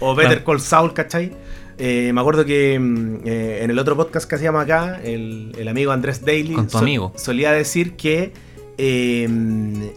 o 0.00 0.14
Better 0.14 0.44
Call 0.44 0.60
Saul, 0.60 0.92
¿cachai? 0.92 1.32
Eh, 1.78 2.12
me 2.12 2.20
acuerdo 2.20 2.44
que 2.44 2.78
mm, 2.78 3.16
eh, 3.24 3.60
en 3.62 3.70
el 3.70 3.78
otro 3.78 3.96
podcast 3.96 4.28
que 4.28 4.34
hacíamos 4.36 4.62
acá, 4.62 5.00
el, 5.02 5.50
el 5.58 5.66
amigo 5.66 5.92
Andrés 5.92 6.24
Daly 6.24 6.52
Con 6.52 6.68
tu 6.68 6.76
amigo. 6.78 7.12
solía 7.16 7.52
decir 7.52 7.96
que 7.96 8.32
eh, 8.78 9.24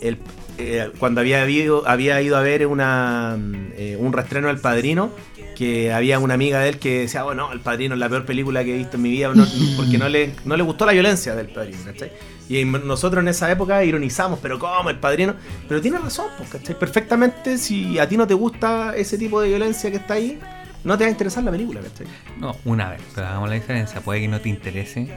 el- 0.01 0.17
eh, 0.57 0.89
cuando 0.99 1.21
había, 1.21 1.41
habido, 1.41 1.87
había 1.87 2.21
ido 2.21 2.37
a 2.37 2.41
ver 2.41 2.65
una, 2.67 3.37
eh, 3.75 3.95
un 3.99 4.13
reestreno 4.13 4.47
del 4.47 4.57
Padrino, 4.59 5.11
que 5.55 5.91
había 5.91 6.19
una 6.19 6.35
amiga 6.35 6.59
de 6.59 6.69
él 6.69 6.77
que 6.79 6.99
decía, 7.01 7.23
bueno, 7.23 7.51
El 7.51 7.61
Padrino 7.61 7.95
es 7.95 7.99
la 7.99 8.09
peor 8.09 8.25
película 8.25 8.63
que 8.63 8.75
he 8.75 8.77
visto 8.77 8.97
en 8.97 9.01
mi 9.03 9.09
vida, 9.11 9.31
no- 9.33 9.45
porque 9.77 9.97
no 9.97 10.07
le, 10.09 10.31
no 10.45 10.55
le 10.55 10.63
gustó 10.63 10.85
la 10.85 10.91
violencia 10.93 11.35
del 11.35 11.47
Padrino, 11.49 11.79
¿cachai? 11.85 12.11
Y 12.49 12.63
nosotros 12.63 13.21
en 13.21 13.27
esa 13.27 13.51
época 13.51 13.83
ironizamos, 13.83 14.39
pero 14.41 14.57
¿cómo 14.59 14.89
el 14.89 14.97
Padrino? 14.99 15.33
Pero 15.67 15.81
tiene 15.81 15.97
razón, 15.97 16.27
pues, 16.37 16.49
¿cachai? 16.49 16.77
Perfectamente, 16.79 17.57
si 17.57 17.99
a 17.99 18.07
ti 18.07 18.15
no 18.17 18.25
te 18.27 18.33
gusta 18.35 18.95
ese 18.95 19.17
tipo 19.17 19.41
de 19.41 19.49
violencia 19.49 19.89
que 19.91 19.97
está 19.97 20.13
ahí, 20.13 20.39
no 20.83 20.97
te 20.97 21.03
va 21.03 21.07
a 21.09 21.11
interesar 21.11 21.43
la 21.43 21.51
película, 21.51 21.81
¿cachai? 21.81 22.07
No, 22.39 22.55
una 22.63 22.91
vez, 22.91 23.01
pero 23.15 23.27
hagamos 23.27 23.49
la 23.49 23.55
diferencia. 23.55 23.99
Puede 24.01 24.21
que 24.21 24.27
no 24.29 24.39
te 24.39 24.47
interese, 24.49 25.09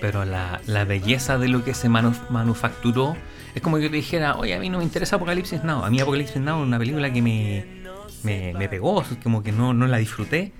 pero 0.00 0.24
la, 0.24 0.60
la 0.66 0.84
belleza 0.84 1.38
de 1.38 1.48
lo 1.48 1.64
que 1.64 1.74
se 1.74 1.88
manu- 1.88 2.14
manufacturó 2.30 3.16
es 3.54 3.62
como 3.62 3.76
que 3.76 3.84
yo 3.84 3.90
te 3.90 3.96
dijera, 3.96 4.36
oye, 4.36 4.54
a 4.54 4.58
mí 4.60 4.68
no 4.70 4.78
me 4.78 4.84
interesa 4.84 5.16
Apocalipsis 5.16 5.64
Now. 5.64 5.84
A 5.84 5.90
mí 5.90 6.00
Apocalipsis 6.00 6.40
Now 6.40 6.60
es 6.62 6.66
una 6.66 6.78
película 6.78 7.12
que 7.12 7.22
me, 7.22 7.64
me, 8.22 8.54
me 8.54 8.68
pegó, 8.68 9.04
como 9.22 9.42
que 9.42 9.52
no, 9.52 9.74
no 9.74 9.86
la 9.86 9.98
disfruté. 9.98 10.52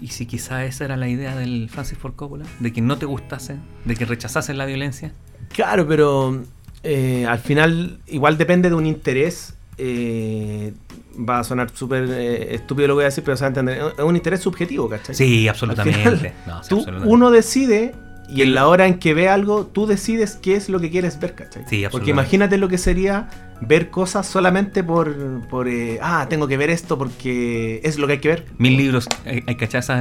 Y 0.00 0.08
si 0.08 0.26
quizá 0.26 0.64
esa 0.64 0.84
era 0.84 0.96
la 0.96 1.08
idea 1.08 1.34
del 1.36 1.68
Francis 1.70 1.98
Ford 1.98 2.14
Coppola, 2.14 2.44
de 2.60 2.72
que 2.72 2.80
no 2.80 2.98
te 2.98 3.06
gustase, 3.06 3.56
de 3.84 3.96
que 3.96 4.04
rechazasen 4.04 4.56
la 4.56 4.64
violencia. 4.64 5.12
Claro, 5.52 5.88
pero 5.88 6.42
eh, 6.84 7.26
al 7.26 7.38
final 7.40 7.98
igual 8.06 8.38
depende 8.38 8.68
de 8.68 8.74
un 8.76 8.86
interés. 8.86 9.54
eh, 9.76 10.72
va 11.18 11.40
a 11.40 11.44
sonar 11.44 11.70
súper 11.74 12.04
eh, 12.10 12.54
estúpido 12.54 12.86
lo 12.86 12.94
que 12.94 12.96
voy 12.98 13.02
a 13.02 13.06
decir, 13.06 13.24
pero 13.24 13.36
se 13.36 13.42
va 13.42 13.46
a 13.46 13.48
entender. 13.48 13.92
Es 13.98 14.04
un 14.04 14.14
interés 14.14 14.40
subjetivo, 14.40 14.88
¿cachai? 14.88 15.16
Sí, 15.16 15.48
absolutamente. 15.48 15.98
final, 15.98 16.32
No, 16.46 16.62
sí, 16.62 16.68
tú, 16.68 16.76
absolutamente. 16.76 17.12
uno 17.12 17.30
decide 17.32 17.92
y 18.28 18.42
en 18.42 18.54
la 18.54 18.68
hora 18.68 18.86
en 18.86 18.98
que 18.98 19.14
ve 19.14 19.28
algo, 19.28 19.66
tú 19.66 19.86
decides 19.86 20.36
qué 20.36 20.54
es 20.54 20.68
lo 20.68 20.80
que 20.80 20.90
quieres 20.90 21.18
ver, 21.18 21.34
¿cachai? 21.34 21.64
Sí, 21.68 21.84
Porque 21.90 22.10
imagínate 22.10 22.58
lo 22.58 22.68
que 22.68 22.78
sería 22.78 23.28
ver 23.60 23.90
cosas 23.90 24.26
solamente 24.26 24.84
por, 24.84 25.48
por 25.48 25.66
eh, 25.68 25.98
ah, 26.02 26.26
tengo 26.28 26.46
que 26.46 26.56
ver 26.56 26.70
esto 26.70 26.96
porque 26.98 27.80
es 27.82 27.98
lo 27.98 28.06
que 28.06 28.14
hay 28.14 28.18
que 28.20 28.28
ver. 28.28 28.46
Mil 28.58 28.76
libros, 28.76 29.08
hay, 29.24 29.42
hay 29.46 29.56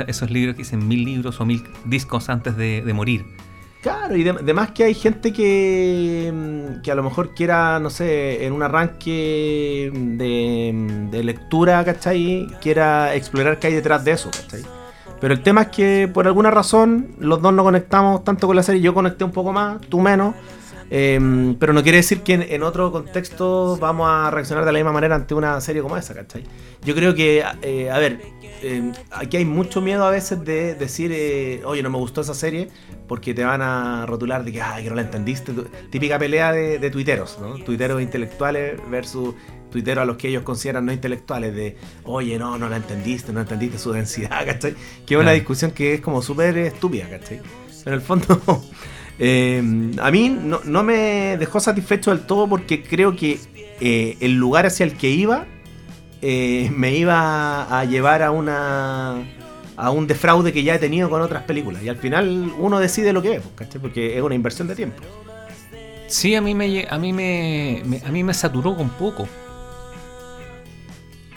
esos 0.07 0.29
libros 0.29 0.55
que 0.55 0.63
dicen 0.63 0.87
mil 0.87 1.05
libros 1.05 1.39
o 1.39 1.45
mil 1.45 1.63
discos 1.85 2.29
antes 2.29 2.57
de, 2.57 2.81
de 2.85 2.93
morir. 2.93 3.25
Claro, 3.81 4.17
y 4.17 4.23
de- 4.23 4.31
además 4.31 4.71
que 4.71 4.83
hay 4.83 4.93
gente 4.93 5.31
que, 5.31 6.31
mm, 6.33 6.81
que 6.81 6.91
a 6.91 6.95
lo 6.95 7.03
mejor 7.03 7.33
quiera, 7.33 7.79
no 7.79 7.89
sé, 7.89 8.45
en 8.45 8.51
un 8.53 8.63
arranque 8.63 9.91
de, 9.93 11.07
de 11.11 11.23
lectura, 11.23 11.85
¿cachai? 11.85 12.47
Quiera 12.61 13.15
explorar 13.15 13.59
qué 13.59 13.67
hay 13.67 13.73
detrás 13.73 14.03
de 14.03 14.11
eso, 14.11 14.29
¿cachai? 14.31 14.63
Pero 15.19 15.33
el 15.33 15.41
tema 15.41 15.63
es 15.63 15.67
que 15.69 16.09
por 16.13 16.27
alguna 16.27 16.51
razón 16.51 17.15
los 17.19 17.41
dos 17.41 17.53
no 17.53 17.63
conectamos 17.63 18.23
tanto 18.23 18.47
con 18.47 18.55
la 18.55 18.63
serie. 18.63 18.81
Yo 18.81 18.93
conecté 18.93 19.23
un 19.23 19.31
poco 19.31 19.51
más, 19.51 19.81
tú 19.81 19.99
menos. 19.99 20.35
Eh, 20.89 21.55
pero 21.59 21.73
no 21.73 21.83
quiere 21.83 21.97
decir 21.97 22.21
que 22.21 22.33
en, 22.33 22.43
en 22.43 22.63
otro 22.63 22.91
contexto 22.91 23.77
vamos 23.77 24.07
a 24.09 24.31
reaccionar 24.31 24.63
de 24.63 24.71
la 24.71 24.77
misma 24.79 24.93
manera 24.93 25.15
ante 25.15 25.33
una 25.33 25.59
serie 25.59 25.81
como 25.81 25.97
esa, 25.97 26.13
¿cachai? 26.13 26.43
Yo 26.83 26.95
creo 26.95 27.13
que, 27.13 27.43
eh, 27.61 27.91
a 27.91 27.97
ver, 27.99 28.21
eh, 28.61 28.91
aquí 29.11 29.37
hay 29.37 29.45
mucho 29.45 29.81
miedo 29.81 30.05
a 30.05 30.11
veces 30.11 30.43
de 30.43 30.75
decir, 30.75 31.11
eh, 31.13 31.61
oye, 31.65 31.83
no 31.83 31.89
me 31.89 31.97
gustó 31.97 32.21
esa 32.21 32.33
serie, 32.33 32.69
porque 33.07 33.33
te 33.33 33.43
van 33.43 33.61
a 33.61 34.05
rotular 34.05 34.43
de 34.43 34.51
que, 34.51 34.61
ay, 34.61 34.83
que 34.83 34.89
no 34.89 34.95
la 34.95 35.03
entendiste. 35.03 35.53
Típica 35.89 36.19
pelea 36.19 36.51
de, 36.51 36.79
de 36.79 36.89
tuiteros, 36.89 37.37
¿no? 37.39 37.55
Tuiteros 37.55 38.01
intelectuales 38.01 38.79
versus 38.89 39.35
tuiteros 39.71 40.03
a 40.03 40.05
los 40.05 40.17
que 40.17 40.29
ellos 40.29 40.43
consideran 40.43 40.85
no 40.85 40.93
intelectuales, 40.93 41.53
de, 41.55 41.75
oye, 42.03 42.37
no, 42.39 42.57
no 42.57 42.69
la 42.69 42.77
entendiste, 42.77 43.33
no 43.33 43.41
entendiste 43.41 43.77
su 43.77 43.91
densidad, 43.91 44.29
¿cachai? 44.45 44.75
Que 45.05 45.15
es 45.15 45.19
una 45.19 45.31
discusión 45.31 45.71
que 45.71 45.95
es 45.95 46.01
como 46.01 46.21
súper 46.21 46.57
estúpida, 46.57 47.09
¿cachai? 47.09 47.41
En 47.85 47.93
el 47.93 48.01
fondo, 48.01 48.41
eh, 49.19 49.61
a 50.01 50.11
mí 50.11 50.29
no, 50.29 50.61
no 50.63 50.83
me 50.83 51.37
dejó 51.37 51.59
satisfecho 51.59 52.11
del 52.11 52.25
todo 52.25 52.47
porque 52.47 52.83
creo 52.83 53.15
que 53.15 53.39
eh, 53.79 54.17
el 54.19 54.35
lugar 54.35 54.65
hacia 54.65 54.85
el 54.85 54.97
que 54.97 55.09
iba 55.09 55.45
eh, 56.21 56.71
me 56.75 56.95
iba 56.95 57.63
a 57.79 57.85
llevar 57.85 58.23
a 58.23 58.31
una 58.31 59.23
a 59.79 59.91
un 59.91 60.07
defraude 60.07 60.51
que 60.51 60.63
ya 60.63 60.73
he 60.75 60.79
tenido 60.79 61.07
con 61.09 61.21
otras 61.21 61.43
películas 61.43 61.83
y 61.83 61.89
al 61.89 61.97
final 61.97 62.51
uno 62.57 62.79
decide 62.79 63.13
lo 63.13 63.21
que 63.21 63.35
es, 63.35 63.43
¿cachai? 63.55 63.79
Porque 63.79 64.17
es 64.17 64.23
una 64.23 64.33
inversión 64.33 64.67
de 64.67 64.75
tiempo. 64.75 65.03
Sí, 66.07 66.33
a 66.35 66.41
mí 66.41 66.55
me, 66.55 66.87
a 66.89 66.97
mí 66.97 67.13
me, 67.13 67.83
me- 67.85 68.01
a 68.03 68.09
mí 68.11 68.23
me 68.23 68.33
saturó 68.33 68.75
con 68.75 68.89
poco. 68.89 69.27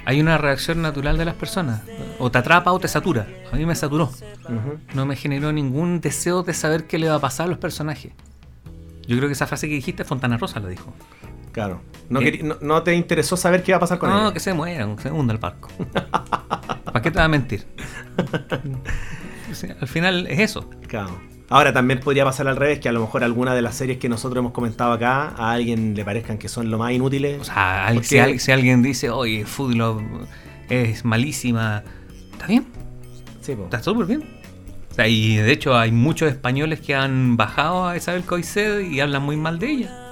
Hay 0.07 0.21
una 0.21 0.39
reacción 0.39 0.81
natural 0.83 1.19
de 1.19 1.25
las 1.25 1.35
personas. 1.35 1.83
O 2.19 2.31
te 2.31 2.39
atrapa 2.39 2.73
o 2.73 2.79
te 2.81 2.89
satura. 2.89 3.27
A 3.53 3.57
mí 3.57 3.67
me 3.67 3.75
saturó. 3.75 4.11
No 4.95 5.07
me 5.07 5.17
generó 5.17 5.53
ningún 5.53 6.01
deseo 6.01 6.43
de 6.43 6.55
saber 6.55 6.87
qué 6.87 6.99
le 6.99 7.09
va 7.09 7.17
a 7.17 7.21
pasar 7.21 7.47
a 7.47 7.49
los 7.51 7.59
personajes. 7.59 8.13
Yo 9.07 9.17
creo 9.17 9.29
que 9.29 9.35
esa 9.35 9.47
frase 9.47 9.69
que 9.69 9.75
dijiste, 9.75 10.05
Fontana 10.05 10.39
Rosa 10.39 10.59
lo 10.61 10.69
dijo. 10.69 10.93
Claro. 11.53 11.81
No, 12.09 12.21
querí- 12.21 12.43
no, 12.43 12.57
no 12.61 12.83
te 12.83 12.95
interesó 12.95 13.37
saber 13.37 13.63
qué 13.63 13.71
iba 13.71 13.77
a 13.77 13.81
pasar 13.81 13.99
con 13.99 14.11
No, 14.11 14.21
ella. 14.25 14.33
que 14.33 14.41
se 14.41 14.53
mueran, 14.53 14.97
que 14.97 15.03
se 15.05 15.11
hunda 15.13 15.33
el 15.33 15.39
barco. 15.39 15.69
¿Para 16.85 17.03
qué 17.03 17.11
te 17.11 17.19
va 17.19 17.25
a 17.25 17.29
mentir? 17.29 17.67
O 19.51 19.55
sea, 19.55 19.77
al 19.81 19.89
final 19.89 20.27
es 20.29 20.39
eso. 20.39 20.69
Claro. 20.87 21.21
Ahora 21.49 21.73
también 21.73 21.99
podría 21.99 22.25
pasar 22.25 22.47
al 22.47 22.55
revés, 22.57 22.79
que 22.79 22.89
a 22.89 22.93
lo 22.93 23.01
mejor 23.01 23.25
alguna 23.25 23.53
de 23.55 23.63
las 23.63 23.75
series 23.75 23.99
que 23.99 24.09
nosotros 24.09 24.41
hemos 24.41 24.53
comentado 24.53 24.93
acá 24.93 25.31
a 25.37 25.51
alguien 25.51 25.95
le 25.97 26.05
parezcan 26.05 26.39
que 26.39 26.49
son 26.49 26.71
lo 26.71 26.79
más 26.79 26.93
inútiles. 26.93 27.41
O 27.41 27.45
sea, 27.45 27.87
al- 27.89 27.95
Porque- 27.95 28.09
si, 28.09 28.19
al- 28.19 28.39
si 28.39 28.53
alguien 28.53 28.83
dice, 28.83 29.11
oye, 29.11 29.45
Food 29.45 29.75
Love 29.75 30.03
es 30.69 31.05
malísima, 31.05 31.83
está 32.31 32.47
bien, 32.47 32.65
Sí, 33.41 33.57
po. 33.57 33.65
está 33.65 33.83
súper 33.83 34.07
bien. 34.07 34.23
O 34.93 34.95
sea, 34.95 35.09
y 35.09 35.37
de 35.39 35.51
hecho 35.51 35.77
hay 35.77 35.91
muchos 35.91 36.31
españoles 36.31 36.81
que 36.81 36.95
han 36.95 37.37
bajado 37.37 37.89
a 37.89 37.97
Isabel 37.97 38.23
Coixet 38.23 38.85
y 38.89 39.01
hablan 39.01 39.23
muy 39.23 39.37
mal 39.37 39.59
de 39.59 39.71
ella. 39.71 40.10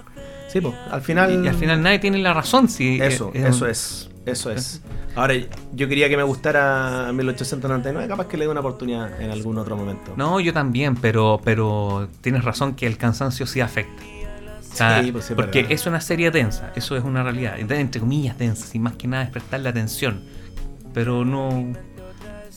Sí, 0.48 0.60
po. 0.60 0.74
Al 0.90 1.02
final. 1.02 1.30
Y, 1.42 1.44
y 1.44 1.48
al 1.48 1.54
final 1.54 1.82
nadie 1.82 1.98
tiene 1.98 2.18
la 2.18 2.34
razón. 2.34 2.68
Si 2.68 3.00
Eso, 3.00 3.30
eso 3.34 3.66
es. 3.66 4.10
Eso 4.26 4.50
es. 4.50 4.82
Ahora, 5.14 5.34
yo 5.72 5.88
quería 5.88 6.08
que 6.08 6.16
me 6.16 6.22
gustara 6.22 7.10
1899, 7.12 8.06
capaz 8.08 8.26
que 8.28 8.36
le 8.36 8.44
dé 8.44 8.50
una 8.50 8.60
oportunidad 8.60 9.20
en 9.20 9.30
algún 9.30 9.58
otro 9.58 9.76
momento. 9.76 10.12
No, 10.16 10.38
yo 10.38 10.52
también, 10.52 10.94
pero, 10.96 11.40
pero 11.44 12.08
tienes 12.20 12.44
razón 12.44 12.74
que 12.74 12.86
el 12.86 12.98
cansancio 12.98 13.46
sí 13.46 13.60
afecta. 13.60 14.02
O 14.70 14.74
sea, 14.78 15.02
Sí, 15.02 15.10
pues 15.10 15.24
sí, 15.24 15.34
porque 15.34 15.62
verdad. 15.62 15.72
es 15.72 15.86
una 15.86 16.00
serie 16.00 16.30
densa, 16.30 16.72
eso 16.76 16.96
es 16.96 17.02
una 17.02 17.22
realidad. 17.22 17.58
Entre 17.58 18.00
comillas 18.00 18.38
densa, 18.38 18.68
y 18.74 18.78
más 18.78 18.94
que 18.94 19.08
nada 19.08 19.24
es 19.24 19.30
prestarle 19.30 19.68
atención. 19.70 20.20
Pero 20.94 21.24
no, 21.24 21.72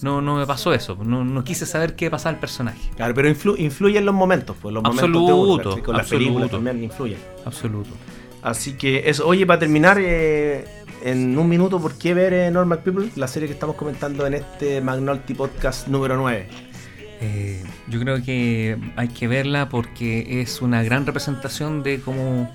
no, 0.02 0.22
no 0.22 0.36
me 0.38 0.46
pasó 0.46 0.74
eso. 0.74 0.98
No, 1.04 1.24
no 1.24 1.44
quise 1.44 1.66
saber 1.66 1.96
qué 1.96 2.10
pasaba 2.10 2.34
al 2.36 2.40
personaje. 2.40 2.80
Claro, 2.96 3.14
pero 3.14 3.30
influ- 3.30 3.58
influye 3.60 3.98
en 3.98 4.06
los 4.06 4.16
momentos, 4.16 4.56
pues 4.62 4.74
los 4.74 4.84
momentos 4.84 5.12
de 5.12 5.18
Absoluto, 5.18 5.70
con 5.84 5.94
las 5.96 6.04
absoluto. 6.04 6.10
películas 6.26 6.52
también 6.52 6.84
influye. 6.84 7.18
Absoluto. 7.46 7.90
Así 8.42 8.74
que 8.74 9.10
eso, 9.10 9.28
oye, 9.28 9.46
para 9.46 9.60
terminar, 9.60 9.98
eh, 10.00 10.66
en 11.04 11.38
un 11.38 11.48
minuto, 11.48 11.80
¿por 11.80 11.94
qué 11.98 12.14
ver 12.14 12.34
eh, 12.34 12.52
Normal 12.52 12.80
People? 12.84 13.10
La 13.16 13.28
serie 13.28 13.48
que 13.48 13.54
estamos 13.54 13.76
comentando 13.76 14.26
en 14.26 14.34
este 14.36 14.82
McNulty 14.82 15.34
Podcast 15.36 15.88
número 15.88 16.18
9. 16.18 16.48
Eh, 17.24 17.64
yo 17.88 18.00
creo 18.00 18.24
que 18.24 18.78
hay 18.96 19.08
que 19.10 19.28
verla 19.28 19.70
porque 19.70 20.42
es 20.42 20.62
una 20.62 20.82
gran 20.82 21.06
representación 21.06 21.84
de 21.84 22.00
cómo 22.02 22.52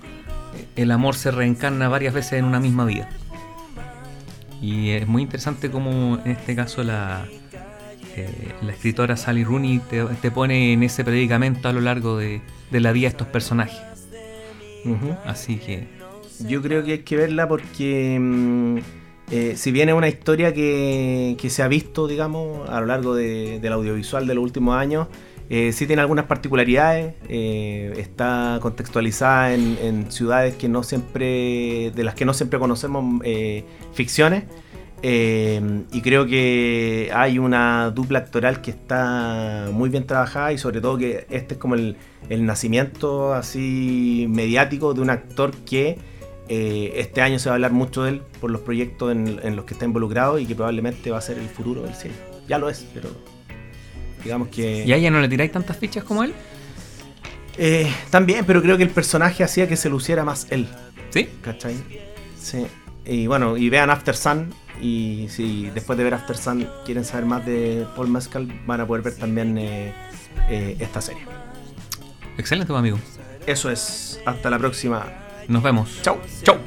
el 0.75 0.91
amor 0.91 1.15
se 1.15 1.31
reencarna 1.31 1.89
varias 1.89 2.13
veces 2.15 2.35
en 2.35 2.45
una 2.47 2.59
misma 2.59 2.85
vida. 2.85 3.09
Y 4.61 4.91
es 4.91 5.07
muy 5.07 5.23
interesante 5.23 5.71
cómo 5.71 6.19
en 6.25 6.33
este 6.33 6.57
caso 6.57 6.83
la, 6.83 7.27
eh, 8.17 8.29
la 8.63 8.73
escritora 8.73 9.17
Sally 9.17 9.45
Rooney 9.45 9.81
te, 9.91 10.05
te 10.05 10.31
pone 10.31 10.73
en 10.73 10.83
ese 10.83 11.05
predicamento 11.05 11.69
a 11.69 11.73
lo 11.73 11.81
largo 11.81 12.17
de, 12.17 12.41
de 12.71 12.81
la 12.81 12.93
vida 12.93 13.03
de 13.09 13.11
estos 13.11 13.29
personajes. 13.29 13.79
Así 15.25 15.57
que 15.57 15.89
Yo 16.47 16.63
creo 16.63 16.85
que 16.85 16.93
hay 16.93 16.99
que 17.01 17.17
verla 17.17 17.49
porque 17.49 18.19
mm, 18.21 18.79
eh, 19.33 19.55
si 19.57 19.73
bien 19.73 19.89
es 19.89 19.95
una 19.95 20.09
historia 20.09 20.55
que, 20.55 21.37
que 21.41 21.51
se 21.51 21.63
ha 21.63 21.69
visto, 21.69 22.07
digamos, 22.07 22.69
a 22.71 22.81
lo 22.81 22.87
largo 22.87 23.15
de- 23.15 23.59
del 23.61 23.73
audiovisual 23.73 24.27
de 24.27 24.35
los 24.35 24.45
últimos 24.45 24.77
años, 24.77 25.09
eh, 25.49 25.73
sí 25.73 25.87
tiene 25.87 26.03
algunas 26.03 26.25
particularidades, 26.25 27.15
eh, 27.29 27.95
está 27.99 28.59
contextualizada 28.61 29.55
en, 29.55 30.11
ciudades 30.11 30.57
que 30.57 30.69
no 30.69 30.83
siempre, 30.83 31.93
de 31.95 32.05
las 32.05 32.15
que 32.15 32.25
no 32.25 32.35
siempre 32.35 32.59
conocemos 32.59 33.23
eh, 33.25 33.65
ficciones. 33.93 34.45
y 35.03 36.01
creo 36.03 36.27
que 36.27 37.11
hay 37.15 37.39
una 37.39 37.91
dupla 37.91 38.21
actoral 38.21 38.61
que 38.61 38.73
está 38.73 39.69
muy 39.73 39.89
bien 39.89 40.05
trabajada 40.05 40.53
y 40.53 40.59
sobre 40.59 40.81
todo 40.81 40.99
que 40.99 41.27
este 41.31 41.55
es 41.55 41.61
como 41.61 41.77
el, 41.77 41.97
nacimiento 42.29 43.33
así 43.35 44.27
mediático 44.29 44.95
de 44.95 45.01
un 45.01 45.11
actor 45.11 45.53
que 45.65 45.99
este 46.49 47.23
año 47.23 47.39
se 47.39 47.49
va 47.49 47.55
a 47.55 47.57
hablar 47.57 47.73
mucho 47.73 48.03
de 48.03 48.11
él 48.11 48.23
por 48.41 48.51
los 48.51 48.63
proyectos 48.63 49.13
en, 49.13 49.41
en 49.45 49.55
los 49.55 49.65
que 49.65 49.75
está 49.75 49.85
involucrado 49.85 50.41
y 50.41 50.47
que 50.47 50.57
probablemente 50.57 51.11
va 51.13 51.19
a 51.19 51.21
ser 51.21 51.39
el 51.39 51.49
futuro 51.49 51.83
del 51.83 51.95
cine. 51.95 52.15
Ya 52.49 52.59
lo 52.59 52.69
es, 52.69 52.87
pero 52.95 53.11
digamos 54.27 54.49
que... 54.49 54.85
¿Y 54.85 54.93
a 54.93 54.97
ella 54.97 55.11
no 55.11 55.21
le 55.21 55.29
tiráis 55.29 55.53
tantas 55.53 55.77
fichas 55.77 56.05
como 56.05 56.23
él? 56.23 56.35
Eh, 57.59 57.91
también, 58.11 58.45
pero 58.45 58.61
creo 58.61 58.77
que 58.77 58.83
el 58.83 58.91
personaje 58.91 59.43
hacía 59.43 59.67
que 59.69 59.77
se 59.77 59.89
luciera 59.89 60.25
más 60.25 60.47
él, 60.51 60.69
¿Sí? 61.11 61.29
¿cachai? 61.41 61.77
Sí. 62.39 62.67
Y 63.05 63.27
bueno, 63.27 63.57
y 63.57 63.71
vean 63.71 63.89
After 63.91 64.15
Sun. 64.15 64.53
Y 64.81 65.29
si 65.31 65.71
después 65.71 65.97
de 65.97 66.05
ver 66.05 66.15
After 66.15 66.37
Sun 66.37 66.69
quieren 66.85 67.05
saber 67.05 67.25
más 67.25 67.47
de 67.47 67.87
Paul 67.97 68.09
Mescal, 68.09 68.53
van 68.67 68.83
a 68.83 68.87
poder 68.87 69.03
ver 69.03 69.15
también 69.15 69.57
eh, 69.57 69.95
eh, 70.51 70.77
esta 70.81 71.01
serie. 71.01 71.23
Excelente, 72.37 72.69
pues, 72.69 72.79
amigo. 72.79 72.99
Eso 73.47 73.71
es. 73.71 74.21
Hasta 74.27 74.51
la 74.51 74.59
próxima. 74.59 75.07
Nos 75.49 75.63
vemos. 75.63 76.01
Chau. 76.03 76.19
Chau. 76.43 76.59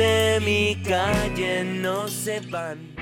De 0.00 0.40
mi 0.40 0.76
calle 0.82 1.62
no 1.62 2.08
se 2.08 2.40
van. 2.48 2.99